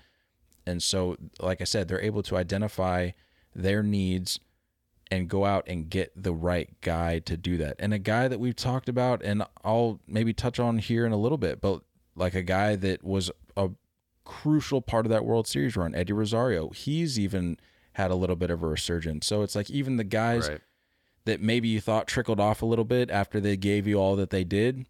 And 0.65 0.81
so 0.81 1.17
like 1.39 1.59
i 1.61 1.65
said 1.65 1.87
they're 1.87 2.01
able 2.01 2.23
to 2.23 2.37
identify 2.37 3.11
their 3.53 3.83
needs 3.83 4.39
and 5.11 5.29
go 5.29 5.45
out 5.45 5.65
and 5.67 5.89
get 5.89 6.11
the 6.21 6.33
right 6.33 6.69
guy 6.81 7.19
to 7.19 7.35
do 7.37 7.57
that. 7.57 7.75
And 7.79 7.93
a 7.93 7.99
guy 7.99 8.27
that 8.27 8.39
we've 8.39 8.55
talked 8.55 8.87
about 8.89 9.21
and 9.23 9.43
i'll 9.65 9.99
maybe 10.07 10.33
touch 10.33 10.59
on 10.59 10.77
here 10.77 11.05
in 11.05 11.11
a 11.11 11.17
little 11.17 11.37
bit 11.37 11.59
but 11.59 11.81
like 12.15 12.35
a 12.35 12.43
guy 12.43 12.75
that 12.77 13.03
was 13.03 13.29
a 13.57 13.69
crucial 14.27 14.81
part 14.81 15.05
of 15.05 15.09
that 15.09 15.23
World 15.25 15.47
Series 15.47 15.75
run, 15.77 15.95
Eddie 15.95 16.13
Rosario. 16.13 16.69
He's 16.69 17.17
even 17.17 17.57
had 17.93 18.11
a 18.11 18.15
little 18.15 18.35
bit 18.35 18.51
of 18.51 18.61
a 18.61 18.67
resurgence. 18.67 19.25
So 19.25 19.41
it's 19.41 19.55
like 19.55 19.69
even 19.69 19.95
the 19.97 20.03
guys 20.03 20.49
Right. 20.49 20.61
that 21.25 21.41
maybe 21.41 21.67
you 21.69 21.79
thought 21.81 22.07
trickled 22.07 22.39
off 22.39 22.61
a 22.61 22.65
little 22.65 22.85
bit 22.85 23.09
after 23.09 23.39
they 23.39 23.55
gave 23.57 23.87
you 23.87 23.95
all 23.97 24.15
that 24.17 24.29
they 24.29 24.43
did, 24.43 24.85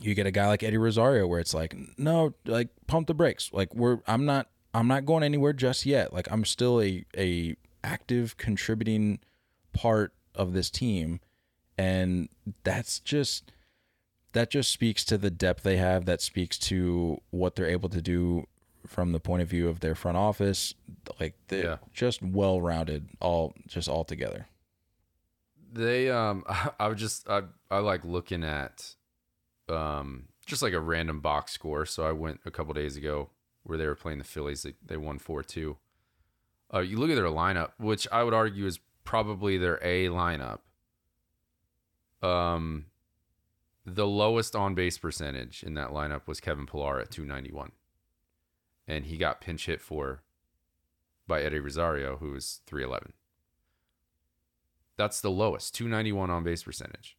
you 0.00 0.14
get 0.14 0.26
a 0.26 0.30
guy 0.30 0.48
like 0.48 0.62
Eddie 0.62 0.76
Rosario 0.78 1.26
where 1.26 1.40
it's 1.40 1.54
like, 1.54 1.74
no, 1.98 2.34
like 2.44 2.68
pump 2.86 3.06
the 3.06 3.14
brakes. 3.14 3.50
Like 3.52 3.74
we're 3.74 3.98
I'm 4.06 4.24
not 4.26 4.48
I'm 4.74 4.88
not 4.88 5.04
going 5.06 5.22
anywhere 5.22 5.52
just 5.52 5.86
yet. 5.86 6.12
Like 6.12 6.30
I'm 6.30 6.44
still 6.44 6.80
a 6.82 7.04
a 7.16 7.56
active 7.84 8.36
contributing 8.36 9.20
part 9.72 10.12
of 10.34 10.52
this 10.52 10.68
team 10.70 11.20
and 11.78 12.28
that's 12.64 12.98
just 13.00 13.50
that 14.32 14.50
just 14.50 14.70
speaks 14.70 15.04
to 15.04 15.18
the 15.18 15.30
depth 15.30 15.62
they 15.62 15.76
have 15.76 16.04
that 16.06 16.20
speaks 16.20 16.58
to 16.58 17.20
what 17.30 17.56
they're 17.56 17.66
able 17.66 17.88
to 17.88 18.00
do 18.02 18.46
from 18.86 19.12
the 19.12 19.20
point 19.20 19.42
of 19.42 19.48
view 19.48 19.68
of 19.68 19.80
their 19.80 19.94
front 19.94 20.16
office 20.16 20.74
like 21.18 21.34
they're 21.48 21.64
Yeah. 21.64 21.76
just 21.92 22.22
well 22.22 22.60
rounded 22.60 23.08
all 23.20 23.54
just 23.66 23.88
all 23.88 24.04
together 24.04 24.46
They 25.72 26.10
um 26.10 26.44
I 26.80 26.88
would 26.88 26.98
just 26.98 27.28
I 27.28 27.42
I 27.70 27.78
like 27.78 28.04
looking 28.04 28.42
at 28.44 28.94
um 29.68 30.28
just 30.46 30.62
like 30.62 30.72
a 30.72 30.80
random 30.80 31.20
box 31.20 31.52
score. 31.52 31.86
So 31.86 32.04
I 32.04 32.10
went 32.10 32.40
a 32.44 32.50
couple 32.50 32.72
days 32.74 32.96
ago 32.96 33.30
where 33.62 33.78
they 33.78 33.86
were 33.86 33.94
playing 33.94 34.18
the 34.18 34.24
Phillies. 34.24 34.62
They, 34.62 34.74
they 34.84 34.96
won 34.96 35.18
four 35.20 35.44
two. 35.44 35.76
Uh, 36.74 36.80
you 36.80 36.96
look 36.96 37.08
at 37.10 37.14
their 37.14 37.26
lineup, 37.26 37.70
which 37.78 38.08
I 38.10 38.24
would 38.24 38.34
argue 38.34 38.66
is 38.66 38.80
probably 39.04 39.58
their 39.58 39.76
A 39.82 40.06
lineup. 40.08 40.58
Um, 42.22 42.86
the 43.84 44.06
lowest 44.06 44.54
on 44.54 44.74
base 44.74 44.98
percentage 44.98 45.62
in 45.62 45.74
that 45.74 45.90
lineup 45.90 46.26
was 46.26 46.40
Kevin 46.40 46.66
Pillar 46.66 47.00
at 47.00 47.10
291. 47.10 47.72
And 48.86 49.06
he 49.06 49.16
got 49.16 49.40
pinch 49.40 49.66
hit 49.66 49.80
for 49.80 50.22
by 51.26 51.42
Eddie 51.42 51.60
Rosario, 51.60 52.16
who 52.16 52.32
was 52.32 52.60
311. 52.66 53.12
That's 54.96 55.20
the 55.20 55.30
lowest, 55.30 55.74
291 55.74 56.28
on 56.28 56.44
base 56.44 56.62
percentage. 56.62 57.16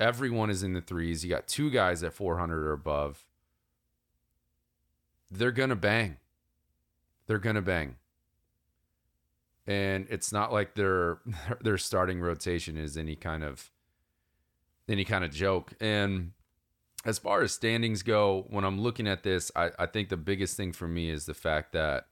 Everyone 0.00 0.50
is 0.50 0.62
in 0.62 0.72
the 0.72 0.80
threes. 0.80 1.22
You 1.22 1.30
got 1.30 1.46
two 1.46 1.70
guys 1.70 2.02
at 2.02 2.14
400 2.14 2.66
or 2.66 2.72
above. 2.72 3.26
They're 5.30 5.52
going 5.52 5.68
to 5.68 5.76
bang. 5.76 6.16
They're 7.26 7.38
going 7.38 7.56
to 7.56 7.62
bang. 7.62 7.96
And 9.66 10.06
it's 10.10 10.32
not 10.32 10.52
like 10.52 10.74
their 10.74 11.18
their 11.60 11.78
starting 11.78 12.20
rotation 12.20 12.76
is 12.76 12.96
any 12.96 13.14
kind 13.14 13.44
of 13.44 13.70
any 14.90 15.04
kind 15.04 15.24
of 15.24 15.30
joke. 15.30 15.72
And 15.80 16.32
as 17.04 17.18
far 17.18 17.42
as 17.42 17.52
standings 17.52 18.02
go, 18.02 18.46
when 18.50 18.64
I'm 18.64 18.80
looking 18.80 19.06
at 19.06 19.22
this, 19.22 19.50
I, 19.56 19.70
I 19.78 19.86
think 19.86 20.08
the 20.08 20.16
biggest 20.16 20.56
thing 20.56 20.72
for 20.72 20.88
me 20.88 21.08
is 21.10 21.26
the 21.26 21.34
fact 21.34 21.72
that 21.72 22.06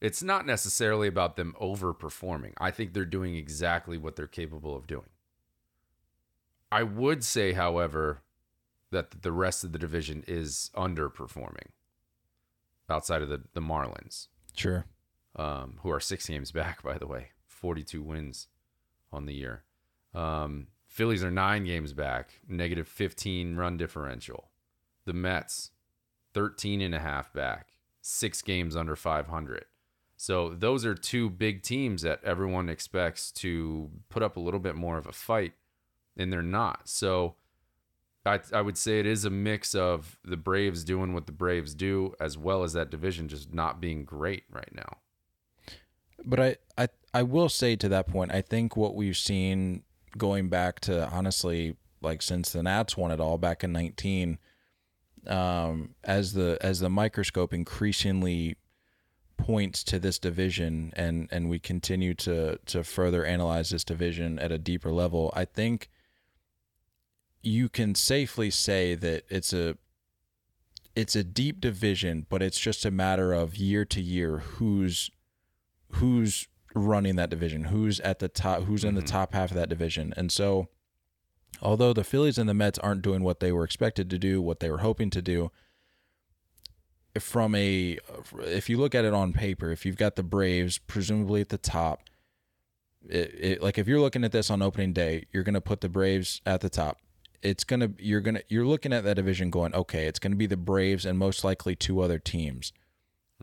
it's 0.00 0.22
not 0.22 0.46
necessarily 0.46 1.06
about 1.06 1.36
them 1.36 1.54
overperforming. 1.60 2.54
I 2.58 2.70
think 2.70 2.92
they're 2.92 3.04
doing 3.04 3.36
exactly 3.36 3.98
what 3.98 4.16
they're 4.16 4.26
capable 4.26 4.74
of 4.74 4.86
doing. 4.86 5.10
I 6.72 6.82
would 6.84 7.22
say, 7.22 7.52
however, 7.52 8.22
that 8.90 9.22
the 9.22 9.32
rest 9.32 9.62
of 9.62 9.72
the 9.72 9.78
division 9.78 10.24
is 10.26 10.70
underperforming 10.74 11.68
outside 12.88 13.22
of 13.22 13.28
the, 13.28 13.42
the 13.52 13.60
Marlins, 13.60 14.28
sure 14.56 14.86
um, 15.36 15.78
who 15.82 15.90
are 15.90 16.00
six 16.00 16.26
games 16.26 16.52
back, 16.52 16.82
by 16.82 16.98
the 16.98 17.06
way, 17.06 17.28
42 17.46 18.02
wins 18.02 18.48
on 19.12 19.26
the 19.26 19.34
year. 19.34 19.64
Um, 20.14 20.68
Phillies 20.90 21.22
are 21.22 21.30
nine 21.30 21.64
games 21.64 21.92
back, 21.92 22.40
negative 22.48 22.88
15 22.88 23.54
run 23.54 23.76
differential. 23.76 24.50
The 25.04 25.12
Mets, 25.12 25.70
13 26.34 26.80
and 26.80 26.92
a 26.92 26.98
half 26.98 27.32
back, 27.32 27.68
six 28.02 28.42
games 28.42 28.74
under 28.74 28.96
500. 28.96 29.66
So 30.16 30.50
those 30.50 30.84
are 30.84 30.96
two 30.96 31.30
big 31.30 31.62
teams 31.62 32.02
that 32.02 32.18
everyone 32.24 32.68
expects 32.68 33.30
to 33.32 33.88
put 34.08 34.24
up 34.24 34.36
a 34.36 34.40
little 34.40 34.58
bit 34.58 34.74
more 34.74 34.98
of 34.98 35.06
a 35.06 35.12
fight, 35.12 35.52
and 36.16 36.32
they're 36.32 36.42
not. 36.42 36.88
So 36.88 37.36
I, 38.26 38.40
I 38.52 38.60
would 38.60 38.76
say 38.76 38.98
it 38.98 39.06
is 39.06 39.24
a 39.24 39.30
mix 39.30 39.76
of 39.76 40.18
the 40.24 40.36
Braves 40.36 40.82
doing 40.82 41.14
what 41.14 41.26
the 41.26 41.32
Braves 41.32 41.72
do, 41.72 42.14
as 42.18 42.36
well 42.36 42.64
as 42.64 42.72
that 42.72 42.90
division 42.90 43.28
just 43.28 43.54
not 43.54 43.80
being 43.80 44.04
great 44.04 44.42
right 44.50 44.74
now. 44.74 44.98
But 46.24 46.40
I, 46.40 46.56
I, 46.76 46.88
I 47.14 47.22
will 47.22 47.48
say 47.48 47.76
to 47.76 47.88
that 47.90 48.08
point, 48.08 48.34
I 48.34 48.42
think 48.42 48.76
what 48.76 48.96
we've 48.96 49.16
seen 49.16 49.84
going 50.16 50.48
back 50.48 50.80
to 50.80 51.08
honestly, 51.08 51.76
like 52.00 52.22
since 52.22 52.50
the 52.50 52.62
Nats 52.62 52.96
won 52.96 53.10
it 53.10 53.20
all 53.20 53.38
back 53.38 53.64
in 53.64 53.72
19, 53.72 54.38
um, 55.26 55.94
as 56.04 56.32
the 56.32 56.58
as 56.60 56.80
the 56.80 56.90
microscope 56.90 57.52
increasingly 57.52 58.56
points 59.36 59.82
to 59.84 59.98
this 59.98 60.18
division 60.18 60.92
and 60.96 61.28
and 61.30 61.48
we 61.48 61.58
continue 61.58 62.12
to 62.14 62.58
to 62.66 62.84
further 62.84 63.24
analyze 63.24 63.70
this 63.70 63.84
division 63.84 64.38
at 64.38 64.52
a 64.52 64.58
deeper 64.58 64.92
level, 64.92 65.32
I 65.34 65.44
think 65.44 65.88
you 67.42 67.68
can 67.68 67.94
safely 67.94 68.50
say 68.50 68.94
that 68.94 69.24
it's 69.28 69.52
a 69.52 69.76
it's 70.96 71.16
a 71.16 71.24
deep 71.24 71.60
division, 71.60 72.26
but 72.28 72.42
it's 72.42 72.58
just 72.58 72.84
a 72.84 72.90
matter 72.90 73.32
of 73.32 73.56
year 73.56 73.84
to 73.86 74.00
year 74.00 74.38
who's 74.38 75.10
who's 75.92 76.48
running 76.74 77.16
that 77.16 77.30
division, 77.30 77.64
who's 77.64 78.00
at 78.00 78.18
the 78.18 78.28
top, 78.28 78.64
who's 78.64 78.84
in 78.84 78.94
the 78.94 79.00
mm-hmm. 79.00 79.08
top 79.08 79.34
half 79.34 79.50
of 79.50 79.56
that 79.56 79.68
division. 79.68 80.14
And 80.16 80.30
so 80.30 80.68
although 81.60 81.92
the 81.92 82.04
Phillies 82.04 82.38
and 82.38 82.48
the 82.48 82.54
Mets 82.54 82.78
aren't 82.78 83.02
doing 83.02 83.22
what 83.22 83.40
they 83.40 83.52
were 83.52 83.64
expected 83.64 84.10
to 84.10 84.18
do, 84.18 84.40
what 84.40 84.60
they 84.60 84.70
were 84.70 84.78
hoping 84.78 85.10
to 85.10 85.22
do, 85.22 85.50
from 87.18 87.54
a 87.54 87.98
if 88.44 88.68
you 88.70 88.78
look 88.78 88.94
at 88.94 89.04
it 89.04 89.12
on 89.12 89.32
paper, 89.32 89.70
if 89.70 89.84
you've 89.84 89.96
got 89.96 90.16
the 90.16 90.22
Braves 90.22 90.78
presumably 90.78 91.40
at 91.40 91.48
the 91.48 91.58
top, 91.58 92.02
it, 93.08 93.34
it, 93.38 93.62
like 93.62 93.78
if 93.78 93.88
you're 93.88 94.00
looking 94.00 94.24
at 94.24 94.32
this 94.32 94.50
on 94.50 94.62
opening 94.62 94.92
day, 94.92 95.26
you're 95.32 95.42
going 95.42 95.54
to 95.54 95.60
put 95.60 95.80
the 95.80 95.88
Braves 95.88 96.40
at 96.46 96.60
the 96.60 96.70
top. 96.70 96.98
It's 97.42 97.64
going 97.64 97.80
to 97.80 97.92
you're 97.98 98.20
going 98.20 98.36
to 98.36 98.44
you're 98.48 98.66
looking 98.66 98.92
at 98.92 99.02
that 99.04 99.14
division 99.14 99.50
going, 99.50 99.74
okay, 99.74 100.06
it's 100.06 100.18
going 100.18 100.32
to 100.32 100.36
be 100.36 100.46
the 100.46 100.56
Braves 100.56 101.04
and 101.04 101.18
most 101.18 101.42
likely 101.42 101.74
two 101.74 102.00
other 102.00 102.18
teams. 102.18 102.72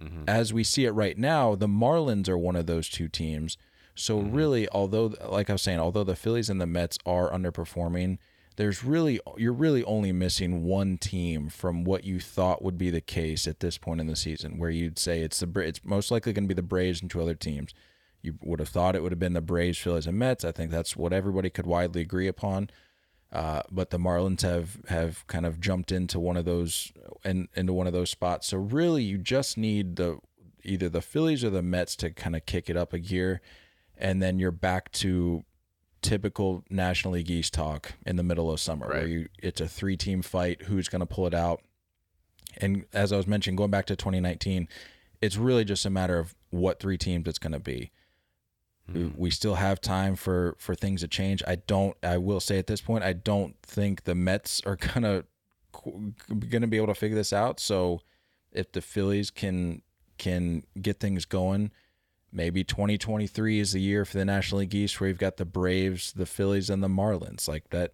Mm-hmm. 0.02 0.24
As 0.28 0.54
we 0.54 0.64
see 0.64 0.86
it 0.86 0.92
right 0.92 1.18
now, 1.18 1.56
the 1.56 1.68
Marlins 1.68 2.30
are 2.30 2.38
one 2.38 2.56
of 2.56 2.68
those 2.68 2.90
two 2.90 3.08
teams. 3.08 3.58
So 3.96 4.20
mm-hmm. 4.20 4.36
really, 4.36 4.70
although 4.70 5.14
like 5.26 5.50
I 5.50 5.54
was 5.54 5.62
saying, 5.62 5.80
although 5.80 6.04
the 6.04 6.16
Phillies 6.16 6.50
and 6.50 6.62
the 6.62 6.68
Mets 6.68 6.98
are 7.06 7.32
underperforming, 7.32 8.20
there's 8.58 8.84
really 8.84 9.20
you're 9.38 9.54
really 9.54 9.84
only 9.84 10.12
missing 10.12 10.64
one 10.64 10.98
team 10.98 11.50
from 11.50 11.84
what 11.84 12.04
you 12.04 12.20
thought 12.20 12.64
would 12.64 12.78
be 12.78 12.90
the 12.90 13.02
case 13.02 13.48
at 13.48 13.60
this 13.60 13.78
point 13.78 14.02
in 14.02 14.08
the 14.08 14.16
season, 14.16 14.58
where 14.58 14.70
you'd 14.70 15.00
say 15.00 15.22
it's 15.22 15.40
the 15.40 15.60
it's 15.60 15.84
most 15.84 16.12
likely 16.12 16.34
going 16.34 16.46
to 16.46 16.48
be 16.48 16.54
the 16.54 16.62
Braves 16.62 17.02
and 17.02 17.10
two 17.10 17.22
other 17.22 17.36
teams. 17.36 17.74
You 18.22 18.36
would 18.42 18.60
have 18.60 18.70
thought 18.70 18.96
it 18.96 19.04
would 19.04 19.12
have 19.12 19.20
been 19.20 19.34
the 19.34 19.42
Braves, 19.42 19.78
Phillies, 19.78 20.08
and 20.08 20.18
Mets. 20.18 20.44
I 20.44 20.52
think 20.52 20.72
that's 20.72 20.96
what 20.96 21.14
everybody 21.14 21.50
could 21.50 21.68
widely 21.68 22.02
agree 22.02 22.28
upon. 22.28 22.70
Uh, 23.32 23.62
but 23.70 23.90
the 23.90 23.98
Marlins 23.98 24.42
have 24.42 24.78
have 24.88 25.28
kind 25.28 25.46
of 25.46 25.60
jumped 25.60 25.92
into 25.92 26.20
one 26.20 26.38
of 26.38 26.46
those 26.46 26.94
and 27.26 27.50
into 27.56 27.74
one 27.74 27.88
of 27.88 27.94
those 27.94 28.10
spots. 28.10 28.48
So 28.48 28.58
really, 28.58 29.04
you 29.04 29.18
just 29.18 29.58
need 29.58 29.98
the 29.98 30.20
either 30.64 30.88
the 30.90 31.02
Phillies 31.02 31.44
or 31.44 31.50
the 31.50 31.62
Mets 31.62 31.96
to 31.98 32.12
kind 32.12 32.36
of 32.36 32.46
kick 32.46 32.70
it 32.70 32.78
up 32.78 32.94
a 32.94 33.00
gear, 33.00 33.42
and 33.98 34.22
then 34.22 34.40
you're 34.40 34.52
back 34.52 34.92
to 34.94 35.44
typical 36.02 36.64
National 36.70 37.16
League 37.16 37.30
East 37.30 37.54
talk 37.54 37.94
in 38.06 38.16
the 38.16 38.24
middle 38.24 38.50
of 38.50 38.60
summer, 38.60 38.88
right. 38.88 38.98
where 39.00 39.08
you 39.08 39.30
it's 39.40 39.60
a 39.60 39.68
three 39.68 39.98
team 39.98 40.22
fight. 40.22 40.64
Who's 40.64 40.88
going 40.88 41.02
to 41.02 41.06
pull 41.06 41.28
it 41.28 41.34
out? 41.34 41.62
And 42.60 42.86
as 42.94 43.12
I 43.12 43.18
was 43.18 43.28
mentioning, 43.28 43.56
going 43.56 43.72
back 43.72 43.86
to 43.88 43.96
2019, 43.96 44.68
it's 45.22 45.38
really 45.38 45.66
just 45.66 45.86
a 45.86 45.90
matter 45.90 46.18
of 46.18 46.34
what 46.50 46.80
three 46.80 46.98
teams 46.98 47.28
it's 47.28 47.40
going 47.40 47.54
to 47.54 47.60
be. 47.60 47.92
Mm. 48.92 49.18
We 49.18 49.30
still 49.30 49.56
have 49.56 49.82
time 49.82 50.16
for 50.16 50.56
for 50.60 50.76
things 50.76 51.02
to 51.02 51.08
change. 51.08 51.44
I 51.46 51.56
don't. 51.56 51.96
I 52.04 52.18
will 52.18 52.40
say 52.40 52.58
at 52.58 52.68
this 52.68 52.82
point, 52.82 53.04
I 53.04 53.14
don't 53.14 53.56
think 53.62 54.04
the 54.04 54.16
Mets 54.16 54.62
are 54.66 54.76
gonna 54.94 55.24
gonna 56.50 56.68
be 56.68 56.78
able 56.78 56.88
to 56.88 56.96
figure 56.96 57.18
this 57.18 57.34
out. 57.34 57.60
So 57.60 58.02
if 58.52 58.72
the 58.72 58.82
Phillies 58.82 59.30
can 59.30 59.82
can 60.18 60.64
get 60.82 61.00
things 61.00 61.26
going, 61.26 61.72
maybe 62.32 62.64
2023 62.64 63.60
is 63.60 63.74
the 63.74 63.80
year 63.80 64.06
for 64.06 64.18
the 64.18 64.26
National 64.26 64.60
League 64.60 64.74
East 64.74 65.00
where 65.00 65.10
you've 65.10 65.20
got 65.20 65.38
the 65.38 65.46
Braves, 65.46 66.14
the 66.14 66.26
Phillies, 66.26 66.70
and 66.70 66.84
the 66.84 66.88
Marlins. 66.88 67.48
Like 67.48 67.70
that. 67.70 67.92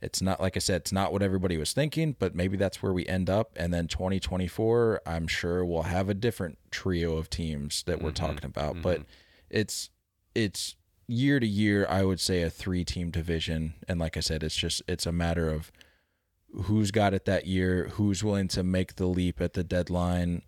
It's 0.00 0.22
not 0.22 0.40
like 0.40 0.56
I 0.56 0.60
said, 0.60 0.82
it's 0.82 0.92
not 0.92 1.12
what 1.12 1.24
everybody 1.24 1.56
was 1.56 1.72
thinking, 1.72 2.14
but 2.16 2.32
maybe 2.32 2.56
that's 2.56 2.80
where 2.80 2.92
we 2.92 3.04
end 3.06 3.28
up. 3.28 3.50
And 3.56 3.74
then 3.74 3.88
2024, 3.88 5.00
I'm 5.04 5.26
sure 5.26 5.64
we'll 5.64 5.82
have 5.82 6.08
a 6.08 6.14
different 6.14 6.56
trio 6.70 7.16
of 7.16 7.28
teams 7.28 7.82
that 7.82 8.00
we're 8.00 8.10
mm-hmm. 8.10 8.26
talking 8.26 8.44
about. 8.44 8.74
Mm-hmm. 8.74 8.82
But 8.82 9.02
it's 9.50 9.90
it's 10.44 10.76
year 11.06 11.40
to 11.40 11.46
year, 11.46 11.86
I 11.88 12.04
would 12.04 12.20
say 12.20 12.42
a 12.42 12.50
three 12.50 12.84
team 12.84 13.10
division. 13.10 13.74
And 13.88 13.98
like 13.98 14.16
I 14.16 14.20
said, 14.20 14.42
it's 14.42 14.56
just 14.56 14.82
it's 14.88 15.06
a 15.06 15.12
matter 15.12 15.50
of 15.50 15.72
who's 16.64 16.90
got 16.90 17.14
it 17.14 17.24
that 17.26 17.46
year, 17.46 17.88
who's 17.94 18.22
willing 18.22 18.48
to 18.48 18.62
make 18.62 18.96
the 18.96 19.06
leap 19.06 19.40
at 19.40 19.54
the 19.54 19.64
deadline, 19.64 20.42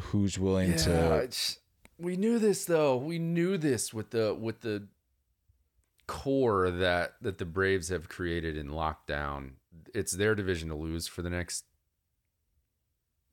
who's 0.00 0.38
willing 0.38 0.72
yeah, 0.72 0.76
to 0.76 1.28
we 1.98 2.16
knew 2.16 2.38
this 2.38 2.64
though. 2.64 2.96
We 2.96 3.18
knew 3.18 3.56
this 3.56 3.94
with 3.94 4.10
the 4.10 4.34
with 4.34 4.60
the 4.60 4.88
core 6.06 6.70
that 6.70 7.14
that 7.22 7.38
the 7.38 7.46
Braves 7.46 7.88
have 7.88 8.08
created 8.08 8.56
in 8.56 8.68
lockdown. 8.68 9.52
It's 9.94 10.12
their 10.12 10.34
division 10.34 10.68
to 10.68 10.74
lose 10.74 11.06
for 11.06 11.22
the 11.22 11.30
next 11.30 11.64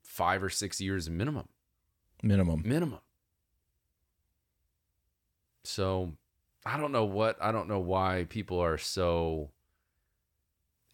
5 0.04 0.44
or 0.44 0.50
6 0.50 0.80
years 0.80 1.08
minimum. 1.08 1.48
Minimum. 2.22 2.62
Minimum. 2.64 3.00
So 5.64 6.12
I 6.64 6.78
don't 6.78 6.92
know 6.92 7.04
what 7.04 7.36
I 7.40 7.52
don't 7.52 7.68
know 7.68 7.80
why 7.80 8.26
people 8.28 8.60
are 8.60 8.78
so 8.78 9.50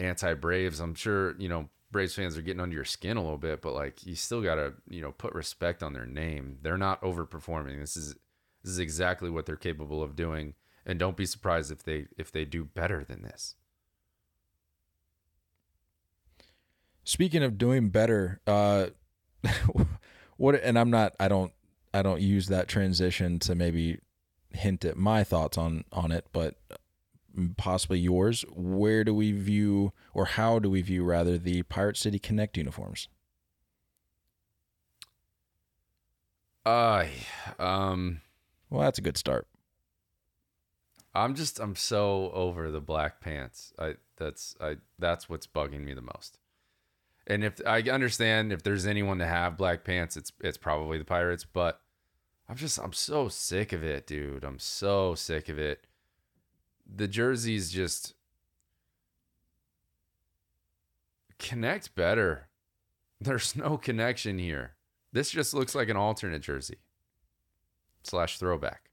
anti 0.00 0.34
Braves. 0.34 0.80
I'm 0.80 0.94
sure, 0.94 1.34
you 1.38 1.48
know, 1.48 1.68
Braves 1.90 2.14
fans 2.14 2.36
are 2.36 2.42
getting 2.42 2.60
under 2.60 2.74
your 2.74 2.84
skin 2.84 3.16
a 3.16 3.22
little 3.22 3.38
bit, 3.38 3.62
but 3.62 3.74
like 3.74 4.06
you 4.06 4.14
still 4.14 4.42
gotta, 4.42 4.74
you 4.88 5.00
know, 5.00 5.12
put 5.12 5.34
respect 5.34 5.82
on 5.82 5.92
their 5.92 6.06
name. 6.06 6.58
They're 6.62 6.78
not 6.78 7.00
overperforming. 7.02 7.80
This 7.80 7.96
is 7.96 8.14
this 8.62 8.72
is 8.72 8.78
exactly 8.78 9.30
what 9.30 9.46
they're 9.46 9.56
capable 9.56 10.02
of 10.02 10.16
doing. 10.16 10.54
And 10.84 10.98
don't 10.98 11.16
be 11.16 11.26
surprised 11.26 11.70
if 11.70 11.82
they 11.82 12.06
if 12.16 12.32
they 12.32 12.44
do 12.44 12.64
better 12.64 13.04
than 13.04 13.22
this. 13.22 13.54
Speaking 17.04 17.42
of 17.42 17.58
doing 17.58 17.88
better, 17.88 18.40
uh 18.46 18.88
what 20.36 20.56
and 20.56 20.78
I'm 20.78 20.90
not 20.90 21.14
I 21.18 21.28
don't 21.28 21.52
I 21.94 22.02
don't 22.02 22.20
use 22.20 22.48
that 22.48 22.68
transition 22.68 23.38
to 23.40 23.54
maybe 23.54 24.00
hint 24.52 24.84
at 24.84 24.96
my 24.96 25.24
thoughts 25.24 25.58
on 25.58 25.84
on 25.92 26.12
it, 26.12 26.26
but 26.32 26.56
possibly 27.56 27.98
yours. 27.98 28.44
Where 28.54 29.04
do 29.04 29.14
we 29.14 29.32
view, 29.32 29.92
or 30.14 30.24
how 30.26 30.58
do 30.58 30.70
we 30.70 30.82
view 30.82 31.04
rather, 31.04 31.38
the 31.38 31.62
Pirate 31.64 31.96
City 31.96 32.18
Connect 32.18 32.56
uniforms? 32.56 33.08
Uh, 36.64 37.06
um, 37.58 38.20
well, 38.68 38.82
that's 38.82 38.98
a 38.98 39.02
good 39.02 39.16
start. 39.16 39.46
I'm 41.14 41.34
just 41.34 41.58
I'm 41.58 41.74
so 41.76 42.30
over 42.32 42.70
the 42.70 42.80
black 42.80 43.20
pants. 43.20 43.72
I 43.78 43.94
that's 44.16 44.54
I 44.60 44.76
that's 44.98 45.28
what's 45.28 45.46
bugging 45.46 45.84
me 45.84 45.94
the 45.94 46.02
most. 46.02 46.38
And 47.26 47.44
if 47.44 47.60
I 47.66 47.80
understand 47.82 48.52
if 48.52 48.62
there's 48.62 48.86
anyone 48.86 49.18
to 49.18 49.26
have 49.26 49.56
black 49.56 49.84
pants, 49.84 50.16
it's 50.16 50.32
it's 50.40 50.58
probably 50.58 50.98
the 50.98 51.04
Pirates, 51.04 51.44
but 51.44 51.80
I'm 52.48 52.56
just 52.56 52.78
I'm 52.78 52.92
so 52.92 53.28
sick 53.28 53.72
of 53.72 53.84
it, 53.84 54.06
dude. 54.06 54.44
I'm 54.44 54.58
so 54.58 55.14
sick 55.14 55.48
of 55.48 55.58
it. 55.58 55.86
The 56.86 57.06
jerseys 57.06 57.70
just 57.70 58.14
connect 61.38 61.94
better. 61.94 62.48
There's 63.20 63.56
no 63.56 63.76
connection 63.76 64.38
here. 64.38 64.76
This 65.12 65.30
just 65.30 65.52
looks 65.52 65.74
like 65.74 65.88
an 65.88 65.96
alternate 65.96 66.42
jersey 66.42 66.78
slash 68.02 68.38
throwback. 68.38 68.90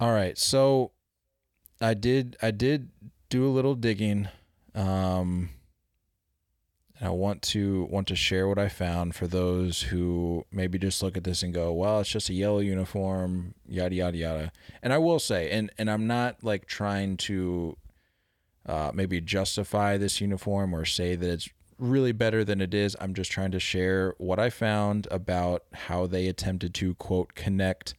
All 0.00 0.12
right, 0.12 0.36
so 0.36 0.92
I 1.80 1.94
did 1.94 2.36
I 2.42 2.50
did 2.50 2.90
do 3.28 3.46
a 3.46 3.50
little 3.50 3.74
digging. 3.74 4.28
Um, 4.74 5.50
I 7.02 7.10
want 7.10 7.42
to 7.42 7.88
want 7.90 8.06
to 8.08 8.16
share 8.16 8.46
what 8.46 8.58
I 8.58 8.68
found 8.68 9.16
for 9.16 9.26
those 9.26 9.82
who 9.82 10.46
maybe 10.52 10.78
just 10.78 11.02
look 11.02 11.16
at 11.16 11.24
this 11.24 11.42
and 11.42 11.52
go, 11.52 11.72
"Well, 11.72 12.00
it's 12.00 12.10
just 12.10 12.30
a 12.30 12.34
yellow 12.34 12.60
uniform, 12.60 13.54
yada 13.66 13.94
yada 13.94 14.16
yada." 14.16 14.52
And 14.82 14.92
I 14.92 14.98
will 14.98 15.18
say, 15.18 15.50
and 15.50 15.70
and 15.78 15.90
I'm 15.90 16.06
not 16.06 16.44
like 16.44 16.66
trying 16.66 17.16
to 17.18 17.76
uh, 18.66 18.92
maybe 18.94 19.20
justify 19.20 19.96
this 19.96 20.20
uniform 20.20 20.72
or 20.72 20.84
say 20.84 21.16
that 21.16 21.28
it's 21.28 21.48
really 21.76 22.12
better 22.12 22.44
than 22.44 22.60
it 22.60 22.72
is. 22.72 22.96
I'm 23.00 23.14
just 23.14 23.32
trying 23.32 23.50
to 23.50 23.60
share 23.60 24.14
what 24.18 24.38
I 24.38 24.48
found 24.48 25.08
about 25.10 25.64
how 25.72 26.06
they 26.06 26.28
attempted 26.28 26.72
to 26.74 26.94
quote 26.94 27.34
connect 27.34 27.94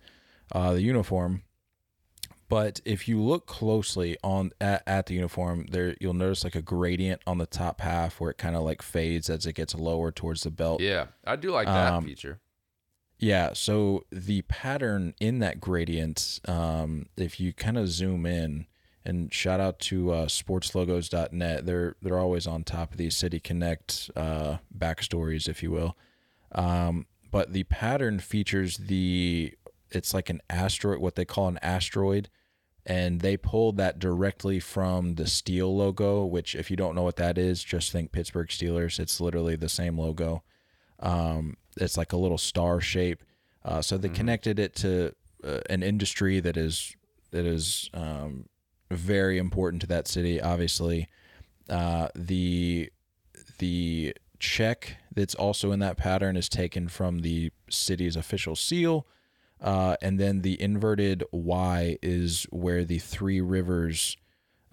uh, 0.54 0.74
the 0.74 0.82
uniform. 0.82 1.44
But 2.50 2.82
if 2.86 3.08
you 3.08 3.20
look 3.22 3.46
closely 3.48 4.18
on 4.24 4.52
at, 4.62 4.84
at 4.86 5.06
the 5.08 5.16
uniform, 5.16 5.66
there 5.72 5.96
you'll 6.00 6.14
notice 6.14 6.44
like 6.44 6.56
a 6.56 6.62
gradient 6.62 7.22
on 7.26 7.38
the 7.40 7.46
top 7.46 7.82
half 7.82 8.20
where 8.20 8.30
it 8.32 8.38
kind 8.38 8.56
of 8.56 8.64
like 8.64 8.82
fades 8.82 9.30
as 9.30 9.46
it 9.46 9.54
gets 9.54 9.74
lower 9.74 10.12
towards 10.12 10.44
the 10.44 10.52
belt. 10.52 10.80
Yeah, 10.82 11.08
I 11.26 11.36
do 11.36 11.52
like 11.52 11.68
that 11.68 11.94
Um, 11.94 12.06
feature. 12.06 12.40
Yeah, 13.18 13.54
so 13.54 14.06
the 14.12 14.42
pattern 14.44 15.14
in 15.22 15.40
that 15.40 15.62
gradient, 15.62 16.42
um, 16.48 17.06
if 17.16 17.40
you 17.40 17.54
kind 17.54 17.78
of 17.78 17.88
zoom 17.88 18.26
in, 18.26 18.68
and 19.06 19.34
shout 19.34 19.60
out 19.60 19.80
to 19.80 20.12
uh, 20.12 20.26
sportslogos.net, 20.28 21.66
they're 21.66 21.96
they're 22.02 22.20
always 22.20 22.48
on 22.48 22.64
top 22.64 22.92
of 22.92 22.98
these 22.98 23.16
City 23.16 23.40
Connect 23.40 24.10
uh, 24.16 24.58
backstories, 24.78 25.48
if 25.48 25.64
you 25.64 25.72
will. 25.72 25.98
Um, 26.54 27.06
but 27.32 27.54
the 27.54 27.64
pattern 27.64 28.20
features 28.20 28.78
the 28.78 29.54
it's 29.96 30.14
like 30.14 30.30
an 30.30 30.42
asteroid, 30.50 31.00
what 31.00 31.16
they 31.16 31.26
call 31.26 31.48
an 31.48 31.60
asteroid, 31.62 32.30
and 32.86 33.22
they 33.22 33.38
pulled 33.38 33.78
that 33.78 34.00
directly 34.00 34.60
from 34.60 35.16
the 35.16 35.28
steel 35.28 35.76
logo. 35.76 36.26
Which, 36.26 36.56
if 36.56 36.70
you 36.70 36.78
don't 36.78 36.96
know 36.96 37.04
what 37.04 37.16
that 37.18 37.38
is, 37.38 37.64
just 37.64 37.92
think 37.92 38.12
Pittsburgh 38.12 38.50
Steelers. 38.50 39.00
It's 39.00 39.22
literally 39.22 39.56
the 39.56 39.70
same 39.70 39.98
logo. 39.98 40.44
Um, 41.00 41.58
it's 41.78 41.98
like 41.98 42.14
a 42.14 42.18
little 42.18 42.38
star 42.38 42.82
shape. 42.82 43.24
Uh, 43.66 43.82
so 43.82 43.98
they 43.98 44.10
connected 44.10 44.60
it 44.60 44.76
to 44.76 45.14
uh, 45.44 45.60
an 45.70 45.84
industry 45.84 46.40
that 46.40 46.58
is 46.58 46.96
that 47.32 47.46
is 47.46 47.90
um, 47.94 48.46
very 48.92 49.38
important 49.38 49.82
to 49.82 49.88
that 49.88 50.08
city. 50.08 50.42
Obviously, 50.42 51.08
uh, 51.70 52.10
the 52.16 52.92
the 53.60 54.14
check 54.40 54.98
that's 55.16 55.36
also 55.36 55.72
in 55.72 55.80
that 55.80 55.98
pattern 55.98 56.36
is 56.36 56.50
taken 56.50 56.88
from 56.90 57.20
the 57.20 57.52
city's 57.70 58.16
official 58.16 58.56
seal. 58.56 59.08
Uh, 59.64 59.96
and 60.02 60.20
then 60.20 60.42
the 60.42 60.62
inverted 60.62 61.24
Y 61.32 61.98
is 62.02 62.46
where 62.52 62.84
the 62.84 63.00
three 63.00 63.40
rivers 63.40 64.18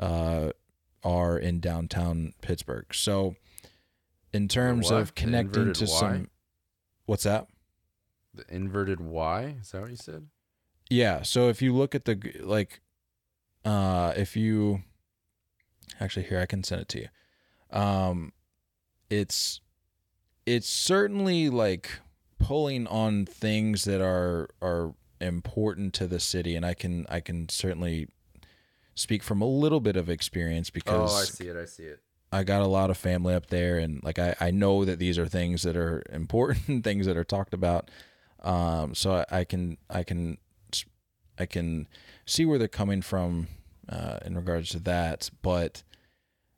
uh, 0.01 0.51
are 1.05 1.39
in 1.39 1.61
downtown 1.61 2.35
Pittsburgh. 2.43 2.93
So, 2.93 3.37
in 4.33 4.49
terms 4.49 4.91
of 4.91 5.15
connecting 5.15 5.73
to 5.73 5.85
Y? 5.85 5.91
some, 5.91 6.31
what's 7.07 7.23
that? 7.23 7.47
The 8.35 8.45
inverted 8.49 9.01
Y. 9.01 9.55
Is 9.61 9.71
that 9.71 9.83
what 9.83 9.91
you 9.91 9.97
said? 9.97 10.27
Yeah. 10.89 11.23
So 11.23 11.49
if 11.49 11.63
you 11.63 11.73
look 11.75 11.95
at 11.95 12.05
the 12.05 12.19
like, 12.41 12.81
uh, 13.65 14.13
if 14.17 14.37
you 14.37 14.83
actually 16.01 16.27
here, 16.27 16.41
I 16.41 16.47
can 16.47 16.65
send 16.65 16.83
it 16.83 16.89
to 16.89 17.01
you. 17.01 17.79
Um, 17.79 18.33
it's 19.09 19.61
it's 20.47 20.69
certainly 20.69 21.49
like 21.49 22.01
pulling 22.41 22.87
on 22.89 23.27
things 23.27 23.85
that 23.85 24.01
are 24.01 24.49
are 24.61 24.95
important 25.21 25.95
to 25.95 26.07
the 26.07 26.19
city, 26.19 26.57
and 26.57 26.67
I 26.67 26.75
can 26.75 27.07
I 27.09 27.21
can 27.21 27.49
certainly 27.49 28.09
speak 28.95 29.23
from 29.23 29.41
a 29.41 29.47
little 29.47 29.81
bit 29.81 29.97
of 29.97 30.11
experience 30.11 30.71
because 30.71 31.15
Oh, 31.15 31.17
I 31.17 31.25
see 31.25 31.49
it. 31.49 31.57
I 31.57 31.65
see 31.67 31.85
it. 31.85 32.01
I 32.33 32.45
got 32.45 32.63
a 32.63 32.67
lot 32.67 32.91
of 32.91 32.97
family 32.97 33.35
up 33.35 33.47
there, 33.47 33.79
and 33.79 34.03
like 34.03 34.19
I, 34.19 34.35
I 34.41 34.51
know 34.51 34.85
that 34.85 34.99
these 34.99 35.19
are 35.19 35.27
things 35.27 35.63
that 35.63 35.77
are 35.77 36.03
important, 36.13 36.85
things 36.85 37.07
that 37.07 37.17
are 37.17 37.25
talked 37.25 37.55
about. 37.55 37.91
Um, 38.43 38.95
so 38.95 39.13
I, 39.31 39.41
I 39.41 39.45
can 39.45 39.77
I 39.89 40.03
can 40.03 40.39
I 41.39 41.47
can 41.47 41.89
see 42.27 42.45
where 42.47 42.59
they're 42.59 42.69
coming 42.69 43.03
from 43.03 43.49
uh, 43.89 44.19
in 44.25 44.35
regards 44.35 44.71
to 44.71 44.79
that, 44.81 45.31
but 45.43 45.83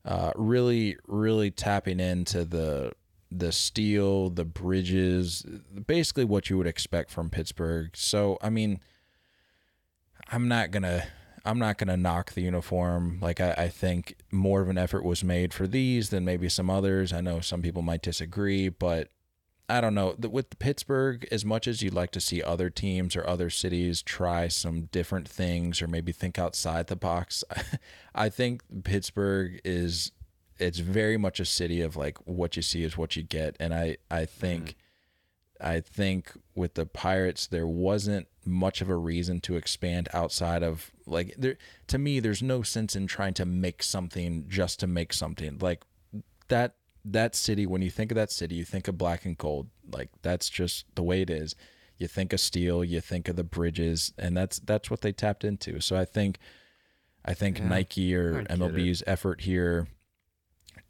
uh, 0.05 0.33
really 0.37 0.97
really 1.07 1.51
tapping 1.51 2.01
into 2.01 2.45
the 2.45 2.93
the 3.39 3.53
steel, 3.53 4.31
the 4.31 4.45
bridges, 4.45 5.45
basically 5.87 6.25
what 6.25 6.51
you 6.51 6.59
would 6.59 6.67
expect 6.67 7.11
from 7.11 7.31
Pittsburgh. 7.31 7.91
So 7.95 8.39
I 8.43 8.51
mean, 8.51 8.81
I'm 10.31 10.49
not 10.49 10.71
gonna 10.71 11.05
I'm 11.45 11.59
not 11.59 11.79
gonna 11.79 11.97
knock 11.97 12.33
the 12.33 12.43
uniform. 12.43 13.19
Like 13.21 13.41
I, 13.41 13.53
I 13.53 13.69
think 13.69 14.17
more 14.31 14.61
of 14.61 14.69
an 14.69 14.79
effort 14.79 15.05
was 15.05 15.25
made 15.25 15.53
for 15.53 15.67
these 15.67 16.11
than 16.11 16.25
maybe 16.25 16.49
some 16.49 16.71
others. 16.71 17.13
I 17.13 17.21
know 17.21 17.41
some 17.41 17.63
people 17.63 17.83
might 17.83 18.03
disagree, 18.03 18.69
but 18.69 19.11
I 19.69 19.81
don't 19.81 19.95
know. 19.95 20.15
With 20.19 20.59
Pittsburgh, 20.59 21.27
as 21.31 21.45
much 21.45 21.67
as 21.67 21.83
you'd 21.83 21.95
like 21.95 22.11
to 22.13 22.21
see 22.21 22.43
other 22.43 22.69
teams 22.69 23.17
or 23.17 23.27
other 23.27 23.49
cities 23.49 24.03
try 24.03 24.49
some 24.49 24.83
different 24.93 25.29
things 25.29 25.81
or 25.81 25.87
maybe 25.87 26.13
think 26.13 26.39
outside 26.39 26.89
the 26.89 26.97
box, 26.97 27.43
I 28.15 28.29
think 28.29 28.63
Pittsburgh 28.85 29.61
is 29.65 30.13
it's 30.63 30.79
very 30.79 31.17
much 31.17 31.41
a 31.41 31.45
city 31.45 31.81
of 31.81 31.97
like 31.97 32.19
what 32.27 32.57
you 32.57 32.63
see 32.63 32.83
is 32.85 32.97
what 32.97 33.17
you 33.17 33.23
get, 33.23 33.57
and 33.61 33.75
I 33.75 33.97
I 34.11 34.25
think. 34.25 34.77
I 35.65 35.79
think 35.79 36.33
with 36.57 36.75
the 36.75 36.87
Pirates, 36.87 37.47
there 37.47 37.69
wasn't 37.69 38.27
much 38.45 38.81
of 38.81 38.89
a 38.89 38.97
reason 38.97 39.41
to 39.43 39.55
expand 39.55 40.09
outside 40.13 40.65
of 40.65 40.91
like 41.07 41.37
there. 41.39 41.57
To 41.87 41.99
me, 41.99 42.19
there's 42.19 42.43
no 42.43 42.63
sense 42.63 42.97
in 42.97 43.07
trying 43.07 43.35
to 43.35 43.45
make 43.47 43.81
something 43.85 44.47
just 44.49 44.81
to 44.81 44.89
make 44.89 45.13
something. 45.13 45.59
Like 45.61 45.85
that 46.49 46.75
that 47.05 47.37
city. 47.37 47.65
When 47.65 47.81
you 47.81 47.91
think 47.91 48.11
of 48.11 48.17
that 48.17 48.33
city, 48.33 48.57
you 48.57 48.65
think 48.65 48.89
of 48.89 48.99
black 48.99 49.25
and 49.25 49.39
gold. 49.39 49.69
Like 49.89 50.11
that's 50.23 50.49
just 50.49 50.85
the 50.97 51.03
way 51.05 51.23
it 51.23 51.31
is. 51.31 51.55
You 51.97 52.09
think 52.09 52.33
of 52.33 52.41
steel. 52.41 52.83
You 52.83 53.01
think 53.01 53.29
of 53.29 53.37
the 53.37 53.45
bridges, 53.45 54.13
and 54.19 54.37
that's 54.37 54.59
that's 54.59 54.91
what 54.91 55.03
they 55.03 55.13
tapped 55.13 55.45
into. 55.45 55.81
So 55.81 55.97
I 55.97 56.05
think, 56.05 56.39
I 57.25 57.35
think 57.35 57.59
Yeah, 57.59 57.69
Nike 57.69 58.17
or 58.17 58.43
MLB's 58.45 59.05
effort 59.07 59.43
here 59.43 59.87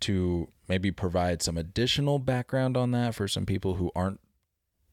to 0.03 0.49
maybe 0.69 0.91
provide 0.91 1.43
some 1.43 1.57
additional 1.57 2.19
background 2.19 2.77
on 2.77 2.91
that 2.93 3.15
for 3.15 3.27
some 3.27 3.47
people 3.47 3.75
who 3.75 3.91
aren't 3.95 4.21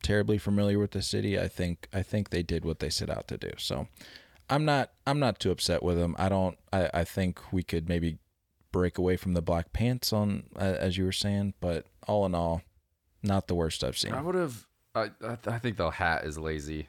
terribly 0.04 0.38
familiar 0.38 0.80
with 0.80 0.92
the 0.92 1.02
city, 1.02 1.40
I 1.40 1.48
think 1.48 1.88
I 1.94 2.02
think 2.02 2.30
they 2.30 2.44
did 2.44 2.66
what 2.66 2.80
they 2.80 2.90
set 2.90 3.10
out 3.10 3.28
to 3.28 3.38
do. 3.38 3.52
So 3.58 3.88
I'm 4.50 4.66
not 4.66 4.92
I'm 5.06 5.20
not 5.20 5.40
too 5.40 5.52
upset 5.52 5.84
with 5.84 5.98
them. 5.98 6.16
I 6.18 6.30
don't 6.30 6.58
I, 6.72 6.90
I 6.94 7.04
think 7.04 7.40
we 7.52 7.64
could 7.64 7.90
maybe 7.90 8.18
break 8.72 8.98
away 8.98 9.18
from 9.18 9.34
the 9.34 9.42
black 9.42 9.74
pants 9.74 10.14
on 10.14 10.44
uh, 10.56 10.60
as 10.60 10.98
you 10.98 11.06
were 11.06 11.12
saying, 11.12 11.54
but 11.60 11.86
all 12.08 12.26
in 12.26 12.36
all, 12.36 12.62
not 13.24 13.48
the 13.48 13.56
worst 13.56 13.84
I've 13.84 13.98
seen. 13.98 14.14
I 14.14 14.22
would 14.22 14.36
have. 14.36 14.68
I, 14.96 15.10
I 15.24 15.38
I 15.46 15.60
think 15.60 15.78
the 15.78 15.90
hat 15.90 16.24
is 16.24 16.38
lazy. 16.38 16.88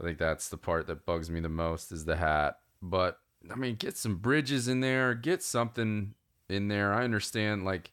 I 0.00 0.04
think 0.04 0.18
that's 0.18 0.48
the 0.48 0.56
part 0.56 0.86
that 0.86 1.04
bugs 1.04 1.28
me 1.28 1.40
the 1.40 1.48
most 1.48 1.90
is 1.90 2.04
the 2.04 2.16
hat. 2.16 2.58
But 2.80 3.18
I 3.50 3.56
mean, 3.56 3.76
get 3.76 3.96
some 3.96 4.16
bridges 4.16 4.68
in 4.68 4.80
there, 4.80 5.14
get 5.14 5.42
something 5.42 6.14
in 6.48 6.68
there. 6.68 6.92
I 6.92 7.04
understand, 7.04 7.64
like, 7.64 7.92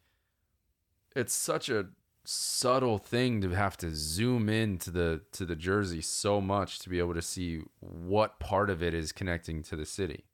it's 1.15 1.33
such 1.33 1.69
a 1.69 1.87
subtle 2.23 2.97
thing 2.97 3.39
to 3.41 3.49
have 3.51 3.77
to 3.77 3.91
zoom 3.93 4.49
in 4.49 4.77
to 4.79 4.89
the 4.89 5.21
to 5.31 5.45
the 5.45 5.55
jersey 5.55 6.01
so 6.01 6.41
much 6.41 6.79
to 6.79 6.89
be 6.89 6.97
able 6.97 7.13
to 7.13 7.21
see 7.21 7.61
what 7.79 8.39
part 8.39 8.69
of 8.69 8.81
it 8.81 8.93
is 8.95 9.11
connecting 9.11 9.61
to 9.63 9.75
the 9.75 9.85
city. 9.85 10.25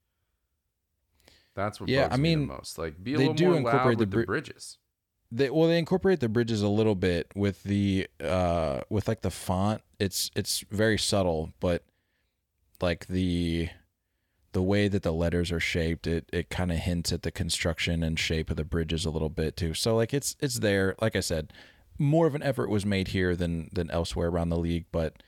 That's 1.53 1.81
what 1.81 1.89
Yeah, 1.89 2.03
bugs 2.03 2.13
I 2.13 2.17
me 2.17 2.29
mean, 2.29 2.47
the 2.47 2.53
most. 2.53 2.77
Like, 2.77 3.03
be 3.03 3.13
a 3.13 3.17
they 3.17 3.23
little 3.23 3.33
do 3.33 3.49
more 3.49 3.57
incorporate 3.57 3.97
loud 3.97 3.97
the 3.97 4.05
with 4.05 4.11
the 4.11 4.17
bridges. 4.25 4.77
they 5.31 5.49
well 5.49 5.67
they 5.67 5.77
incorporate 5.79 6.19
the 6.19 6.29
bridges 6.29 6.61
a 6.61 6.67
little 6.67 6.95
bit 6.95 7.27
with 7.35 7.63
the 7.63 8.07
uh 8.21 8.81
with 8.89 9.07
like 9.07 9.21
the 9.21 9.31
font 9.31 9.81
it's 9.99 10.29
it's 10.35 10.63
very 10.71 10.97
subtle 10.97 11.53
but 11.59 11.83
like 12.81 13.07
the 13.07 13.69
the 14.53 14.61
way 14.61 14.87
that 14.87 15.03
the 15.03 15.13
letters 15.13 15.51
are 15.51 15.59
shaped 15.59 16.05
it 16.07 16.27
it 16.33 16.49
kind 16.49 16.71
of 16.71 16.77
hints 16.77 17.11
at 17.13 17.23
the 17.23 17.31
construction 17.31 18.03
and 18.03 18.19
shape 18.19 18.49
of 18.49 18.57
the 18.57 18.63
bridges 18.65 19.05
a 19.05 19.09
little 19.09 19.29
bit 19.29 19.55
too 19.55 19.73
so 19.73 19.95
like 19.95 20.13
it's 20.13 20.35
it's 20.39 20.59
there 20.59 20.95
like 21.01 21.15
i 21.15 21.19
said 21.21 21.53
more 21.97 22.27
of 22.27 22.35
an 22.35 22.43
effort 22.43 22.69
was 22.69 22.85
made 22.85 23.09
here 23.09 23.35
than 23.35 23.69
than 23.71 23.89
elsewhere 23.91 24.27
around 24.27 24.49
the 24.49 24.57
league 24.57 24.85
but 24.91 25.21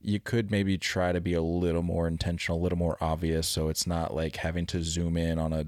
you 0.00 0.18
could 0.20 0.50
maybe 0.50 0.76
try 0.76 1.12
to 1.12 1.20
be 1.20 1.34
a 1.34 1.42
little 1.42 1.82
more 1.82 2.06
intentional 2.08 2.58
a 2.58 2.62
little 2.62 2.78
more 2.78 2.96
obvious 3.00 3.46
so 3.46 3.68
it's 3.68 3.86
not 3.86 4.14
like 4.14 4.36
having 4.36 4.66
to 4.66 4.82
zoom 4.82 5.16
in 5.16 5.38
on 5.38 5.52
a 5.52 5.66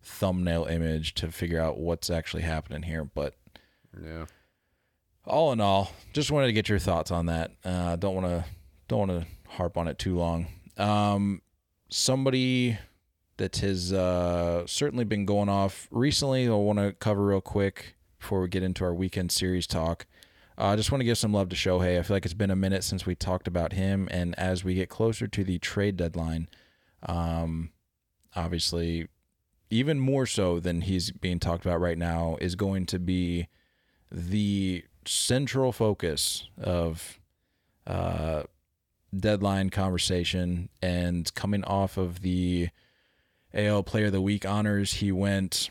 thumbnail 0.00 0.64
image 0.64 1.12
to 1.14 1.30
figure 1.30 1.60
out 1.60 1.76
what's 1.76 2.08
actually 2.08 2.42
happening 2.42 2.82
here. 2.84 3.04
But 3.04 3.34
Yeah. 4.02 4.26
all 5.26 5.52
in 5.52 5.60
all, 5.60 5.90
just 6.12 6.30
wanted 6.30 6.46
to 6.46 6.52
get 6.52 6.68
your 6.68 6.78
thoughts 6.78 7.10
on 7.10 7.26
that. 7.26 7.50
Uh, 7.64 7.96
don't 7.96 8.14
want 8.14 8.26
to 8.26 8.44
don't 8.86 9.08
want 9.08 9.20
to 9.20 9.26
harp 9.50 9.76
on 9.76 9.86
it 9.88 9.98
too 9.98 10.16
long. 10.16 10.46
Um, 10.78 11.42
somebody 11.88 12.78
that 13.38 13.56
has 13.58 13.92
uh, 13.92 14.66
certainly 14.66 15.04
been 15.04 15.24
going 15.24 15.48
off 15.48 15.88
recently. 15.90 16.46
I 16.46 16.50
want 16.50 16.78
to 16.78 16.92
cover 16.92 17.24
real 17.26 17.40
quick 17.40 17.96
before 18.18 18.40
we 18.40 18.48
get 18.48 18.62
into 18.62 18.84
our 18.84 18.94
weekend 18.94 19.32
series 19.32 19.66
talk. 19.66 20.06
Uh, 20.58 20.66
I 20.66 20.76
just 20.76 20.90
want 20.90 21.00
to 21.00 21.04
give 21.04 21.18
some 21.18 21.32
love 21.32 21.48
to 21.50 21.56
Shohei. 21.56 21.98
I 21.98 22.02
feel 22.02 22.16
like 22.16 22.24
it's 22.24 22.34
been 22.34 22.50
a 22.50 22.56
minute 22.56 22.82
since 22.82 23.06
we 23.06 23.14
talked 23.14 23.46
about 23.46 23.72
him, 23.72 24.08
and 24.10 24.36
as 24.38 24.64
we 24.64 24.74
get 24.74 24.88
closer 24.88 25.28
to 25.28 25.44
the 25.44 25.58
trade 25.60 25.96
deadline, 25.96 26.48
um, 27.06 27.70
obviously, 28.34 29.06
even 29.70 30.00
more 30.00 30.26
so 30.26 30.58
than 30.58 30.80
he's 30.80 31.12
being 31.12 31.38
talked 31.38 31.64
about 31.64 31.80
right 31.80 31.98
now, 31.98 32.36
is 32.40 32.56
going 32.56 32.86
to 32.86 32.98
be 32.98 33.46
the 34.10 34.82
central 35.06 35.70
focus 35.70 36.48
of 36.60 37.20
uh, 37.86 38.42
deadline 39.16 39.70
conversation. 39.70 40.68
And 40.82 41.32
coming 41.34 41.62
off 41.64 41.96
of 41.96 42.22
the 42.22 42.68
AL 43.54 43.84
Player 43.84 44.06
of 44.06 44.12
the 44.12 44.20
Week 44.20 44.44
honors, 44.46 44.94
he 44.94 45.12
went 45.12 45.70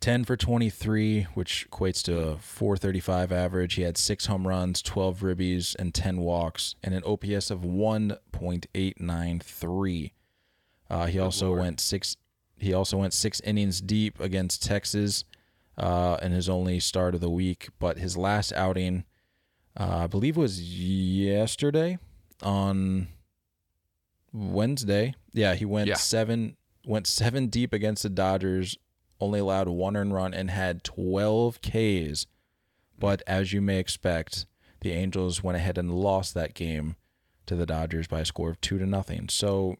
10 0.00 0.24
for 0.24 0.36
23, 0.36 1.28
which 1.34 1.66
equates 1.70 2.02
to 2.04 2.18
a 2.18 2.36
435 2.36 3.32
average. 3.32 3.74
He 3.74 3.82
had 3.82 3.98
six 3.98 4.26
home 4.26 4.46
runs, 4.46 4.82
12 4.82 5.20
ribbies, 5.20 5.74
and 5.76 5.94
10 5.94 6.18
walks, 6.18 6.74
and 6.82 6.94
an 6.94 7.02
OPS 7.04 7.50
of 7.50 7.60
1.893. 7.60 10.12
Uh, 10.90 11.06
he 11.06 11.18
also 11.18 11.48
Lord. 11.48 11.60
went 11.60 11.80
six. 11.80 12.16
He 12.56 12.72
also 12.72 12.98
went 12.98 13.12
six 13.12 13.40
innings 13.40 13.80
deep 13.80 14.20
against 14.20 14.62
Texas 14.62 15.24
uh, 15.76 16.18
in 16.22 16.30
his 16.32 16.48
only 16.48 16.80
start 16.80 17.14
of 17.14 17.20
the 17.20 17.30
week. 17.30 17.68
But 17.78 17.98
his 17.98 18.16
last 18.16 18.52
outing, 18.52 19.04
uh, 19.76 20.04
I 20.04 20.06
believe, 20.06 20.36
was 20.36 20.60
yesterday 20.60 21.98
on 22.42 23.08
Wednesday. 24.32 25.14
Yeah, 25.32 25.54
he 25.54 25.64
went 25.64 25.88
Yeah. 25.88 25.94
seven 25.96 26.56
went 26.86 27.06
seven 27.06 27.48
deep 27.48 27.72
against 27.72 28.02
the 28.02 28.08
Dodgers, 28.08 28.76
only 29.20 29.40
allowed 29.40 29.68
one 29.68 29.96
earned 29.96 30.14
run 30.14 30.32
and 30.34 30.50
had 30.50 30.84
twelve 30.84 31.60
Ks. 31.60 32.26
But 32.98 33.22
as 33.26 33.52
you 33.52 33.60
may 33.60 33.78
expect, 33.78 34.46
the 34.80 34.92
Angels 34.92 35.42
went 35.42 35.56
ahead 35.56 35.76
and 35.78 35.94
lost 35.94 36.34
that 36.34 36.54
game 36.54 36.96
to 37.46 37.54
the 37.56 37.66
Dodgers 37.66 38.06
by 38.06 38.20
a 38.20 38.24
score 38.24 38.50
of 38.50 38.60
two 38.60 38.78
to 38.78 38.86
nothing. 38.86 39.28
So 39.28 39.76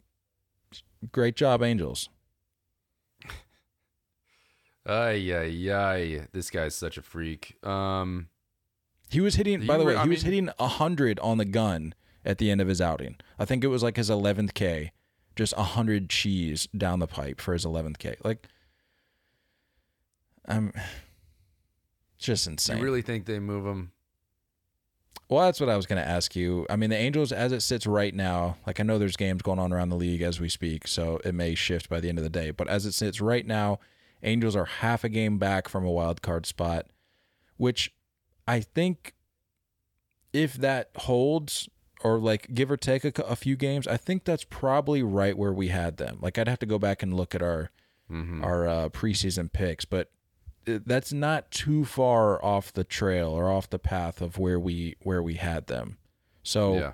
great 1.13 1.35
job, 1.37 1.63
Angels. 1.63 2.09
Ay, 4.87 5.31
ay, 5.35 5.71
ay. 5.73 6.27
This 6.33 6.51
guy's 6.51 6.75
such 6.75 6.97
a 6.97 7.03
freak. 7.03 7.63
Um, 7.67 8.29
He 9.11 9.21
was 9.21 9.35
hitting. 9.35 9.67
By 9.67 9.77
the 9.79 9.85
way, 9.85 9.95
were- 9.95 9.99
I 9.99 10.05
he 10.05 10.09
was 10.11 10.25
mean- 10.25 10.33
hitting 10.47 10.51
hundred 10.59 11.19
on 11.21 11.39
the 11.39 11.45
gun 11.45 11.95
at 12.29 12.39
the 12.39 12.51
end 12.51 12.61
of 12.61 12.69
his 12.69 12.81
outing. 12.81 13.17
I 13.39 13.45
think 13.45 13.65
it 13.65 13.69
was 13.69 13.83
like 13.83 13.97
his 13.97 14.11
eleventh 14.11 14.55
K, 14.55 14.93
just 15.35 15.55
hundred 15.55 16.09
cheese 16.09 16.69
down 16.77 17.01
the 17.01 17.09
pipe 17.09 17.41
for 17.41 17.55
his 17.55 17.65
eleventh 17.65 17.99
K. 17.99 18.17
Like, 18.23 18.47
I'm 20.47 20.73
it's 22.17 22.27
just 22.27 22.47
insane. 22.47 22.79
you 22.79 22.85
really 22.85 23.03
think 23.03 23.27
they 23.27 23.41
move 23.41 23.67
him? 23.67 23.93
well, 25.29 25.45
that's 25.45 25.61
what 25.61 25.69
I 25.69 25.77
was 25.77 25.87
going 25.87 26.01
to 26.03 26.09
ask 26.09 26.35
you. 26.35 26.67
I 26.71 26.77
mean, 26.77 26.89
the 26.89 26.97
Angels, 26.97 27.33
as 27.33 27.53
it 27.53 27.61
sits 27.61 27.87
right 27.87 28.15
now, 28.15 28.57
like 28.67 28.81
I 28.81 28.83
know 28.83 28.99
there's 28.99 29.17
games 29.17 29.43
going 29.43 29.59
on 29.59 29.73
around 29.73 29.91
the 29.91 29.97
league 29.97 30.23
as 30.23 30.41
we 30.41 30.49
speak, 30.49 30.89
so 30.89 31.21
it 31.23 31.35
may 31.35 31.55
shift 31.55 31.89
by 31.89 32.01
the 32.01 32.09
end 32.09 32.19
of 32.19 32.25
the 32.25 32.31
day. 32.31 32.51
But 32.51 32.69
as 32.69 32.87
it 32.87 32.93
sits 32.93 33.21
right 33.21 33.47
now, 33.47 33.79
Angels 34.23 34.57
are 34.57 34.65
half 34.65 35.05
a 35.05 35.09
game 35.09 35.39
back 35.39 35.69
from 35.69 35.85
a 35.85 35.91
wild 35.91 36.23
card 36.23 36.47
spot, 36.47 36.87
which 37.57 37.95
I 38.49 38.61
think 38.61 39.15
if 40.33 40.55
that 40.55 40.91
holds 40.97 41.69
or 42.05 42.19
like 42.19 42.55
give 42.55 42.71
or 42.71 42.77
take 42.77 43.05
a, 43.05 43.13
a 43.23 43.37
few 43.37 43.57
games, 43.57 43.87
I 43.87 43.97
think 43.97 44.25
that's 44.25 44.45
probably 44.45 45.03
right 45.03 45.37
where 45.37 45.53
we 45.53 45.69
had 45.69 45.97
them. 45.97 46.19
Like 46.21 46.39
I'd 46.39 46.49
have 46.49 46.61
to 46.61 46.67
go 46.67 46.79
back 46.79 47.03
and 47.03 47.15
look 47.15 47.35
at 47.35 47.43
our 47.43 47.71
Mm-hmm. 48.11 48.43
our 48.43 48.67
uh, 48.67 48.89
preseason 48.89 49.53
picks, 49.53 49.85
but 49.85 50.11
uh, 50.67 50.79
that's 50.87 51.13
not 51.13 51.51
too 51.51 51.85
far 51.85 52.43
off 52.43 52.73
the 52.73 52.83
trail 52.83 53.29
or 53.29 53.53
off 53.53 53.69
the 53.69 53.79
path 53.79 54.23
of 54.23 54.39
where 54.39 54.59
we 54.59 54.97
where 55.03 55.23
we 55.23 55.35
had 55.35 55.67
them. 55.67 55.99
So 56.43 56.79
yeah. 56.79 56.93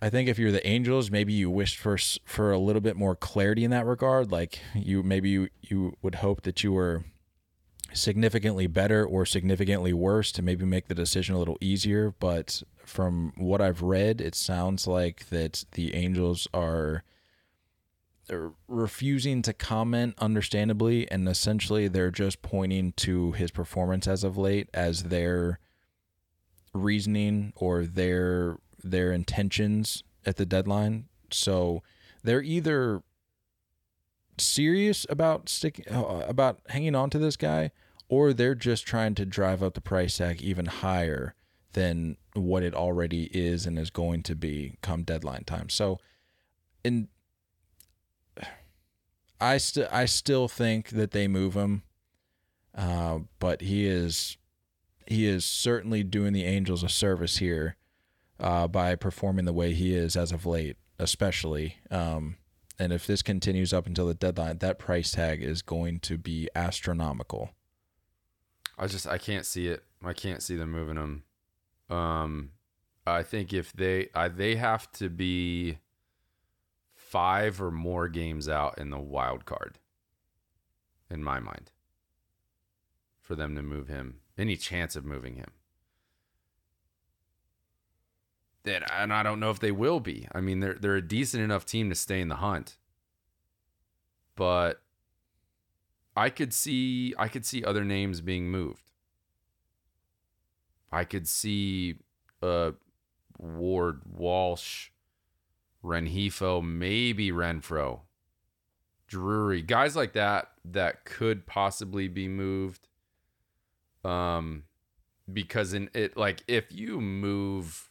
I 0.00 0.08
think 0.08 0.30
if 0.30 0.38
you're 0.38 0.50
the 0.50 0.66
Angels, 0.66 1.10
maybe 1.10 1.34
you 1.34 1.50
wished 1.50 1.76
for 1.76 1.98
for 2.24 2.52
a 2.52 2.58
little 2.58 2.80
bit 2.80 2.96
more 2.96 3.14
clarity 3.14 3.64
in 3.64 3.70
that 3.70 3.84
regard. 3.84 4.32
Like 4.32 4.60
you 4.74 5.02
maybe 5.02 5.28
you, 5.28 5.48
you 5.60 5.94
would 6.00 6.16
hope 6.16 6.40
that 6.44 6.64
you 6.64 6.72
were 6.72 7.04
significantly 7.92 8.66
better 8.66 9.04
or 9.04 9.26
significantly 9.26 9.92
worse 9.92 10.32
to 10.32 10.42
maybe 10.42 10.64
make 10.64 10.88
the 10.88 10.94
decision 10.94 11.34
a 11.34 11.38
little 11.38 11.58
easier. 11.60 12.14
But 12.18 12.62
from 12.88 13.32
what 13.36 13.60
I've 13.60 13.82
read, 13.82 14.20
it 14.20 14.34
sounds 14.34 14.86
like 14.86 15.28
that 15.28 15.64
the 15.72 15.94
Angels 15.94 16.48
are 16.54 17.04
refusing 18.66 19.40
to 19.42 19.52
comment 19.54 20.14
understandably 20.18 21.10
and 21.10 21.26
essentially 21.26 21.88
they're 21.88 22.10
just 22.10 22.42
pointing 22.42 22.92
to 22.92 23.32
his 23.32 23.50
performance 23.50 24.06
as 24.06 24.22
of 24.22 24.36
late 24.36 24.68
as 24.74 25.04
their 25.04 25.58
reasoning 26.74 27.52
or 27.56 27.84
their 27.86 28.58
their 28.84 29.12
intentions 29.12 30.02
at 30.26 30.36
the 30.36 30.44
deadline. 30.44 31.06
So 31.30 31.82
they're 32.22 32.42
either 32.42 33.02
serious 34.36 35.06
about 35.08 35.48
sticking 35.48 35.88
uh, 35.90 36.24
about 36.28 36.60
hanging 36.68 36.94
on 36.94 37.10
to 37.10 37.18
this 37.18 37.36
guy 37.36 37.70
or 38.08 38.32
they're 38.32 38.54
just 38.54 38.86
trying 38.86 39.14
to 39.14 39.26
drive 39.26 39.62
up 39.62 39.74
the 39.74 39.80
price 39.80 40.18
tag 40.18 40.40
even 40.42 40.66
higher 40.66 41.34
than 41.72 42.16
what 42.38 42.62
it 42.62 42.74
already 42.74 43.24
is 43.32 43.66
and 43.66 43.78
is 43.78 43.90
going 43.90 44.22
to 44.22 44.34
be 44.34 44.74
come 44.82 45.02
deadline 45.02 45.44
time 45.44 45.68
so 45.68 45.98
in 46.84 47.08
I 49.40 49.58
still 49.58 49.88
I 49.90 50.04
still 50.06 50.48
think 50.48 50.90
that 50.90 51.12
they 51.12 51.28
move 51.28 51.54
him, 51.54 51.82
uh, 52.74 53.20
but 53.38 53.62
he 53.62 53.86
is 53.86 54.36
he 55.06 55.26
is 55.26 55.44
certainly 55.44 56.02
doing 56.02 56.32
the 56.32 56.44
Angels 56.44 56.82
a 56.82 56.88
service 56.88 57.38
here 57.38 57.76
uh, 58.40 58.66
by 58.66 58.94
performing 58.96 59.44
the 59.44 59.52
way 59.52 59.72
he 59.74 59.94
is 59.94 60.16
as 60.16 60.32
of 60.32 60.44
late, 60.44 60.76
especially. 60.98 61.76
Um, 61.90 62.36
and 62.78 62.92
if 62.92 63.06
this 63.06 63.22
continues 63.22 63.72
up 63.72 63.86
until 63.86 64.06
the 64.06 64.14
deadline, 64.14 64.58
that 64.58 64.78
price 64.78 65.12
tag 65.12 65.42
is 65.42 65.62
going 65.62 66.00
to 66.00 66.18
be 66.18 66.48
astronomical. 66.54 67.50
I 68.76 68.86
just 68.86 69.06
I 69.06 69.18
can't 69.18 69.46
see 69.46 69.68
it. 69.68 69.84
I 70.04 70.12
can't 70.12 70.42
see 70.42 70.56
them 70.56 70.70
moving 70.70 70.96
him. 70.96 71.22
Um, 71.90 72.50
I 73.06 73.22
think 73.22 73.52
if 73.52 73.72
they 73.72 74.08
I, 74.14 74.28
they 74.28 74.56
have 74.56 74.90
to 74.92 75.08
be 75.08 75.78
five 76.94 77.60
or 77.60 77.70
more 77.70 78.08
games 78.08 78.48
out 78.48 78.78
in 78.78 78.90
the 78.90 78.98
wild 78.98 79.44
card, 79.46 79.78
in 81.10 81.24
my 81.24 81.40
mind, 81.40 81.70
for 83.20 83.34
them 83.34 83.56
to 83.56 83.62
move 83.62 83.88
him. 83.88 84.20
Any 84.36 84.56
chance 84.56 84.94
of 84.94 85.04
moving 85.04 85.36
him? 85.36 85.50
That 88.64 88.90
and 88.92 89.12
I 89.12 89.22
don't 89.22 89.40
know 89.40 89.50
if 89.50 89.60
they 89.60 89.72
will 89.72 90.00
be. 90.00 90.28
I 90.32 90.40
mean, 90.40 90.60
they're 90.60 90.74
they're 90.74 90.96
a 90.96 91.02
decent 91.02 91.42
enough 91.42 91.64
team 91.64 91.88
to 91.88 91.94
stay 91.94 92.20
in 92.20 92.28
the 92.28 92.36
hunt, 92.36 92.76
but 94.36 94.82
I 96.14 96.28
could 96.28 96.52
see 96.52 97.14
I 97.16 97.28
could 97.28 97.46
see 97.46 97.64
other 97.64 97.84
names 97.84 98.20
being 98.20 98.50
moved. 98.50 98.87
I 100.90 101.04
could 101.04 101.28
see 101.28 101.96
uh 102.42 102.72
Ward, 103.38 104.00
Walsh, 104.04 104.90
Renhefo, 105.84 106.62
maybe 106.62 107.30
Renfroe, 107.30 108.00
Drury, 109.06 109.62
guys 109.62 109.94
like 109.96 110.12
that 110.14 110.50
that 110.64 111.04
could 111.04 111.46
possibly 111.46 112.08
be 112.08 112.28
moved. 112.28 112.88
Um, 114.04 114.64
because 115.32 115.72
in 115.72 115.90
it 115.94 116.16
like 116.16 116.42
if 116.48 116.72
you 116.72 117.00
move, 117.00 117.90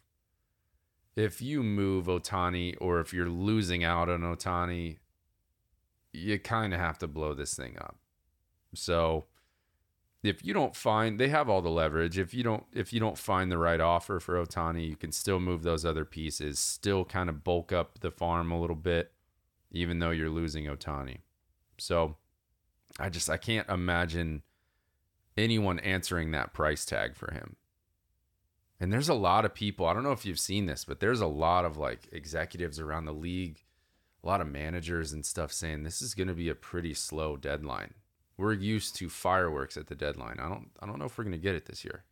if 1.15 1.41
you 1.41 1.63
move 1.63 2.05
Ohtani 2.05 2.75
or 2.79 2.99
if 2.99 3.13
you're 3.13 3.29
losing 3.29 3.83
out 3.83 4.09
on 4.09 4.21
Ohtani, 4.21 4.97
you 6.13 6.39
kind 6.39 6.73
of 6.73 6.79
have 6.79 6.97
to 6.99 7.07
blow 7.07 7.33
this 7.33 7.53
thing 7.53 7.77
up. 7.79 7.97
So 8.73 9.25
if 10.23 10.43
you 10.43 10.53
don't 10.53 10.75
find 10.75 11.19
they 11.19 11.29
have 11.29 11.49
all 11.49 11.61
the 11.61 11.69
leverage, 11.69 12.17
if 12.17 12.33
you 12.33 12.43
don't 12.43 12.63
if 12.73 12.91
you 12.91 12.99
don't 12.99 13.17
find 13.17 13.51
the 13.51 13.57
right 13.57 13.79
offer 13.79 14.19
for 14.19 14.43
Ohtani, 14.43 14.87
you 14.87 14.95
can 14.95 15.11
still 15.11 15.39
move 15.39 15.63
those 15.63 15.85
other 15.85 16.05
pieces, 16.05 16.59
still 16.59 17.05
kind 17.05 17.29
of 17.29 17.43
bulk 17.43 17.71
up 17.71 17.99
the 17.99 18.11
farm 18.11 18.51
a 18.51 18.59
little 18.59 18.75
bit, 18.75 19.11
even 19.71 19.99
though 19.99 20.11
you're 20.11 20.29
losing 20.29 20.65
Ohtani. 20.65 21.19
So 21.77 22.15
I 22.99 23.09
just 23.09 23.29
I 23.29 23.37
can't 23.37 23.69
imagine 23.69 24.41
anyone 25.37 25.79
answering 25.79 26.31
that 26.31 26.53
price 26.53 26.83
tag 26.83 27.15
for 27.15 27.31
him. 27.31 27.55
And 28.79 28.93
there's 28.93 29.09
a 29.09 29.15
lot 29.15 29.45
of 29.45 29.55
people, 29.55 29.87
I 29.87 29.93
don't 29.93 30.03
know 30.03 30.11
if 30.11 30.25
you've 30.25 30.39
seen 30.39 30.67
this, 30.67 30.85
but 30.85 30.99
there's 30.99 31.21
a 31.21 31.27
lot 31.27 31.65
of 31.65 31.77
like 31.77 32.07
executives 32.11 32.79
around 32.79 33.05
the 33.05 33.13
league, 33.13 33.63
a 34.23 34.27
lot 34.27 34.41
of 34.41 34.47
managers 34.47 35.13
and 35.13 35.25
stuff 35.25 35.51
saying 35.51 35.83
this 35.83 36.01
is 36.01 36.13
going 36.13 36.27
to 36.27 36.33
be 36.33 36.49
a 36.49 36.55
pretty 36.55 36.93
slow 36.93 37.37
deadline 37.37 37.93
we're 38.37 38.53
used 38.53 38.95
to 38.97 39.09
fireworks 39.09 39.77
at 39.77 39.87
the 39.87 39.95
deadline. 39.95 40.37
I 40.39 40.47
don't 40.49 40.69
I 40.81 40.85
don't 40.85 40.99
know 40.99 41.05
if 41.05 41.17
we're 41.17 41.23
gonna 41.23 41.37
get 41.37 41.55
it 41.55 41.65
this 41.65 41.83
year. 41.83 42.03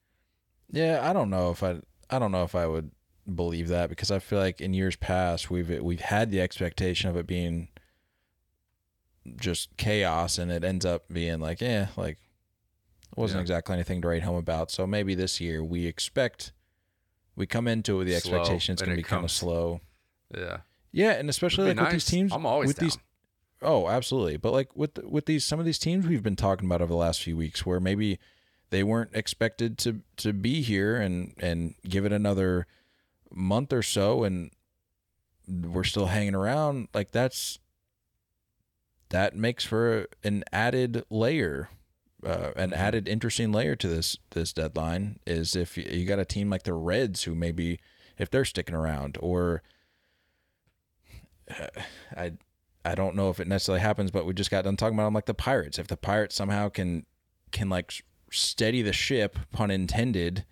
Yeah, 0.72 1.00
I 1.08 1.14
don't 1.14 1.30
know 1.30 1.52
if 1.52 1.62
I 1.64 1.80
I 2.10 2.20
don't 2.20 2.32
know 2.32 2.44
if 2.44 2.56
I 2.56 2.66
would 2.68 2.92
believe 3.34 3.68
that 3.70 3.90
because 3.90 4.12
I 4.12 4.20
feel 4.20 4.40
like 4.40 4.62
in 4.62 4.74
years 4.74 4.96
past 4.96 5.50
we've 5.50 5.70
we've 5.82 6.02
had 6.02 6.32
the 6.32 6.42
expectation 6.42 7.10
of 7.10 7.16
it 7.18 7.26
being 7.28 7.70
just 9.38 9.76
chaos 9.78 10.38
and 10.38 10.52
it 10.52 10.64
ends 10.64 10.86
up 10.86 11.06
being 11.12 11.40
like, 11.40 11.62
eh, 11.62 11.88
like 11.98 12.20
it 13.12 13.18
wasn't 13.18 13.38
Yeah. 13.40 13.42
exactly 13.42 13.74
anything 13.74 14.02
to 14.02 14.08
write 14.08 14.24
home 14.24 14.36
about. 14.36 14.70
So 14.72 14.86
maybe 14.86 15.16
this 15.16 15.42
year 15.42 15.64
we 15.64 15.86
expect 15.88 16.52
we 17.36 17.46
come 17.46 17.68
into 17.68 17.96
it 17.96 17.98
with 18.00 18.08
the 18.08 18.20
Slow, 18.20 18.38
expectation 18.40 18.74
it's 18.74 18.82
going 18.82 18.92
to 18.92 18.94
it 18.94 18.98
be 18.98 19.04
kind 19.04 19.20
of 19.20 19.22
comes. 19.24 19.32
slow. 19.34 19.82
Yeah, 20.36 20.58
Yeah, 20.92 21.12
and 21.12 21.30
especially 21.30 21.66
like 21.68 21.76
be 21.78 21.84
with 21.84 21.92
these 21.92 22.06
teams, 22.06 22.32
I'm 22.32 22.46
always 22.46 22.68
with 22.70 22.78
down. 22.78 22.86
these 22.90 22.98
Oh, 23.62 23.88
absolutely. 23.88 24.38
But 24.38 24.54
like 24.54 24.76
with 24.76 24.98
with 25.04 25.26
these 25.26 25.46
some 25.46 25.60
of 25.60 25.66
these 25.66 25.80
teams 25.80 26.06
we've 26.06 26.24
been 26.24 26.36
talking 26.36 26.68
about 26.68 26.82
over 26.82 26.92
the 26.92 26.98
last 26.98 27.24
few 27.24 27.38
weeks 27.38 27.66
where 27.66 27.80
maybe 27.80 28.20
they 28.70 28.84
weren't 28.84 29.16
expected 29.16 29.78
to 29.80 30.02
to 30.18 30.34
be 30.34 30.62
here 30.62 30.98
and 30.98 31.34
and 31.40 31.76
give 31.88 32.06
it 32.06 32.12
another 32.12 32.68
month 33.34 33.74
or 33.74 33.82
so 33.82 34.24
and 34.24 34.52
we're 35.48 35.84
still 35.84 36.08
hanging 36.08 36.36
around 36.36 36.88
like 36.94 37.12
that's 37.12 37.60
that 39.10 39.36
makes 39.36 39.64
for 39.64 40.08
an 40.24 40.44
added 40.52 41.06
layer, 41.10 41.70
uh, 42.26 42.52
an 42.56 42.74
added 42.74 43.08
interesting 43.08 43.52
layer 43.52 43.76
to 43.76 43.88
this 43.88 44.18
this 44.32 44.52
deadline. 44.52 45.20
Is 45.26 45.56
if 45.56 45.78
you, 45.78 45.86
you 45.90 46.06
got 46.06 46.20
a 46.20 46.26
team 46.26 46.50
like 46.50 46.64
the 46.64 46.74
Reds 46.74 47.24
who 47.24 47.36
maybe 47.36 47.80
if 48.18 48.30
they're 48.30 48.46
sticking 48.46 48.76
around, 48.76 49.18
or 49.22 49.62
I 52.18 52.34
I 52.86 52.96
don't 52.96 53.16
know 53.16 53.30
if 53.30 53.40
it 53.40 53.48
necessarily 53.48 53.82
happens, 53.82 54.12
but 54.12 54.26
we 54.26 54.34
just 54.34 54.52
got 54.52 54.64
done 54.64 54.78
talking 54.78 54.96
about 54.96 55.06
them 55.06 55.14
like 55.14 55.26
the 55.26 55.34
Pirates. 55.34 55.80
If 55.80 55.88
the 55.88 55.98
Pirates 55.98 56.36
somehow 56.36 56.70
can 56.70 57.06
can 57.52 57.70
like 57.70 57.92
steady 58.32 58.82
the 58.82 58.94
ship, 58.94 59.38
pun 59.52 59.72
intended, 59.72 60.46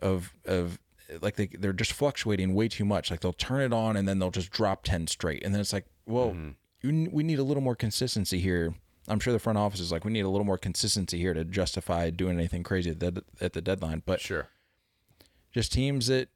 of 0.00 0.32
of 0.44 0.78
like 1.20 1.36
they 1.36 1.46
they're 1.46 1.72
just 1.72 1.92
fluctuating 1.92 2.54
way 2.54 2.68
too 2.68 2.84
much. 2.84 3.10
Like 3.10 3.20
they'll 3.20 3.32
turn 3.32 3.60
it 3.60 3.72
on 3.72 3.96
and 3.96 4.08
then 4.08 4.18
they'll 4.18 4.30
just 4.30 4.50
drop 4.50 4.82
ten 4.84 5.06
straight, 5.06 5.42
and 5.44 5.54
then 5.54 5.60
it's 5.60 5.72
like, 5.72 5.86
well, 6.06 6.30
Mm-hmm. 6.30 7.06
we 7.12 7.22
need 7.22 7.38
a 7.38 7.42
little 7.44 7.62
more 7.62 7.76
consistency 7.76 8.38
here. 8.40 8.74
I'm 9.08 9.20
sure 9.20 9.32
the 9.32 9.38
front 9.38 9.56
office 9.58 9.78
is 9.80 9.92
like, 9.92 10.04
we 10.04 10.10
need 10.12 10.24
a 10.24 10.28
little 10.28 10.44
more 10.44 10.58
consistency 10.58 11.18
here 11.18 11.32
to 11.34 11.44
justify 11.44 12.10
doing 12.10 12.36
anything 12.38 12.62
crazy 12.64 12.90
at 12.90 12.98
the, 13.00 13.22
at 13.40 13.52
the 13.52 13.60
deadline. 13.60 14.02
But 14.04 14.20
Sure. 14.20 14.48
just 15.52 15.72
teams 15.72 16.08
that 16.08 16.28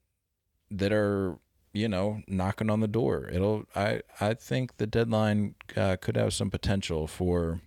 that 0.70 0.92
are 0.92 1.38
you 1.72 1.88
know 1.88 2.22
knocking 2.26 2.70
on 2.70 2.80
the 2.80 2.88
door. 2.88 3.28
It'll 3.32 3.64
I 3.74 4.02
I 4.20 4.34
think 4.34 4.76
the 4.78 4.86
deadline 4.86 5.54
uh, 5.76 5.96
could 6.00 6.16
have 6.16 6.32
some 6.34 6.50
potential 6.50 7.06
for 7.06 7.60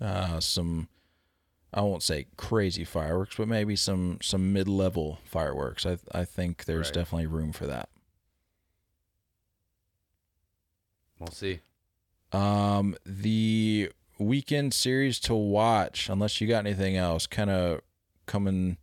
uh, 0.00 0.40
some. 0.40 0.88
I 1.74 1.80
won't 1.82 2.02
say 2.02 2.26
crazy 2.36 2.84
fireworks, 2.84 3.36
but 3.36 3.48
maybe 3.48 3.76
some 3.76 4.18
some 4.22 4.52
mid 4.52 4.68
level 4.68 5.18
fireworks. 5.24 5.84
I 5.86 5.98
I 6.12 6.24
think 6.24 6.64
there's 6.64 6.88
Right. 6.88 6.94
definitely 6.94 7.26
room 7.26 7.52
for 7.52 7.66
that. 7.66 7.88
We'll 11.18 11.30
see. 11.30 11.60
Um, 12.32 12.96
the 13.06 13.90
weekend 14.18 14.74
series 14.74 15.18
to 15.20 15.34
watch, 15.34 16.08
unless 16.08 16.40
you 16.40 16.46
got 16.48 16.66
anything 16.66 16.96
else, 16.96 17.26
kind 17.26 17.50
of 17.50 17.80
coming 18.26 18.76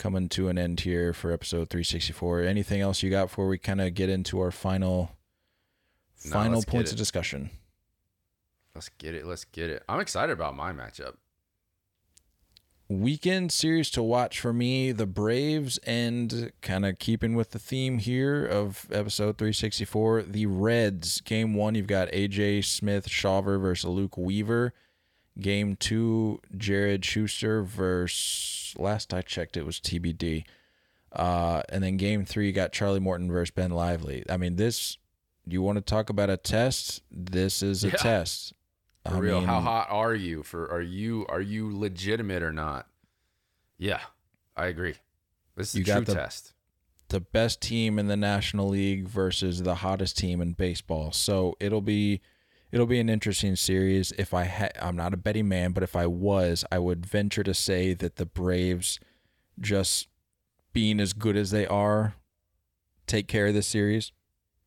coming 0.00 0.30
to 0.30 0.48
an 0.48 0.56
end 0.56 0.80
here 0.80 1.12
for 1.12 1.30
episode 1.30 1.68
364. 1.68 2.40
Anything 2.40 2.80
else 2.80 3.02
you 3.02 3.10
got 3.10 3.26
before 3.26 3.46
we 3.46 3.58
kind 3.58 3.82
of 3.82 3.92
get 3.92 4.08
into 4.08 4.40
our 4.40 4.50
final 4.50 5.12
No, 6.24 6.30
final 6.32 6.62
points 6.62 6.90
of 6.90 6.96
discussion? 6.96 7.50
Let's 8.74 8.88
get 8.88 9.14
it. 9.14 9.26
Let's 9.26 9.44
get 9.44 9.68
it. 9.68 9.82
I'm 9.88 10.00
excited 10.00 10.32
about 10.32 10.56
my 10.56 10.72
matchup. 10.72 11.16
Weekend 12.88 13.52
series 13.52 13.90
to 13.90 14.02
watch 14.02 14.40
for 14.40 14.54
me, 14.54 14.90
the 14.90 15.06
Braves, 15.06 15.78
and 15.84 16.50
kind 16.62 16.86
of 16.86 16.98
keeping 16.98 17.36
with 17.36 17.50
the 17.50 17.58
theme 17.58 17.98
here 17.98 18.44
of 18.44 18.86
episode 18.90 19.36
364, 19.36 20.22
the 20.22 20.46
Reds. 20.46 21.20
Game 21.20 21.54
one, 21.54 21.74
you've 21.74 21.86
got 21.86 22.10
AJ 22.10 22.64
Smith 22.64 23.06
Shawver 23.06 23.60
versus 23.60 23.90
Luke 23.90 24.16
Weaver. 24.16 24.72
Game 25.38 25.76
two, 25.76 26.40
Jared 26.56 27.04
Schuster 27.04 27.62
versus, 27.62 28.74
last 28.78 29.14
I 29.14 29.22
checked, 29.22 29.56
it 29.56 29.64
was 29.64 29.78
TBD. 29.80 30.44
Uh, 31.12 31.62
and 31.68 31.82
then 31.82 31.96
game 31.96 32.24
three, 32.24 32.46
you 32.46 32.52
got 32.52 32.72
Charlie 32.72 33.00
Morton 33.00 33.30
versus 33.30 33.50
Ben 33.52 33.70
Lively. 33.70 34.24
I 34.28 34.36
mean, 34.36 34.56
this, 34.56 34.96
you 35.46 35.62
want 35.62 35.76
to 35.76 35.82
talk 35.82 36.10
about 36.10 36.30
a 36.30 36.36
test? 36.36 37.02
This 37.10 37.62
is 37.62 37.84
a 37.84 37.88
Yeah. 37.88 37.94
test. 37.96 38.52
For 39.06 39.14
I 39.14 39.18
real. 39.18 39.40
How 39.40 39.60
hot 39.60 39.86
are 39.90 40.14
you 40.14 40.42
for 40.42 40.70
are 40.70 40.82
you 40.82 41.24
are 41.30 41.40
you 41.40 41.74
legitimate 41.76 42.42
or 42.42 42.52
not? 42.52 42.86
Yeah. 43.78 44.00
I 44.56 44.66
agree. 44.66 44.96
This 45.56 45.70
is 45.70 45.76
You 45.76 45.82
a 45.82 45.86
got 45.86 45.94
true 45.96 46.04
the- 46.04 46.14
test. 46.14 46.52
the 47.08 47.20
best 47.20 47.62
team 47.62 47.98
in 47.98 48.08
the 48.08 48.16
National 48.16 48.68
League 48.68 49.08
versus 49.08 49.62
the 49.62 49.76
hottest 49.76 50.18
team 50.18 50.40
in 50.42 50.52
baseball. 50.52 51.12
So 51.12 51.56
it'll 51.58 51.80
be 51.80 52.20
it'll 52.72 52.86
be 52.86 53.00
an 53.00 53.08
interesting 53.08 53.56
series. 53.56 54.12
If 54.18 54.32
I 54.34 54.44
ha- 54.44 54.68
I'm 54.80 54.96
not 54.96 55.14
a 55.14 55.16
betting 55.16 55.48
man, 55.48 55.72
but 55.72 55.82
if 55.82 55.94
I 55.96 56.06
was, 56.06 56.64
I 56.70 56.78
would 56.78 57.04
venture 57.06 57.42
to 57.42 57.54
say 57.54 57.94
that 57.94 58.16
the 58.16 58.26
Braves 58.26 58.98
just 59.58 60.08
being 60.72 61.00
as 61.00 61.12
good 61.12 61.36
as 61.36 61.50
they 61.50 61.66
are 61.66 62.14
take 63.06 63.26
care 63.26 63.48
of 63.48 63.54
this 63.54 63.66
series 63.66 64.12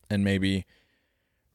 and 0.10 0.24
maybe 0.24 0.66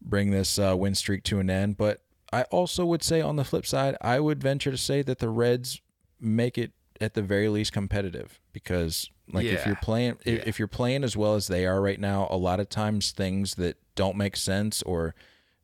bring 0.00 0.30
this 0.30 0.58
uh, 0.58 0.74
win 0.76 0.94
streak 0.94 1.22
to 1.24 1.38
an 1.38 1.50
end. 1.50 1.76
But 1.76 2.02
I 2.32 2.42
also 2.44 2.84
would 2.86 3.02
say 3.02 3.20
on 3.20 3.36
the 3.36 3.44
flip 3.44 3.66
side, 3.66 3.96
I 4.00 4.20
would 4.20 4.40
venture 4.42 4.70
to 4.70 4.78
say 4.78 5.02
that 5.02 5.18
the 5.18 5.28
Reds 5.28 5.80
make 6.20 6.56
it 6.58 6.72
at 7.00 7.14
the 7.14 7.22
very 7.22 7.48
least 7.48 7.72
competitive 7.72 8.40
because 8.52 9.08
like 9.32 9.44
if 9.44 9.64
you're 9.66 9.76
playing 9.76 10.16
Yeah. 10.24 10.42
if 10.46 10.58
you're 10.58 10.66
playing 10.66 11.04
as 11.04 11.16
well 11.16 11.34
as 11.36 11.46
they 11.46 11.64
are 11.66 11.80
right 11.80 12.00
now, 12.00 12.26
a 12.30 12.36
lot 12.36 12.58
of 12.58 12.68
times 12.68 13.12
things 13.12 13.54
that 13.56 13.76
don't 13.94 14.16
make 14.16 14.36
sense 14.36 14.82
or 14.82 15.14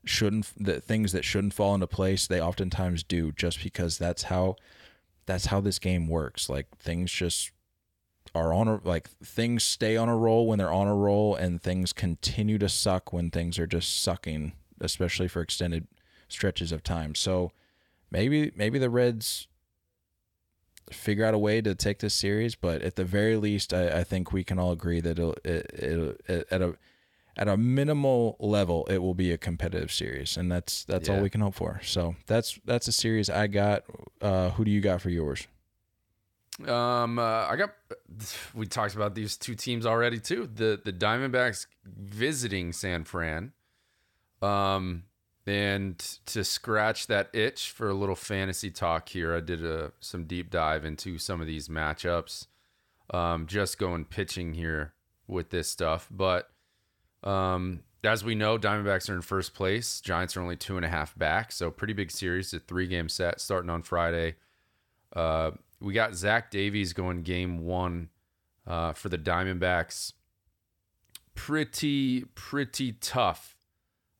shouldn't 0.05 0.53
the 0.57 0.81
things 0.81 1.13
that 1.13 1.25
shouldn't 1.25 1.55
fall 1.55 1.75
into 1.75 1.87
place, 1.87 2.27
they 2.27 2.41
oftentimes 2.41 3.03
do 3.03 3.33
just 3.33 3.63
because 3.63 3.99
that's 3.99 4.25
how 4.25 4.57
that's 5.27 5.47
how 5.47 5.61
this 5.61 5.79
game 5.79 6.09
works. 6.09 6.49
Like 6.49 6.77
things 6.79 7.11
just 7.11 7.51
are 8.35 8.53
on 8.53 8.69
a 8.69 8.81
like 8.85 9.09
things 9.23 9.63
stay 9.63 9.97
on 9.97 10.09
a 10.09 10.17
roll 10.17 10.47
when 10.47 10.59
they're 10.59 10.73
on 10.73 10.89
a 10.89 10.95
roll 10.95 11.35
and 11.35 11.63
things 11.63 11.93
continue 11.93 12.59
to 12.59 12.69
suck 12.69 13.13
when 13.13 13.31
things 13.31 13.59
are 13.59 13.67
just 13.67 14.03
sucking, 14.03 14.53
especially 14.81 15.29
for 15.29 15.41
extended 15.41 15.87
stretches 16.29 16.73
of 16.73 16.83
time. 16.83 17.15
So 17.15 17.53
maybe 18.11 18.53
maybe 18.57 18.79
the 18.79 18.91
Reds 18.91 19.47
figure 20.91 21.25
out 21.25 21.35
a 21.35 21.39
way 21.39 21.61
to 21.61 21.75
take 21.75 22.01
this 22.01 22.15
series, 22.15 22.55
but 22.55 22.83
at 22.83 22.97
the 22.97 23.05
very 23.05 23.37
least, 23.37 23.73
I, 23.73 24.01
I 24.01 24.05
think 24.05 24.33
we 24.33 24.45
can 24.45 24.59
all 24.59 24.73
agree 24.73 25.01
that 25.01 25.19
it'll, 25.19 25.35
it, 25.45 25.71
it'll, 25.79 26.15
it, 26.29 26.47
at 26.51 26.63
a 26.63 26.77
at 27.37 27.49
a 27.49 27.57
minimal 27.57 28.37
level, 28.39 28.87
it 28.89 28.99
will 28.99 29.15
be 29.15 29.33
a 29.33 29.39
competitive 29.39 29.93
series, 29.93 30.37
and 30.37 30.51
that's 30.51 30.85
that's 30.85 31.09
all 31.09 31.21
we 31.21 31.31
can 31.31 31.41
hope 31.41 31.55
for. 31.55 31.81
So 31.83 32.15
that's 32.27 32.59
that's 32.65 32.89
a 32.89 32.93
series 32.93 33.29
I 33.29 33.47
got. 33.49 33.85
Uh, 34.21 34.51
who 34.51 34.65
do 34.65 34.71
you 34.71 34.81
got 34.81 35.01
for 35.01 35.11
yours? 35.11 35.47
Um, 36.67 37.19
uh, 37.19 37.47
I 37.47 37.57
got. 37.57 37.71
We 38.55 38.67
talked 38.67 38.95
about 38.95 39.17
these 39.17 39.37
two 39.37 39.57
teams 39.57 39.85
already 39.87 40.21
too. 40.21 40.49
The 40.53 40.81
the 40.83 40.93
Diamondbacks 40.93 41.67
visiting 41.85 42.73
San 42.73 43.03
Fran. 43.05 43.53
Um, 44.41 45.05
and 45.47 45.99
to 46.27 46.45
scratch 46.45 47.07
that 47.09 47.29
itch 47.35 47.71
for 47.71 47.89
a 47.89 47.95
little 47.95 48.15
fantasy 48.15 48.71
talk 48.71 49.09
here, 49.09 49.35
I 49.35 49.41
did 49.41 49.65
a 49.65 49.93
some 50.01 50.25
deep 50.25 50.51
dive 50.51 50.85
into 50.85 51.19
some 51.19 51.41
of 51.41 51.47
these 51.47 51.69
matchups. 51.69 52.47
Um, 53.11 53.47
just 53.47 53.79
going 53.79 54.05
pitching 54.05 54.55
here 54.55 54.95
with 55.27 55.51
this 55.51 55.69
stuff, 55.69 56.09
but 56.11 56.51
um, 57.25 57.81
as 58.05 58.23
we 58.23 58.35
know, 58.35 58.59
Diamondbacks 58.59 59.09
are 59.09 59.15
in 59.15 59.23
first 59.23 59.55
place. 59.55 60.01
Giants 60.01 60.37
are 60.37 60.43
only 60.43 60.57
two 60.57 60.77
and 60.77 60.85
a 60.85 60.89
half 60.89 61.17
back, 61.19 61.51
so 61.53 61.71
pretty 61.71 61.95
big 61.95 62.11
series. 62.11 62.53
A 62.53 62.59
three 62.59 62.87
game 62.87 63.09
set 63.09 63.41
starting 63.41 63.71
on 63.71 63.83
Friday. 63.83 64.37
Uh, 65.15 65.53
we 65.81 65.93
got 65.95 66.15
Zach 66.15 66.51
Davies 66.51 66.93
going 66.93 67.23
game 67.23 67.65
one 67.65 68.11
uh, 68.67 68.93
for 68.93 69.09
the 69.09 69.19
Diamondbacks. 69.19 70.13
Pretty, 71.35 72.25
pretty 72.35 72.93
tough 72.93 73.57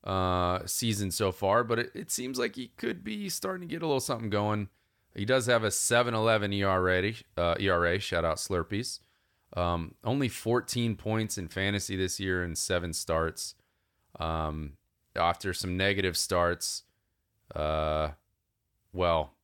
uh, 0.03 0.61
season 0.67 1.11
so 1.11 1.31
far, 1.31 1.63
but 1.63 1.79
it, 1.79 1.91
it 1.95 2.11
seems 2.11 2.39
like 2.39 2.57
he 2.57 2.69
could 2.77 3.05
be 3.05 3.29
starting 3.29 3.69
to 3.69 3.73
get 3.73 3.83
a 3.83 3.87
little 3.87 4.01
something 4.01 4.31
going. 4.31 4.69
He 5.15 5.25
does 5.25 5.47
have 5.47 5.63
a 5.63 5.69
7-11 5.69 6.55
ERA. 6.55 7.57
ERA. 7.61 7.99
Shout 8.01 8.25
out 8.25 8.39
Slurpees. 8.39 8.99
Um, 9.55 9.95
only 10.03 10.29
14 10.29 10.97
points 10.97 11.39
in 11.39 11.49
fantasy 11.49 11.97
this 11.97 12.19
year 12.19 12.43
and 12.43 12.59
seven 12.59 12.93
starts. 12.93 13.55
Um, 14.19 14.75
after 15.17 15.53
some 15.53 15.77
negative 15.77 16.17
starts, 16.17 16.83
uh, 17.55 18.11
well, 18.93 19.35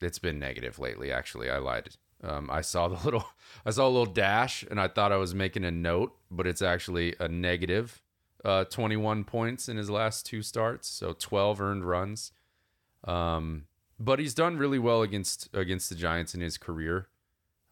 it's 0.00 0.18
been 0.18 0.38
negative 0.38 0.78
lately. 0.78 1.10
Actually, 1.10 1.50
I 1.50 1.58
lied. 1.58 1.90
Um, 2.22 2.50
I 2.50 2.60
saw 2.60 2.88
the 2.88 2.96
little, 3.04 3.24
I 3.64 3.70
saw 3.70 3.86
a 3.86 3.90
little 3.90 4.12
dash, 4.12 4.64
and 4.70 4.80
I 4.80 4.88
thought 4.88 5.12
I 5.12 5.16
was 5.16 5.34
making 5.34 5.64
a 5.64 5.70
note, 5.70 6.14
but 6.30 6.46
it's 6.46 6.62
actually 6.62 7.14
a 7.18 7.28
negative. 7.28 8.02
Uh, 8.44 8.64
21 8.64 9.24
points 9.24 9.68
in 9.68 9.76
his 9.76 9.90
last 9.90 10.26
two 10.26 10.42
starts, 10.42 10.88
so 10.88 11.14
12 11.18 11.60
earned 11.60 11.84
runs. 11.84 12.32
Um, 13.04 13.64
but 13.98 14.18
he's 14.18 14.34
done 14.34 14.58
really 14.58 14.78
well 14.78 15.02
against 15.02 15.48
against 15.54 15.88
the 15.88 15.94
Giants 15.94 16.34
in 16.34 16.40
his 16.40 16.58
career. 16.58 17.08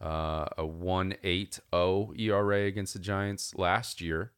Uh, 0.04 0.44
a 0.58 0.64
1.80 0.64 2.20
ERA 2.20 2.64
against 2.66 2.92
the 2.92 2.98
Giants 2.98 3.54
last 3.54 4.02
year, 4.02 4.32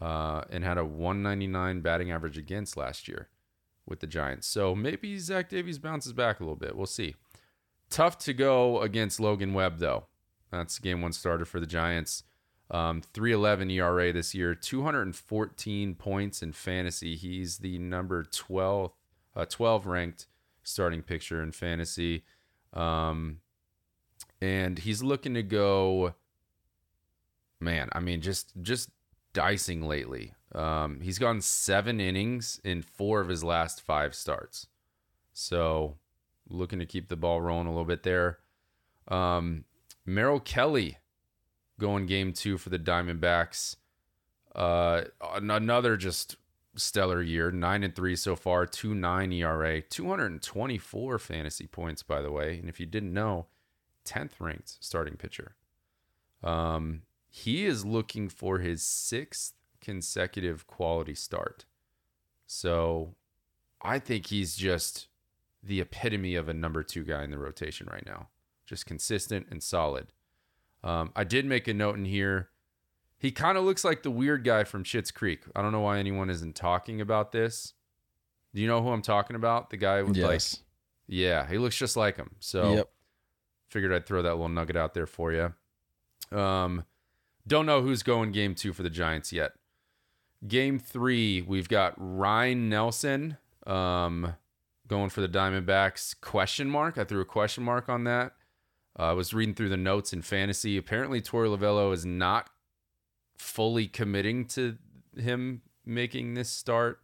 uh, 0.00 0.42
and 0.50 0.62
had 0.62 0.78
a 0.78 0.84
199 0.84 1.80
batting 1.80 2.12
average 2.12 2.38
against 2.38 2.76
last 2.76 3.08
year 3.08 3.28
with 3.86 3.98
the 3.98 4.06
Giants. 4.06 4.46
So 4.46 4.76
maybe 4.76 5.18
Zach 5.18 5.48
Davies 5.48 5.78
bounces 5.78 6.12
back 6.12 6.38
a 6.38 6.44
little 6.44 6.54
bit. 6.54 6.76
We'll 6.76 6.86
see. 6.86 7.16
Tough 7.90 8.18
to 8.18 8.32
go 8.32 8.80
against 8.82 9.18
Logan 9.18 9.52
Webb 9.52 9.78
though. 9.78 10.06
That's 10.52 10.78
game 10.78 11.02
one 11.02 11.12
starter 11.12 11.44
for 11.44 11.58
the 11.58 11.66
Giants. 11.66 12.22
Um, 12.70 13.02
311 13.02 13.68
ERA 13.72 14.12
this 14.12 14.32
year, 14.32 14.54
214 14.54 15.94
points 15.96 16.40
in 16.40 16.52
fantasy. 16.52 17.16
He's 17.16 17.58
the 17.58 17.78
number 17.80 18.22
12, 18.22 18.92
uh, 19.34 19.44
12 19.44 19.86
ranked 19.86 20.26
starting 20.62 21.02
pitcher 21.02 21.42
in 21.42 21.50
fantasy. 21.50 22.22
Um, 22.72 23.38
and 24.40 24.78
he's 24.78 25.02
looking 25.02 25.34
to 25.34 25.42
go, 25.42 26.14
man, 27.60 27.88
I 27.92 28.00
mean, 28.00 28.20
just, 28.20 28.52
just 28.62 28.90
dicing 29.32 29.82
lately. 29.82 30.34
Um, 30.54 31.00
he's 31.00 31.18
gone 31.18 31.40
seven 31.40 32.00
innings 32.00 32.60
in 32.64 32.82
four 32.82 33.20
of 33.20 33.28
his 33.28 33.44
last 33.44 33.80
five 33.82 34.14
starts. 34.14 34.66
So 35.32 35.96
looking 36.48 36.78
to 36.80 36.86
keep 36.86 37.08
the 37.08 37.16
ball 37.16 37.40
rolling 37.40 37.66
a 37.66 37.70
little 37.70 37.84
bit 37.84 38.02
there. 38.02 38.38
Um, 39.08 39.64
Merrill 40.04 40.40
Kelly 40.40 40.98
going 41.78 42.06
game 42.06 42.32
two 42.32 42.58
for 42.58 42.68
the 42.70 42.78
Diamondbacks. 42.78 43.76
Uh, 44.54 45.02
another 45.34 45.96
just 45.96 46.36
stellar 46.76 47.22
year, 47.22 47.50
nine 47.50 47.82
and 47.82 47.94
three 47.94 48.16
so 48.16 48.36
far, 48.36 48.66
two 48.66 48.94
nine 48.94 49.32
ERA, 49.32 49.80
224 49.80 51.18
fantasy 51.18 51.66
points, 51.66 52.02
by 52.02 52.20
the 52.20 52.32
way. 52.32 52.58
And 52.58 52.68
if 52.68 52.80
you 52.80 52.86
didn't 52.86 53.12
know, 53.12 53.46
10th 54.04 54.32
ranked 54.40 54.76
starting 54.80 55.16
pitcher. 55.16 55.54
Um, 56.42 57.02
he 57.28 57.64
is 57.64 57.84
looking 57.84 58.28
for 58.28 58.58
his 58.58 58.82
sixth 58.82 59.54
consecutive 59.80 60.66
quality 60.66 61.14
start. 61.14 61.64
So 62.46 63.14
I 63.82 63.98
think 63.98 64.26
he's 64.26 64.56
just 64.56 65.08
the 65.62 65.80
epitome 65.80 66.34
of 66.34 66.48
a 66.48 66.54
number 66.54 66.82
two 66.82 67.04
guy 67.04 67.22
in 67.24 67.30
the 67.30 67.38
rotation 67.38 67.88
right 67.90 68.04
now. 68.04 68.28
Just 68.66 68.86
consistent 68.86 69.46
and 69.50 69.62
solid. 69.62 70.08
Um, 70.82 71.12
I 71.14 71.24
did 71.24 71.44
make 71.44 71.68
a 71.68 71.74
note 71.74 71.96
in 71.96 72.04
here. 72.04 72.48
He 73.18 73.30
kind 73.30 73.58
of 73.58 73.64
looks 73.64 73.84
like 73.84 74.02
the 74.02 74.10
weird 74.10 74.44
guy 74.44 74.64
from 74.64 74.82
Schitt's 74.82 75.10
Creek. 75.10 75.42
I 75.54 75.60
don't 75.60 75.72
know 75.72 75.80
why 75.80 75.98
anyone 75.98 76.30
isn't 76.30 76.54
talking 76.56 77.00
about 77.00 77.32
this. 77.32 77.74
Do 78.54 78.62
you 78.62 78.66
know 78.66 78.82
who 78.82 78.88
I'm 78.88 79.02
talking 79.02 79.36
about? 79.36 79.70
The 79.70 79.76
guy 79.76 80.02
with 80.02 80.16
like, 80.16 80.32
Yes. 80.32 80.62
yeah, 81.06 81.46
he 81.46 81.58
looks 81.58 81.76
just 81.76 81.96
like 81.96 82.16
him. 82.16 82.30
So 82.40 82.74
Yep. 82.76 82.90
Figured 83.70 83.92
I'd 83.92 84.04
throw 84.06 84.20
that 84.22 84.32
little 84.32 84.48
nugget 84.48 84.76
out 84.76 84.94
there 84.94 85.06
for 85.06 85.32
you. 85.32 86.36
Um, 86.36 86.84
don't 87.46 87.66
know 87.66 87.82
who's 87.82 88.02
going 88.02 88.32
game 88.32 88.54
two 88.54 88.72
for 88.72 88.82
the 88.82 88.90
Giants 88.90 89.32
yet. 89.32 89.52
Game 90.46 90.78
three, 90.78 91.40
we've 91.42 91.68
got 91.68 91.94
Ryne 91.96 92.68
Nelson 92.68 93.36
um, 93.66 94.34
going 94.88 95.08
for 95.10 95.20
the 95.20 95.28
Diamondbacks. 95.28 96.20
Question 96.20 96.68
mark. 96.68 96.98
I 96.98 97.04
threw 97.04 97.20
a 97.20 97.24
question 97.26 97.62
mark 97.64 97.88
on 97.88 98.04
that. 98.04 98.32
Uh, 98.98 99.04
I 99.04 99.12
was 99.12 99.32
reading 99.32 99.54
through 99.54 99.68
the 99.68 99.76
notes 99.76 100.12
in 100.12 100.22
fantasy. 100.22 100.76
Apparently, 100.76 101.20
Torey 101.22 101.56
Lovullo 101.56 101.92
is 101.92 102.04
not 102.04 102.50
fully 103.38 103.86
committing 103.86 104.44
to 104.46 104.76
him 105.16 105.62
making 105.86 106.34
this 106.34 106.50
start. 106.50 107.00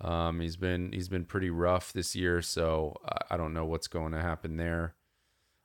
Um, 0.00 0.40
he's 0.40 0.56
been 0.56 0.92
he's 0.92 1.08
been 1.08 1.24
pretty 1.24 1.50
rough 1.50 1.92
this 1.92 2.16
year, 2.16 2.40
so 2.42 2.96
I- 3.04 3.34
I 3.34 3.36
don't 3.36 3.52
know 3.54 3.64
what's 3.64 3.86
going 3.86 4.12
to 4.12 4.20
happen 4.20 4.56
there. 4.56 4.94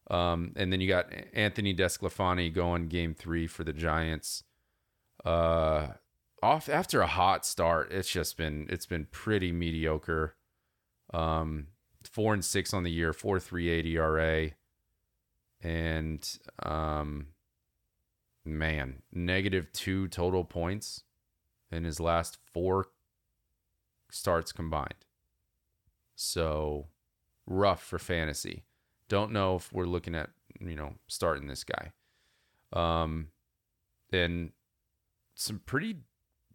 Um, 0.10 0.54
and 0.56 0.74
then 0.74 0.82
you 0.82 0.88
got 0.88 1.12
Anthony 1.34 1.74
DeSclafani 1.74 2.54
going 2.54 2.88
game 2.88 3.14
three 3.14 3.46
for 3.48 3.64
the 3.64 3.74
Giants. 3.74 4.44
Uh, 5.24 5.90
off 6.42 6.70
after 6.70 7.02
a 7.02 7.08
hot 7.08 7.46
start, 7.46 7.92
it's 7.92 8.10
just 8.10 8.38
been 8.38 8.68
it's 8.70 8.86
been 8.86 9.06
pretty 9.12 9.52
mediocre. 9.52 10.36
Um, 11.14 11.68
four 12.04 12.34
and 12.34 12.44
six 12.44 12.74
on 12.74 12.84
the 12.84 12.92
year, 12.92 13.14
four 13.14 13.40
three 13.40 13.70
eight 13.70 13.86
ERA, 13.86 14.52
and 15.62 16.40
um, 16.64 17.28
man, 18.46 19.02
negative 19.12 19.72
two 19.74 20.08
total 20.08 20.44
points 20.44 21.04
in 21.72 21.84
his 21.84 22.00
last 22.00 22.38
four 22.54 22.88
starts 24.10 24.52
combined. 24.52 25.06
So 26.16 26.88
rough 27.46 27.84
for 27.84 28.00
fantasy. 28.00 28.64
Don't 29.10 29.32
know 29.32 29.58
if 29.58 29.74
we're 29.74 29.86
looking 29.86 30.16
at, 30.16 30.30
you 30.62 30.76
know, 30.76 30.94
starting 31.08 31.48
this 31.48 31.66
guy. 31.66 31.92
Um 32.72 33.28
and 34.12 34.52
some 35.36 35.60
pretty 35.66 35.98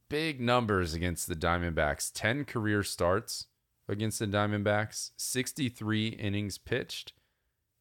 big 0.08 0.40
numbers 0.40 0.94
against 0.94 1.28
the 1.28 1.36
Diamondbacks. 1.36 2.10
10 2.12 2.44
career 2.44 2.82
starts 2.82 3.46
against 3.88 4.18
the 4.18 4.26
Diamondbacks, 4.26 5.10
63 5.16 6.08
innings 6.08 6.58
pitched. 6.58 7.12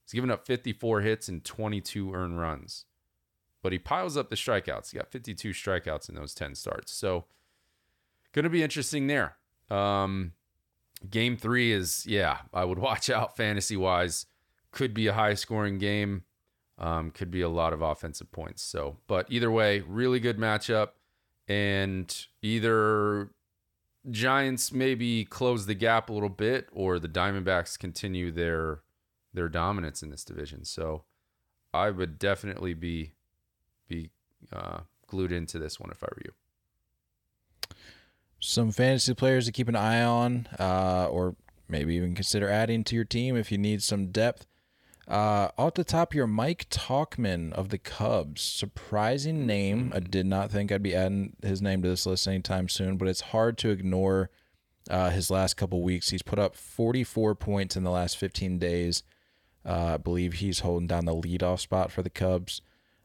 He's 0.05 0.13
given 0.13 0.31
up 0.31 0.45
54 0.45 1.01
hits 1.01 1.27
and 1.27 1.43
22 1.43 2.13
earned 2.13 2.39
runs. 2.39 2.85
But 3.61 3.71
he 3.71 3.79
piles 3.79 4.17
up 4.17 4.29
the 4.29 4.35
strikeouts. 4.35 4.91
He 4.91 4.97
got 4.97 5.11
52 5.11 5.51
strikeouts 5.51 6.09
in 6.09 6.15
those 6.15 6.33
10 6.33 6.55
starts. 6.55 6.91
So 6.91 7.25
going 8.33 8.43
to 8.43 8.49
be 8.49 8.63
interesting 8.63 9.07
there. 9.07 9.37
Um, 9.69 10.33
game 11.09 11.37
three 11.37 11.71
is, 11.71 12.05
yeah, 12.05 12.39
I 12.53 12.65
would 12.65 12.79
watch 12.79 13.09
out 13.09 13.37
fantasy 13.37 13.77
wise. 13.77 14.25
Could 14.73 14.93
be 14.93 15.07
a 15.07 15.13
high 15.13 15.35
scoring 15.35 15.77
game. 15.77 16.23
Um, 16.77 17.11
could 17.11 17.31
be 17.31 17.41
a 17.41 17.49
lot 17.49 17.71
of 17.71 17.81
offensive 17.81 18.31
points. 18.31 18.61
So, 18.61 18.97
but 19.07 19.27
either 19.29 19.49
way, 19.49 19.79
really 19.87 20.19
good 20.19 20.37
matchup. 20.37 20.89
And 21.47 22.13
either 22.41 23.29
Giants 24.09 24.73
maybe 24.73 25.23
close 25.23 25.65
the 25.65 25.75
gap 25.75 26.09
a 26.09 26.13
little 26.13 26.27
bit, 26.27 26.67
or 26.73 26.99
the 26.99 27.07
Diamondbacks 27.07 27.79
continue 27.79 28.31
their 28.31 28.81
their 29.33 29.47
dominance 29.47 30.03
in 30.03 30.09
this 30.09 30.25
division. 30.25 30.65
So, 30.65 31.05
I 31.73 31.89
would 31.89 32.19
definitely 32.19 32.73
be 32.73 33.13
be 33.87 34.09
uh, 34.51 34.79
glued 35.07 35.31
into 35.31 35.59
this 35.59 35.79
one 35.79 35.91
if 35.91 36.03
I 36.03 36.07
were 36.07 36.21
you. 36.25 36.31
Some 38.39 38.71
fantasy 38.71 39.13
players 39.13 39.45
to 39.45 39.51
keep 39.51 39.69
an 39.69 39.75
eye 39.75 40.03
on, 40.03 40.47
uh, 40.59 41.07
or 41.09 41.35
maybe 41.69 41.95
even 41.95 42.13
consider 42.13 42.49
adding 42.49 42.83
to 42.85 42.95
your 42.95 43.05
team 43.05 43.37
if 43.37 43.51
you 43.51 43.57
need 43.57 43.81
some 43.81 44.07
depth. 44.07 44.45
Uh, 45.07 45.49
off 45.57 45.73
the 45.73 45.83
top 45.83 46.13
here, 46.13 46.25
Mike 46.25 46.67
Tauchman 46.69 47.51
of 47.53 47.69
the 47.69 47.77
Cubs. 47.77 48.41
Surprising 48.41 49.45
name. 49.45 49.91
I 49.93 49.99
did 49.99 50.25
not 50.25 50.49
think 50.49 50.71
I'd 50.71 50.81
be 50.83 50.95
adding 50.95 51.35
his 51.43 51.61
name 51.61 51.81
to 51.81 51.89
this 51.89 52.05
list 52.05 52.27
anytime 52.27 52.69
soon, 52.69 52.97
but 52.97 53.07
it's 53.07 53.21
hard 53.21 53.57
to 53.59 53.69
ignore 53.69 54.29
uh, 54.89 55.09
his 55.09 55.29
last 55.29 55.55
couple 55.55 55.81
weeks. 55.81 56.09
He's 56.09 56.21
put 56.21 56.39
up 56.39 56.55
44 56.55 57.35
points 57.35 57.75
in 57.75 57.83
the 57.83 57.91
last 57.91 58.17
15 58.17 58.59
days. 58.59 59.03
Uh, 59.65 59.93
I 59.93 59.97
believe 59.97 60.33
he's 60.35 60.59
holding 60.59 60.87
down 60.87 61.05
the 61.05 61.15
leadoff 61.15 61.59
spot 61.59 61.91
for 61.91 62.01
the 62.01 62.09
Cubs. 62.09 62.61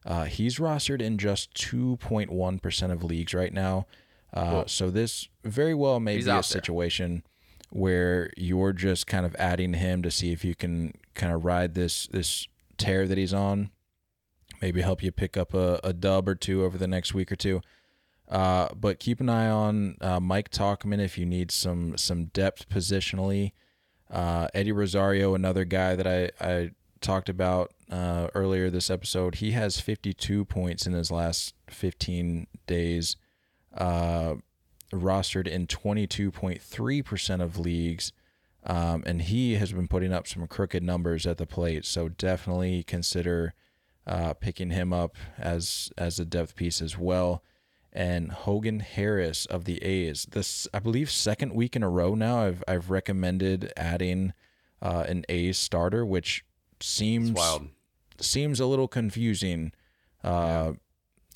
Uh, 0.06 0.24
he's 0.24 0.58
rostered 0.58 1.02
in 1.02 1.18
just 1.18 1.52
2.1% 1.54 2.92
of 2.92 3.04
leagues 3.04 3.34
right 3.34 3.52
now. 3.52 3.86
Uh, 4.32 4.50
Cool. 4.50 4.64
So 4.68 4.90
this 4.90 5.28
very 5.44 5.74
well 5.74 6.00
may 6.00 6.16
He's 6.16 6.26
be 6.26 6.30
a 6.30 6.42
situation 6.42 7.22
where 7.70 8.30
you're 8.36 8.72
just 8.72 9.06
kind 9.06 9.26
of 9.26 9.34
adding 9.36 9.74
him 9.74 10.02
to 10.02 10.10
see 10.10 10.32
if 10.32 10.44
you 10.44 10.54
can 10.54 10.92
kind 11.14 11.32
of 11.32 11.44
ride 11.44 11.74
this 11.74 12.06
this 12.08 12.48
tear 12.76 13.06
that 13.06 13.18
he's 13.18 13.34
on. 13.34 13.70
Maybe 14.60 14.80
help 14.80 15.02
you 15.02 15.12
pick 15.12 15.36
up 15.36 15.54
a, 15.54 15.80
a 15.84 15.92
dub 15.92 16.28
or 16.28 16.34
two 16.34 16.64
over 16.64 16.78
the 16.78 16.88
next 16.88 17.14
week 17.14 17.30
or 17.30 17.36
two. 17.36 17.60
Uh, 18.28 18.68
but 18.74 18.98
keep 18.98 19.20
an 19.20 19.28
eye 19.28 19.48
on 19.48 19.96
uh, 20.00 20.20
Mike 20.20 20.50
Tauchman 20.50 21.00
if 21.00 21.16
you 21.16 21.24
need 21.24 21.50
some 21.50 21.96
some 21.96 22.26
depth 22.26 22.68
positionally. 22.68 23.52
Uh, 24.10 24.48
Eddie 24.54 24.72
Rosario, 24.72 25.34
another 25.34 25.64
guy 25.64 25.94
that 25.94 26.06
I, 26.06 26.30
I 26.40 26.70
talked 27.00 27.28
about 27.28 27.72
uh, 27.90 28.28
earlier 28.34 28.70
this 28.70 28.90
episode, 28.90 29.36
he 29.36 29.52
has 29.52 29.80
52 29.80 30.44
points 30.46 30.86
in 30.86 30.92
his 30.94 31.10
last 31.10 31.54
15 31.68 32.46
days, 32.66 33.16
uh, 33.76 34.34
rostered 34.92 35.46
in 35.46 35.66
22.3% 35.66 37.42
of 37.42 37.58
leagues. 37.58 38.12
Um, 38.64 39.02
and 39.06 39.22
he 39.22 39.54
has 39.54 39.72
been 39.72 39.88
putting 39.88 40.12
up 40.12 40.26
some 40.26 40.46
crooked 40.46 40.82
numbers 40.82 41.26
at 41.26 41.38
the 41.38 41.46
plate. 41.46 41.84
So 41.84 42.08
definitely 42.08 42.82
consider 42.82 43.54
uh, 44.06 44.34
picking 44.34 44.70
him 44.70 44.92
up 44.92 45.16
as 45.36 45.90
as 45.98 46.18
a 46.18 46.24
depth 46.24 46.56
piece 46.56 46.80
as 46.80 46.98
well. 46.98 47.42
And 47.92 48.30
Hogan 48.32 48.80
Harris 48.80 49.46
of 49.46 49.64
the 49.64 49.82
A's, 49.82 50.26
this 50.30 50.66
I 50.72 50.78
believe 50.78 51.10
second 51.10 51.52
week 51.52 51.76
in 51.76 51.82
a 51.82 51.88
row 51.88 52.14
now. 52.14 52.40
I've 52.40 52.64
I've 52.66 52.90
recommended 52.90 53.72
adding 53.76 54.32
uh, 54.82 55.04
an 55.08 55.24
A's 55.28 55.58
starter, 55.58 56.04
which 56.04 56.44
seems 56.80 57.32
wild. 57.32 57.68
seems 58.20 58.60
a 58.60 58.66
little 58.66 58.88
confusing 58.88 59.72
uh, 60.24 60.72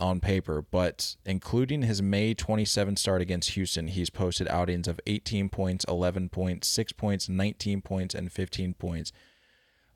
on 0.02 0.18
paper, 0.18 0.60
but 0.60 1.16
including 1.24 1.82
his 1.82 2.02
May 2.02 2.34
27 2.34 2.96
start 2.96 3.22
against 3.22 3.50
Houston, 3.50 3.86
he's 3.86 4.10
posted 4.10 4.48
outings 4.48 4.88
of 4.88 5.00
18 5.06 5.48
points, 5.48 5.84
11 5.88 6.28
points, 6.28 6.66
6 6.68 6.92
points, 6.92 7.28
19 7.28 7.80
points, 7.82 8.14
and 8.14 8.30
15 8.30 8.74
points. 8.74 9.12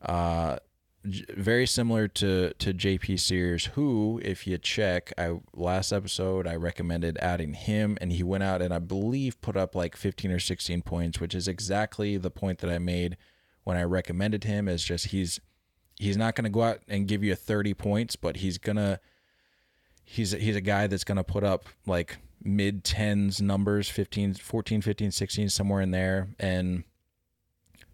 Uh, 0.00 0.58
very 1.36 1.66
similar 1.66 2.08
to 2.08 2.52
to 2.54 2.74
JP 2.74 3.20
Sears, 3.20 3.66
who, 3.66 4.20
if 4.24 4.46
you 4.46 4.58
check, 4.58 5.12
I 5.16 5.38
last 5.54 5.92
episode 5.92 6.46
I 6.46 6.56
recommended 6.56 7.16
adding 7.18 7.54
him, 7.54 7.96
and 8.00 8.12
he 8.12 8.22
went 8.22 8.42
out 8.42 8.62
and 8.62 8.74
I 8.74 8.78
believe 8.78 9.40
put 9.40 9.56
up 9.56 9.74
like 9.74 9.96
15 9.96 10.32
or 10.32 10.40
16 10.40 10.82
points, 10.82 11.20
which 11.20 11.34
is 11.34 11.46
exactly 11.48 12.16
the 12.16 12.30
point 12.30 12.58
that 12.58 12.70
I 12.70 12.78
made 12.78 13.16
when 13.64 13.76
I 13.76 13.84
recommended 13.84 14.44
him. 14.44 14.68
Is 14.68 14.82
just 14.82 15.06
he's 15.06 15.40
he's 15.96 16.16
not 16.16 16.34
going 16.34 16.44
to 16.44 16.50
go 16.50 16.62
out 16.62 16.80
and 16.88 17.06
give 17.06 17.22
you 17.22 17.34
30 17.36 17.74
points, 17.74 18.16
but 18.16 18.38
he's 18.38 18.58
gonna 18.58 18.98
he's 20.06 20.30
he's 20.32 20.56
a 20.56 20.60
guy 20.62 20.86
that's 20.86 21.04
going 21.04 21.16
to 21.16 21.24
put 21.24 21.44
up 21.44 21.66
like 21.86 22.16
mid 22.42 22.84
10s 22.84 23.42
numbers 23.42 23.88
15 23.90 24.34
14 24.34 24.80
15 24.80 25.10
16 25.10 25.48
somewhere 25.50 25.80
in 25.82 25.90
there 25.90 26.28
and 26.38 26.84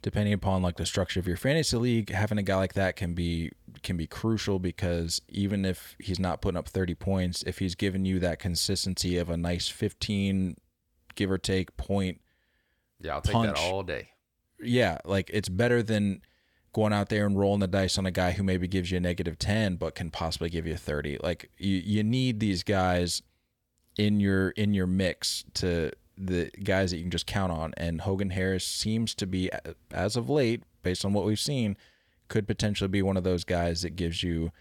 depending 0.02 0.32
upon 0.34 0.62
like 0.62 0.76
the 0.76 0.84
structure 0.84 1.20
of 1.20 1.28
your 1.28 1.36
fantasy 1.36 1.76
league, 1.76 2.10
having 2.10 2.36
a 2.36 2.42
guy 2.42 2.56
like 2.56 2.74
that 2.74 2.96
can 2.96 3.14
be 3.14 3.50
can 3.82 3.96
be 3.96 4.06
crucial 4.06 4.58
because 4.58 5.22
even 5.28 5.64
if 5.64 5.94
he's 6.00 6.18
not 6.18 6.42
putting 6.42 6.58
up 6.58 6.68
30 6.68 6.94
points, 6.96 7.42
if 7.46 7.58
he's 7.60 7.74
giving 7.76 8.04
you 8.04 8.18
that 8.18 8.38
consistency 8.40 9.16
of 9.16 9.30
a 9.30 9.36
nice 9.36 9.68
15 9.68 10.56
give 11.14 11.30
or 11.30 11.38
take 11.38 11.76
point 11.76 12.20
Yeah, 13.00 13.14
I'll 13.14 13.20
take 13.20 13.32
Punch. 13.32 13.56
that 13.56 13.62
all 13.72 13.82
day. 13.84 14.08
yeah, 14.60 14.98
like 15.04 15.30
it's 15.32 15.48
better 15.48 15.82
than 15.84 16.20
going 16.72 16.92
out 16.92 17.08
there 17.08 17.26
and 17.26 17.38
rolling 17.38 17.60
the 17.60 17.66
dice 17.66 17.98
on 17.98 18.06
a 18.06 18.10
guy 18.10 18.32
who 18.32 18.42
maybe 18.42 18.66
gives 18.66 18.90
you 18.90 18.96
a 18.96 19.00
negative 19.00 19.38
10 19.38 19.76
but 19.76 19.94
can 19.94 20.10
possibly 20.10 20.48
give 20.48 20.66
you 20.66 20.74
a 20.74 20.78
30. 20.78 21.18
Like 21.22 21.50
you 21.58 21.76
you 21.76 22.02
need 22.02 22.40
these 22.40 22.62
guys 22.62 23.22
in 23.96 24.20
your 24.20 24.50
in 24.50 24.74
your 24.74 24.86
mix 24.86 25.44
to 25.54 25.92
the 26.16 26.50
guys 26.62 26.90
that 26.90 26.98
you 26.98 27.02
can 27.04 27.10
just 27.10 27.26
count 27.26 27.52
on 27.52 27.74
and 27.76 28.02
Hogan 28.02 28.30
Harris 28.30 28.66
seems 28.66 29.14
to 29.16 29.26
be 29.26 29.50
as 29.90 30.16
of 30.16 30.30
late 30.30 30.62
based 30.82 31.04
on 31.04 31.12
what 31.12 31.24
we've 31.24 31.40
seen 31.40 31.76
could 32.28 32.46
potentially 32.46 32.88
be 32.88 33.02
one 33.02 33.16
of 33.16 33.24
those 33.24 33.44
guys 33.44 33.82
that 33.82 33.96
gives 33.96 34.22
you 34.22 34.52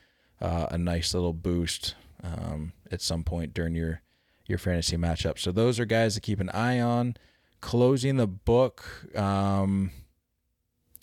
uh, 0.42 0.68
a 0.72 0.78
nice 0.78 1.14
little 1.14 1.34
boost 1.34 1.96
um, 2.24 2.74
at 2.92 3.02
some 3.02 3.24
point 3.24 3.54
during 3.54 3.76
your 3.76 4.02
your 4.48 4.58
fantasy 4.58 4.98
matchup. 4.98 5.40
So 5.40 5.52
those 5.52 5.80
are 5.80 5.86
guys 5.86 6.16
to 6.16 6.22
keep 6.22 6.40
an 6.40 6.50
eye 6.50 6.80
on. 6.80 7.16
Closing 7.62 8.18
the 8.18 8.28
book, 8.28 8.84
um, 9.16 9.92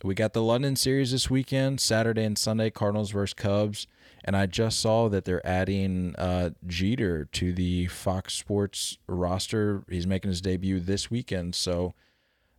we 0.04 0.14
got 0.14 0.32
the 0.32 0.42
London 0.42 0.76
series 0.76 1.10
this 1.12 1.28
weekend, 1.28 1.80
Saturday 1.80 2.24
and 2.24 2.38
Sunday, 2.38 2.70
Cardinals 2.70 3.10
versus 3.10 3.34
Cubs. 3.34 3.86
And 4.24 4.36
I 4.36 4.46
just 4.46 4.80
saw 4.80 5.08
that 5.08 5.24
they're 5.24 5.46
adding 5.46 6.14
uh, 6.16 6.50
Jeter 6.66 7.24
to 7.26 7.52
the 7.52 7.86
Fox 7.86 8.34
Sports 8.34 8.98
roster. 9.06 9.84
He's 9.88 10.06
making 10.06 10.30
his 10.30 10.40
debut 10.40 10.80
this 10.80 11.10
weekend, 11.10 11.54
so 11.54 11.94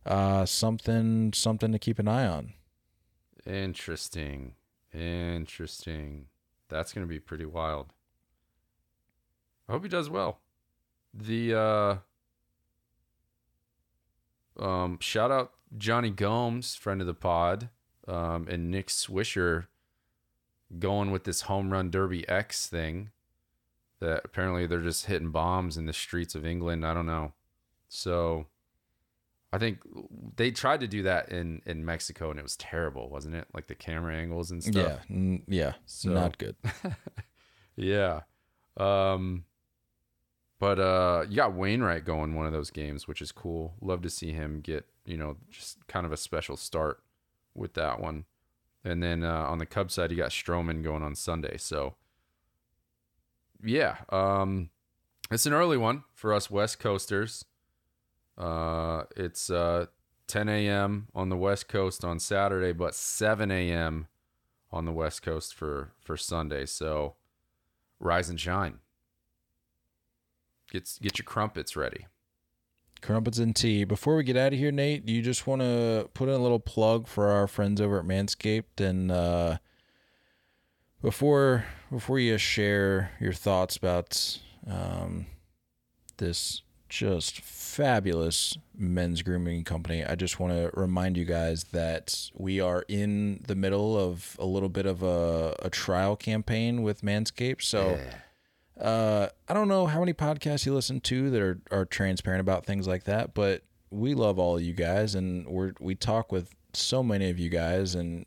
uh, 0.04 0.46
something 0.46 1.32
something 1.32 1.70
to 1.72 1.78
keep 1.78 1.98
an 1.98 2.08
eye 2.08 2.26
on. 2.26 2.54
Interesting. 3.46 4.54
Interesting. 4.92 6.26
That's 6.68 6.92
going 6.92 7.06
to 7.06 7.08
be 7.08 7.20
pretty 7.20 7.44
wild. 7.46 7.92
I 9.68 9.72
hope 9.72 9.84
he 9.84 9.88
does 9.88 10.10
well. 10.10 10.40
The 11.14 11.54
uh 11.54 11.96
um 14.58 14.98
shout 15.00 15.30
out 15.30 15.52
Jonny 15.76 16.10
Gomes, 16.10 16.74
friend 16.74 17.00
of 17.00 17.06
the 17.06 17.14
pod, 17.14 17.68
um 18.08 18.46
and 18.48 18.70
Nick 18.70 18.88
Swisher 18.88 19.66
going 20.78 21.10
with 21.10 21.24
this 21.24 21.42
home 21.42 21.70
run 21.72 21.90
derby 21.90 22.28
X 22.28 22.66
thing 22.66 23.10
that 24.00 24.22
apparently 24.24 24.66
they're 24.66 24.80
just 24.80 25.06
hitting 25.06 25.30
bombs 25.30 25.76
in 25.76 25.84
the 25.86 25.92
streets 25.92 26.34
of 26.34 26.46
England, 26.46 26.86
I 26.86 26.94
don't 26.94 27.06
know. 27.06 27.32
So 27.88 28.46
I 29.52 29.58
think 29.58 29.80
they 30.36 30.50
tried 30.52 30.80
to 30.80 30.86
do 30.88 31.02
that 31.02 31.30
in 31.30 31.60
in 31.66 31.84
Mexico 31.84 32.30
and 32.30 32.38
it 32.38 32.42
was 32.42 32.56
terrible, 32.56 33.08
wasn't 33.10 33.34
it? 33.34 33.46
Like 33.52 33.66
the 33.66 33.74
camera 33.74 34.14
angles 34.16 34.50
and 34.50 34.62
stuff. 34.62 34.74
Yeah, 35.08 35.14
n- 35.16 35.42
yeah, 35.48 35.74
So- 35.86 36.10
not 36.10 36.38
good. 36.38 36.56
yeah. 37.76 38.20
Um 38.76 39.44
but 40.58 40.78
uh 40.78 41.24
you 41.28 41.36
got 41.36 41.54
Wainwright 41.54 42.04
going 42.04 42.34
one 42.34 42.46
of 42.46 42.52
those 42.52 42.70
games, 42.70 43.06
which 43.08 43.20
is 43.22 43.32
cool. 43.32 43.74
Love 43.80 44.02
to 44.02 44.10
see 44.10 44.32
him 44.32 44.60
get, 44.60 44.86
you 45.04 45.16
know, 45.16 45.36
just 45.50 45.86
kind 45.86 46.06
of 46.06 46.12
a 46.12 46.16
special 46.16 46.56
start 46.56 47.02
with 47.54 47.74
that 47.74 48.00
one. 48.00 48.24
And 48.84 49.02
then 49.02 49.24
uh 49.24 49.46
on 49.48 49.58
the 49.58 49.66
Cubs 49.66 49.94
side 49.94 50.10
you 50.10 50.16
got 50.16 50.30
Stroman 50.30 50.82
going 50.82 51.02
on 51.02 51.14
Sunday. 51.14 51.56
So 51.58 51.96
yeah, 53.62 53.98
um 54.08 54.70
it's 55.30 55.46
an 55.46 55.52
early 55.52 55.76
one 55.76 56.04
for 56.14 56.32
us 56.32 56.50
West 56.50 56.78
Coasters. 56.78 57.44
Uh 58.38 59.04
it's 59.16 59.50
uh 59.50 59.86
10 60.26 60.48
a.m. 60.48 61.08
on 61.12 61.28
the 61.28 61.36
West 61.36 61.66
Coast 61.66 62.04
on 62.04 62.20
Saturday, 62.20 62.72
but 62.72 62.94
7 62.94 63.50
a.m. 63.50 64.06
on 64.70 64.84
the 64.84 64.92
West 64.92 65.22
Coast 65.22 65.54
for 65.54 65.92
for 66.00 66.16
Sunday. 66.16 66.66
So 66.66 67.16
rise 67.98 68.30
and 68.30 68.38
shine. 68.38 68.78
Get 70.70 70.88
get 71.02 71.18
your 71.18 71.24
crumpets 71.24 71.76
ready. 71.76 72.06
Crumpets 73.02 73.38
and 73.38 73.54
tea. 73.54 73.84
Before 73.84 74.16
we 74.16 74.24
get 74.24 74.36
out 74.36 74.52
of 74.52 74.58
here, 74.58 74.70
Nate, 74.70 75.08
you 75.08 75.22
just 75.22 75.46
want 75.46 75.62
to 75.62 76.08
put 76.14 76.28
in 76.28 76.34
a 76.34 76.38
little 76.38 76.60
plug 76.60 77.06
for 77.06 77.28
our 77.28 77.46
friends 77.46 77.80
over 77.80 77.98
at 77.98 78.04
Manscaped 78.04 78.80
and 78.80 79.10
uh, 79.10 79.58
before 81.02 81.64
before 81.90 82.18
you 82.18 82.38
share 82.38 83.12
your 83.20 83.32
thoughts 83.32 83.76
about 83.76 84.38
um, 84.66 85.26
this 86.18 86.62
just 86.88 87.40
fabulous 87.40 88.58
men's 88.76 89.22
grooming 89.22 89.64
company, 89.64 90.04
I 90.04 90.16
just 90.16 90.40
want 90.40 90.52
to 90.52 90.70
remind 90.74 91.16
you 91.16 91.24
guys 91.24 91.64
that 91.72 92.30
we 92.34 92.60
are 92.60 92.84
in 92.88 93.44
the 93.46 93.54
middle 93.54 93.96
of 93.96 94.36
a 94.38 94.44
little 94.44 94.68
bit 94.68 94.86
of 94.86 95.02
a, 95.02 95.54
a 95.60 95.70
trial 95.70 96.16
campaign 96.16 96.82
with 96.82 97.02
Manscaped. 97.02 97.62
So. 97.62 97.98
Uh, 98.80 99.28
I 99.46 99.54
don't 99.54 99.68
know 99.68 99.86
how 99.86 100.00
many 100.00 100.14
podcasts 100.14 100.64
you 100.64 100.72
listen 100.72 101.00
to 101.02 101.30
that 101.30 101.42
are, 101.42 101.60
are 101.70 101.84
transparent 101.84 102.40
about 102.40 102.64
things 102.64 102.88
like 102.88 103.04
that, 103.04 103.34
but 103.34 103.62
we 103.90 104.14
love 104.14 104.38
all 104.38 104.56
of 104.56 104.62
you 104.62 104.72
guys, 104.72 105.14
and 105.14 105.46
we're 105.46 105.72
we 105.80 105.94
talk 105.94 106.32
with 106.32 106.54
so 106.72 107.02
many 107.02 107.28
of 107.28 107.38
you 107.38 107.50
guys, 107.50 107.94
and 107.94 108.24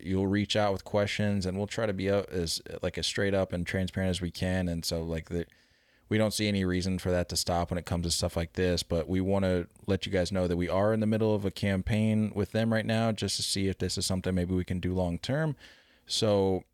you'll 0.00 0.26
reach 0.26 0.56
out 0.56 0.72
with 0.72 0.84
questions, 0.84 1.46
and 1.46 1.56
we'll 1.56 1.66
try 1.66 1.86
to 1.86 1.92
be 1.92 2.08
as 2.08 2.60
like 2.82 2.98
as 2.98 3.06
straight 3.06 3.34
up 3.34 3.52
and 3.52 3.66
transparent 3.66 4.10
as 4.10 4.20
we 4.20 4.30
can, 4.30 4.68
and 4.68 4.84
so 4.84 5.02
like 5.02 5.28
the. 5.28 5.46
We 6.10 6.16
don't 6.16 6.32
see 6.32 6.48
any 6.48 6.64
reason 6.64 6.98
for 6.98 7.10
that 7.10 7.28
to 7.28 7.36
stop 7.36 7.70
when 7.70 7.76
it 7.76 7.84
comes 7.84 8.06
to 8.06 8.10
stuff 8.10 8.34
like 8.34 8.54
this, 8.54 8.82
but 8.82 9.10
we 9.10 9.20
want 9.20 9.44
to 9.44 9.66
let 9.86 10.06
you 10.06 10.12
guys 10.12 10.32
know 10.32 10.48
that 10.48 10.56
we 10.56 10.66
are 10.66 10.94
in 10.94 11.00
the 11.00 11.06
middle 11.06 11.34
of 11.34 11.44
a 11.44 11.50
campaign 11.50 12.32
with 12.34 12.52
them 12.52 12.72
right 12.72 12.86
now 12.86 13.12
just 13.12 13.36
to 13.36 13.42
see 13.42 13.68
if 13.68 13.76
this 13.76 13.98
is 13.98 14.06
something 14.06 14.34
maybe 14.34 14.54
we 14.54 14.64
can 14.64 14.80
do 14.80 14.94
long 14.94 15.18
term. 15.18 15.54
So 16.06 16.64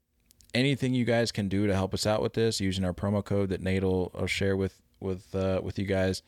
anything 0.55 0.94
you 0.94 1.05
guys 1.05 1.32
can 1.32 1.48
do 1.48 1.66
to 1.66 1.74
help 1.74 1.93
us 1.93 2.06
out 2.06 2.22
with 2.22 2.35
this 2.35 2.60
using 2.60 2.85
our 2.85 2.94
promo 2.94 3.24
code 3.24 3.48
that 3.51 3.60
Nate 3.60 3.82
will, 3.82 4.10
will 4.14 4.26
share 4.26 4.56
with 4.56 4.81
with 5.01 5.35
uh, 5.35 5.60
with 5.62 5.78
you 5.78 5.85
guys. 5.85 6.22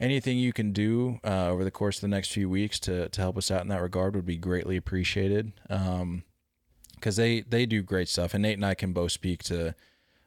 Anything 0.00 0.38
you 0.38 0.52
can 0.52 0.72
do 0.72 1.18
uh, 1.24 1.48
over 1.48 1.64
the 1.64 1.72
course 1.72 1.96
of 1.96 2.02
the 2.02 2.08
next 2.08 2.32
few 2.32 2.48
weeks 2.48 2.78
to 2.80 3.08
to 3.08 3.20
help 3.20 3.36
us 3.36 3.50
out 3.50 3.62
in 3.62 3.68
that 3.68 3.82
regard 3.82 4.14
would 4.14 4.26
be 4.26 4.36
greatly 4.36 4.76
appreciated. 4.76 5.52
Um, 5.70 6.24
because 6.94 7.16
they 7.16 7.40
they 7.42 7.64
do 7.66 7.82
great 7.82 8.08
stuff, 8.08 8.34
and 8.34 8.42
Nate 8.42 8.58
and 8.58 8.66
I 8.66 8.74
can 8.74 8.92
both 8.92 9.12
speak 9.12 9.42
to 9.44 9.74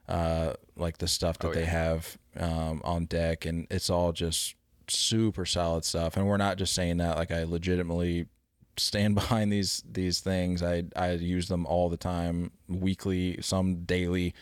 uh 0.08 0.54
like 0.76 0.98
the 0.98 1.06
stuff 1.06 1.38
that 1.38 1.48
Oh, 1.48 1.52
they 1.54 1.66
have 1.66 2.18
um 2.36 2.80
on 2.84 3.04
deck, 3.06 3.44
and 3.44 3.66
it's 3.70 3.90
all 3.90 4.12
just 4.12 4.54
super 4.88 5.44
solid 5.44 5.84
stuff. 5.84 6.16
And 6.16 6.26
we're 6.26 6.38
not 6.38 6.58
just 6.58 6.74
saying 6.74 6.96
that; 6.98 7.16
like 7.16 7.30
I 7.30 7.44
legitimately 7.44 8.26
stand 8.76 9.14
behind 9.16 9.52
these 9.52 9.82
these 9.90 10.20
things. 10.20 10.62
I 10.62 10.84
I 10.96 11.12
use 11.12 11.48
them 11.48 11.66
all 11.66 11.88
the 11.88 11.96
time, 11.96 12.52
weekly, 12.68 13.38
some 13.40 13.84
daily. 13.84 14.34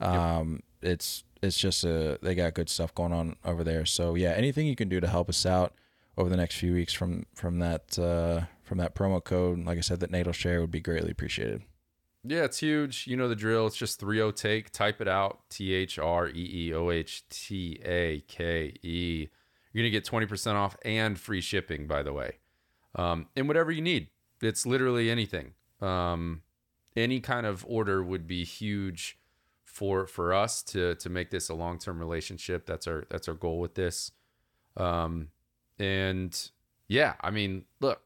Um, 0.00 0.60
it's 0.82 1.24
it's 1.42 1.58
just 1.58 1.84
a 1.84 2.18
they 2.22 2.34
got 2.34 2.54
good 2.54 2.68
stuff 2.68 2.94
going 2.94 3.12
on 3.12 3.36
over 3.44 3.64
there. 3.64 3.86
So 3.86 4.14
yeah, 4.14 4.30
anything 4.30 4.66
you 4.66 4.76
can 4.76 4.88
do 4.88 5.00
to 5.00 5.06
help 5.06 5.28
us 5.28 5.46
out 5.46 5.74
over 6.18 6.28
the 6.28 6.36
next 6.36 6.56
few 6.56 6.72
weeks 6.72 6.92
from 6.92 7.26
from 7.34 7.58
that 7.58 7.98
uh, 7.98 8.42
from 8.62 8.78
that 8.78 8.94
promo 8.94 9.22
code, 9.22 9.64
like 9.64 9.78
I 9.78 9.82
said, 9.82 10.00
that 10.00 10.10
Nate 10.10 10.26
will 10.26 10.32
share 10.32 10.60
would 10.60 10.70
be 10.70 10.80
greatly 10.80 11.10
appreciated. 11.10 11.62
Yeah, 12.28 12.42
it's 12.42 12.58
huge. 12.58 13.06
You 13.06 13.16
know 13.16 13.28
the 13.28 13.36
drill. 13.36 13.66
It's 13.66 13.76
just 13.76 14.00
30 14.00 14.32
take. 14.32 14.72
Type 14.72 15.00
it 15.00 15.06
out. 15.06 15.48
T 15.48 15.72
H 15.72 15.98
R 15.98 16.28
E 16.28 16.32
E 16.34 16.74
O 16.74 16.90
H 16.90 17.28
T 17.28 17.80
A 17.84 18.20
K 18.26 18.74
E. 18.82 19.28
You're 19.72 19.82
going 19.82 19.92
to 19.92 19.96
get 19.96 20.06
20% 20.06 20.54
off 20.54 20.76
and 20.84 21.18
free 21.18 21.40
shipping, 21.40 21.86
by 21.86 22.02
the 22.02 22.12
way. 22.12 22.38
Um, 22.96 23.26
and 23.36 23.46
whatever 23.46 23.70
you 23.70 23.82
need. 23.82 24.08
It's 24.42 24.66
literally 24.66 25.10
anything. 25.10 25.52
Um, 25.80 26.42
any 26.96 27.20
kind 27.20 27.46
of 27.46 27.64
order 27.68 28.02
would 28.02 28.26
be 28.26 28.44
huge 28.44 29.18
for 29.64 30.06
for 30.06 30.32
us 30.32 30.62
to 30.62 30.94
to 30.96 31.10
make 31.10 31.30
this 31.30 31.48
a 31.48 31.54
long-term 31.54 31.98
relationship. 31.98 32.66
That's 32.66 32.86
our 32.86 33.04
that's 33.10 33.28
our 33.28 33.34
goal 33.34 33.60
with 33.60 33.74
this. 33.74 34.10
Um, 34.76 35.28
and 35.78 36.50
yeah, 36.88 37.14
I 37.20 37.30
mean, 37.30 37.64
look, 37.80 38.00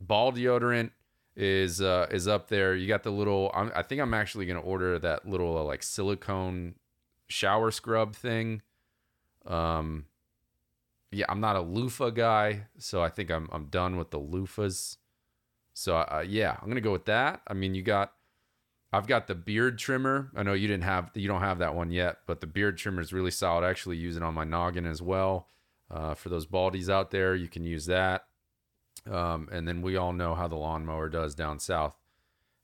ball 0.00 0.32
deodorant 0.32 0.90
is 1.36 1.80
uh 1.80 2.08
is 2.10 2.26
up 2.26 2.48
there. 2.48 2.74
You 2.74 2.88
got 2.88 3.04
the 3.04 3.12
little. 3.12 3.52
I'm, 3.54 3.70
I 3.74 3.82
think 3.82 4.00
I'm 4.00 4.12
actually 4.12 4.46
gonna 4.46 4.60
order 4.60 4.98
that 4.98 5.28
little 5.28 5.56
uh, 5.56 5.62
like 5.62 5.84
silicone 5.84 6.74
shower 7.28 7.70
scrub 7.70 8.16
thing. 8.16 8.62
Um, 9.46 10.06
yeah, 11.10 11.26
I'm 11.28 11.40
not 11.40 11.56
a 11.56 11.60
loofah 11.60 12.10
guy, 12.10 12.66
so 12.78 13.02
I 13.02 13.08
think 13.08 13.30
I'm 13.30 13.48
I'm 13.52 13.66
done 13.66 13.96
with 13.96 14.10
the 14.10 14.20
loofahs. 14.20 14.96
So 15.74 15.96
uh, 15.96 16.24
yeah, 16.26 16.56
I'm 16.60 16.68
gonna 16.68 16.80
go 16.80 16.92
with 16.92 17.06
that. 17.06 17.42
I 17.46 17.54
mean, 17.54 17.74
you 17.74 17.82
got. 17.82 18.12
I've 18.90 19.06
got 19.06 19.26
the 19.26 19.34
beard 19.34 19.78
trimmer. 19.78 20.30
I 20.34 20.42
know 20.42 20.54
you 20.54 20.66
didn't 20.66 20.84
have 20.84 21.10
you 21.14 21.28
don't 21.28 21.42
have 21.42 21.58
that 21.58 21.74
one 21.74 21.90
yet, 21.90 22.20
but 22.26 22.40
the 22.40 22.46
beard 22.46 22.78
trimmer 22.78 23.02
is 23.02 23.12
really 23.12 23.30
solid. 23.30 23.64
I 23.64 23.70
actually 23.70 23.98
use 23.98 24.16
it 24.16 24.22
on 24.22 24.32
my 24.32 24.44
noggin 24.44 24.86
as 24.86 25.02
well. 25.02 25.48
Uh, 25.90 26.14
for 26.14 26.30
those 26.30 26.46
baldies 26.46 26.88
out 26.88 27.10
there, 27.10 27.34
you 27.34 27.48
can 27.48 27.64
use 27.64 27.86
that. 27.86 28.24
Um, 29.10 29.48
and 29.52 29.66
then 29.66 29.82
we 29.82 29.96
all 29.96 30.12
know 30.12 30.34
how 30.34 30.48
the 30.48 30.56
lawnmower 30.56 31.08
does 31.08 31.34
down 31.34 31.58
south. 31.58 31.94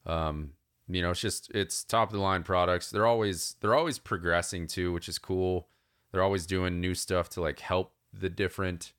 Um, 0.07 0.53
you 0.89 1.01
know, 1.01 1.11
it's 1.11 1.21
just 1.21 1.51
it's 1.55 1.85
top 1.85 2.09
of 2.09 2.13
the 2.15 2.21
line 2.21 2.43
products. 2.43 2.91
They're 2.91 3.07
always 3.07 3.57
they're 3.61 3.75
always 3.75 3.99
progressing 3.99 4.67
too, 4.67 4.93
which 4.93 5.09
is 5.09 5.19
cool. 5.19 5.69
They're 6.13 6.23
always 6.23 6.47
doing 6.47 6.81
new 6.81 6.95
stuff 6.95 7.29
to 7.31 7.41
like 7.41 7.61
help 7.61 7.94
the 8.19 8.31
different 8.31 8.93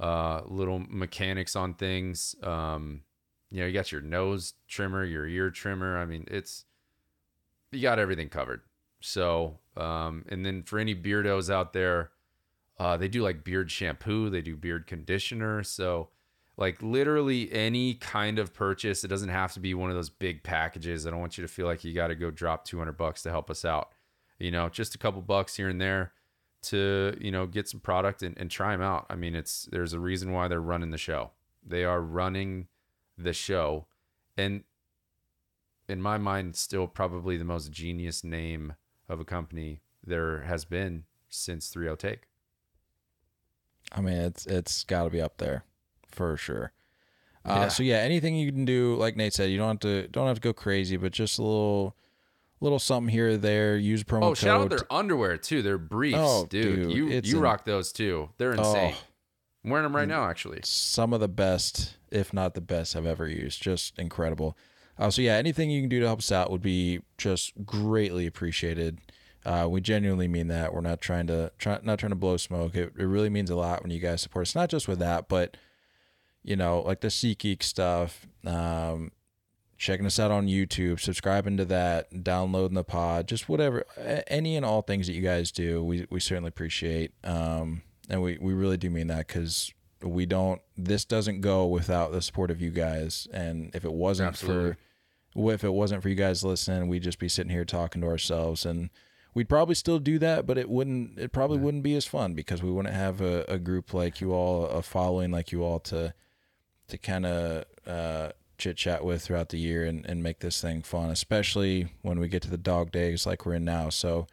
uh, 0.00 0.42
little 0.46 0.78
mechanics 0.88 1.56
on 1.56 1.74
things. 1.74 2.34
Um, 2.42 3.02
you 3.50 3.60
know, 3.60 3.66
you 3.66 3.72
got 3.72 3.92
your 3.92 4.00
nose 4.00 4.54
trimmer, 4.66 5.04
your 5.04 5.26
ear 5.26 5.50
trimmer. 5.50 5.98
I 5.98 6.04
mean, 6.04 6.26
it's 6.30 6.64
you 7.72 7.82
got 7.82 7.98
everything 7.98 8.28
covered. 8.28 8.62
So, 9.00 9.58
um, 9.76 10.24
and 10.28 10.44
then 10.44 10.62
for 10.62 10.78
any 10.78 10.94
beardos 10.94 11.52
out 11.52 11.72
there, 11.72 12.10
uh, 12.78 12.96
they 12.96 13.08
do 13.08 13.22
like 13.22 13.44
beard 13.44 13.70
shampoo, 13.70 14.30
they 14.30 14.42
do 14.42 14.56
beard 14.56 14.86
conditioner. 14.86 15.62
So, 15.62 16.08
like 16.56 16.82
literally 16.82 17.52
any 17.52 17.94
kind 17.94 18.38
of 18.38 18.52
purchase, 18.52 19.04
it 19.04 19.08
doesn't 19.08 19.28
have 19.28 19.52
to 19.54 19.60
be 19.60 19.74
one 19.74 19.90
of 19.90 19.96
those 19.96 20.10
big 20.10 20.42
packages. 20.42 21.06
I 21.06 21.10
don't 21.10 21.20
want 21.20 21.38
you 21.38 21.42
to 21.42 21.48
feel 21.48 21.66
like 21.66 21.84
you 21.84 21.94
got 21.94 22.08
to 22.08 22.14
go 22.14 22.30
drop 22.30 22.64
200 22.64 22.92
bucks 22.92 23.22
to 23.22 23.30
help 23.30 23.50
us 23.50 23.64
out. 23.64 23.92
You 24.38 24.50
know, 24.50 24.68
just 24.68 24.94
a 24.94 24.98
couple 24.98 25.22
bucks 25.22 25.56
here 25.56 25.68
and 25.68 25.80
there 25.80 26.12
to, 26.62 27.16
you 27.20 27.30
know, 27.30 27.46
get 27.46 27.68
some 27.68 27.80
product 27.80 28.22
and, 28.22 28.36
and 28.38 28.50
try 28.50 28.72
them 28.72 28.82
out. 28.82 29.06
I 29.08 29.14
mean, 29.14 29.34
it's, 29.34 29.68
there's 29.70 29.92
a 29.92 30.00
reason 30.00 30.32
why 30.32 30.48
they're 30.48 30.60
running 30.60 30.90
the 30.90 30.98
show. 30.98 31.30
They 31.66 31.84
are 31.84 32.00
running 32.00 32.68
the 33.16 33.32
show. 33.32 33.86
And 34.36 34.64
in 35.88 36.02
my 36.02 36.18
mind, 36.18 36.56
still 36.56 36.86
probably 36.86 37.36
the 37.36 37.44
most 37.44 37.72
genius 37.72 38.22
name 38.22 38.74
of 39.08 39.20
a 39.20 39.24
company 39.24 39.80
there 40.04 40.42
has 40.42 40.64
been 40.64 41.04
since 41.28 41.70
30 41.70 41.96
Take. 41.96 42.22
I 43.92 44.00
mean, 44.00 44.14
it's 44.14 44.46
it's 44.46 44.84
got 44.84 45.04
to 45.04 45.10
be 45.10 45.20
up 45.20 45.38
there 45.38 45.64
for 46.06 46.36
sure. 46.36 46.72
Uh, 47.44 47.54
Yeah. 47.56 47.68
So 47.68 47.82
yeah, 47.82 47.96
anything 47.98 48.36
you 48.36 48.52
can 48.52 48.66
do, 48.66 48.96
like 48.96 49.16
Nate 49.16 49.32
said, 49.32 49.50
you 49.50 49.56
don't 49.56 49.68
have 49.68 49.80
to 49.80 50.08
don't 50.08 50.26
have 50.26 50.36
to 50.36 50.40
go 50.42 50.52
crazy, 50.52 50.96
but 50.96 51.12
just 51.12 51.38
a 51.38 51.42
little 51.42 51.96
little 52.60 52.78
something 52.78 53.12
here 53.12 53.30
or 53.30 53.36
there. 53.36 53.76
Use 53.76 54.04
promo 54.04 54.24
Oh, 54.24 54.34
shout 54.34 54.60
out 54.60 54.70
their 54.70 54.92
underwear 54.92 55.36
too. 55.36 55.62
Their 55.62 55.78
briefs, 55.78 56.18
Oh, 56.20 56.46
dude. 56.46 56.88
dude, 56.88 56.92
You 56.92 57.20
you 57.24 57.40
rock 57.40 57.64
those 57.64 57.92
too. 57.92 58.30
They're 58.38 58.52
insane. 58.52 58.94
Oh. 58.96 59.04
I'm 59.64 59.70
wearing 59.70 59.84
them 59.84 59.96
right 59.96 60.08
now, 60.08 60.24
actually. 60.28 60.60
some 60.64 61.12
of 61.12 61.20
the 61.20 61.28
best, 61.28 61.96
if 62.10 62.32
not 62.32 62.54
the 62.54 62.60
best, 62.60 62.94
I've 62.96 63.06
ever 63.06 63.26
used. 63.28 63.60
Just 63.60 63.98
incredible. 63.98 64.56
Uh, 64.96 65.10
so 65.10 65.20
yeah, 65.22 65.34
anything 65.34 65.70
you 65.70 65.80
can 65.82 65.88
do 65.88 66.00
to 66.00 66.06
help 66.06 66.20
us 66.20 66.32
out 66.32 66.50
would 66.50 66.62
be 66.62 67.00
just 67.18 67.52
greatly 67.64 68.26
appreciated. 68.26 68.98
Uh, 69.44 69.66
we 69.68 69.80
genuinely 69.80 70.28
mean 70.28 70.48
that. 70.48 70.72
We're 70.74 70.80
not 70.80 71.00
trying 71.00 71.26
to 71.28 71.52
try, 71.58 71.78
not 71.82 71.98
trying 71.98 72.10
to 72.10 72.16
blow 72.16 72.36
smoke. 72.36 72.74
It, 72.74 72.92
it 72.98 73.04
really 73.04 73.30
means 73.30 73.50
a 73.50 73.56
lot 73.56 73.82
when 73.82 73.90
you 73.90 73.98
guys 74.00 74.20
support 74.22 74.46
us. 74.46 74.54
Not 74.54 74.68
just 74.70 74.88
with 74.88 74.98
that, 75.00 75.28
but 75.28 75.56
you 76.42 76.56
know, 76.56 76.80
like 76.80 77.00
the 77.00 77.08
SeatGeek 77.08 77.62
stuff. 77.62 78.26
Um, 78.46 79.10
checking 79.78 80.04
us 80.04 80.18
out 80.18 80.32
on 80.32 80.48
YouTube, 80.48 80.98
subscribing 80.98 81.56
to 81.56 81.64
that, 81.64 82.24
downloading 82.24 82.74
the 82.74 82.82
pod, 82.82 83.28
just 83.28 83.48
whatever, 83.48 83.84
any 84.26 84.56
and 84.56 84.66
all 84.66 84.82
things 84.82 85.06
that 85.06 85.12
you 85.12 85.22
guys 85.22 85.52
do, 85.52 85.82
we, 85.84 86.06
we 86.10 86.18
certainly 86.18 86.48
appreciate. 86.48 87.12
Um, 87.22 87.82
and 88.10 88.20
we, 88.20 88.38
we 88.40 88.52
really 88.52 88.76
do 88.76 88.90
mean 88.90 89.06
that 89.06 89.28
because 89.28 89.72
we 90.02 90.26
don't, 90.26 90.60
this 90.76 91.04
doesn't 91.04 91.42
go 91.42 91.64
without 91.66 92.10
the 92.10 92.20
support 92.20 92.50
of 92.50 92.60
you 92.60 92.70
guys. 92.70 93.28
And 93.32 93.70
if 93.72 93.84
it 93.84 93.92
wasn't 93.92 94.30
Absolutely. 94.30 94.74
for, 95.36 95.52
if 95.52 95.62
it 95.62 95.72
wasn't 95.72 96.02
for 96.02 96.08
you 96.08 96.16
guys 96.16 96.42
listening, 96.42 96.88
we'd 96.88 97.04
just 97.04 97.20
be 97.20 97.28
sitting 97.28 97.52
here 97.52 97.64
talking 97.64 98.02
to 98.02 98.08
ourselves 98.08 98.66
and 98.66 98.90
we'd 99.32 99.48
probably 99.48 99.76
still 99.76 100.00
do 100.00 100.18
that, 100.18 100.44
but 100.44 100.58
it 100.58 100.68
wouldn't, 100.68 101.20
it 101.20 101.30
probably 101.30 101.58
wouldn't 101.58 101.84
be 101.84 101.94
as 101.94 102.04
fun 102.04 102.34
because 102.34 102.64
we 102.64 102.70
wouldn't 102.70 102.94
have 102.94 103.20
a, 103.20 103.44
a 103.46 103.58
group 103.58 103.94
like 103.94 104.20
you 104.20 104.32
all, 104.32 104.66
a 104.66 104.82
following 104.82 105.30
like 105.30 105.52
you 105.52 105.62
all 105.62 105.78
to, 105.78 106.12
to 106.88 106.98
kind 106.98 107.26
of 107.26 107.64
uh, 107.86 108.30
chit 108.58 108.76
chat 108.76 109.04
with 109.04 109.22
throughout 109.22 109.48
the 109.48 109.58
year 109.58 109.84
and, 109.84 110.04
and 110.06 110.22
make 110.22 110.40
this 110.40 110.60
thing 110.60 110.82
fun, 110.82 111.10
especially 111.10 111.88
when 112.02 112.18
we 112.18 112.28
get 112.28 112.42
to 112.42 112.50
the 112.50 112.58
dog 112.58 112.90
days 112.90 113.26
like 113.26 113.46
we're 113.46 113.54
in 113.54 113.64
now. 113.64 113.88
So, 113.88 114.26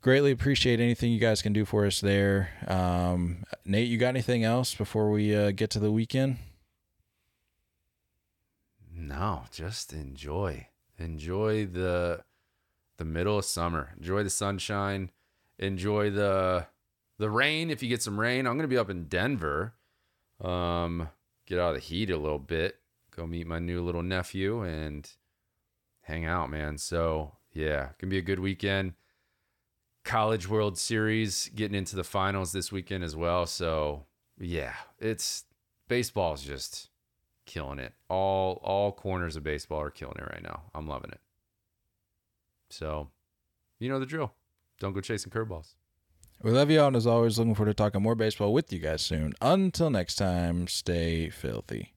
greatly 0.00 0.30
appreciate 0.30 0.80
anything 0.80 1.12
you 1.12 1.18
guys 1.18 1.42
can 1.42 1.52
do 1.52 1.64
for 1.64 1.84
us 1.84 2.00
there. 2.00 2.50
Um, 2.66 3.44
Nate, 3.64 3.88
you 3.88 3.98
got 3.98 4.08
anything 4.08 4.44
else 4.44 4.74
before 4.74 5.10
we 5.10 5.34
uh, 5.34 5.50
get 5.50 5.70
to 5.70 5.78
the 5.78 5.92
weekend? 5.92 6.38
No, 8.94 9.42
just 9.50 9.92
enjoy. 9.92 10.68
Enjoy 10.98 11.66
the 11.66 12.24
the 12.96 13.04
middle 13.04 13.38
of 13.38 13.44
summer. 13.44 13.92
Enjoy 13.98 14.22
the 14.22 14.30
sunshine. 14.30 15.10
Enjoy 15.58 16.10
the 16.10 16.66
the 17.18 17.30
rain 17.30 17.70
if 17.70 17.82
you 17.82 17.88
get 17.88 18.02
some 18.02 18.18
rain. 18.18 18.46
I'm 18.46 18.56
gonna 18.56 18.68
be 18.68 18.78
up 18.78 18.90
in 18.90 19.04
Denver. 19.04 19.74
Um, 20.40 21.08
get 21.46 21.58
out 21.58 21.70
of 21.70 21.74
the 21.74 21.80
heat 21.80 22.10
a 22.10 22.16
little 22.16 22.38
bit. 22.38 22.76
Go 23.16 23.26
meet 23.26 23.46
my 23.46 23.58
new 23.58 23.82
little 23.82 24.02
nephew 24.02 24.62
and 24.62 25.10
hang 26.02 26.26
out, 26.26 26.50
man. 26.50 26.76
So 26.76 27.32
yeah, 27.52 27.90
gonna 27.98 28.10
be 28.10 28.18
a 28.18 28.22
good 28.22 28.40
weekend. 28.40 28.92
College 30.04 30.48
World 30.48 30.78
Series 30.78 31.50
getting 31.54 31.76
into 31.76 31.96
the 31.96 32.04
finals 32.04 32.52
this 32.52 32.70
weekend 32.70 33.02
as 33.02 33.16
well. 33.16 33.46
So 33.46 34.04
yeah, 34.38 34.74
it's 34.98 35.44
baseball's 35.88 36.42
just 36.42 36.90
killing 37.46 37.78
it. 37.78 37.94
All 38.10 38.60
all 38.62 38.92
corners 38.92 39.36
of 39.36 39.42
baseball 39.42 39.80
are 39.80 39.90
killing 39.90 40.18
it 40.18 40.30
right 40.30 40.42
now. 40.42 40.64
I'm 40.74 40.86
loving 40.86 41.10
it. 41.10 41.20
So, 42.68 43.08
you 43.78 43.88
know 43.88 43.98
the 43.98 44.06
drill. 44.06 44.34
Don't 44.80 44.92
go 44.92 45.00
chasing 45.00 45.30
curveballs. 45.32 45.74
We 46.42 46.50
love 46.50 46.70
you 46.70 46.80
all, 46.80 46.88
and 46.88 46.96
as 46.96 47.06
always, 47.06 47.38
looking 47.38 47.54
forward 47.54 47.70
to 47.70 47.74
talking 47.74 48.02
more 48.02 48.14
baseball 48.14 48.52
with 48.52 48.70
you 48.72 48.78
guys 48.78 49.00
soon. 49.00 49.32
Until 49.40 49.88
next 49.88 50.16
time, 50.16 50.66
stay 50.66 51.30
filthy. 51.30 51.95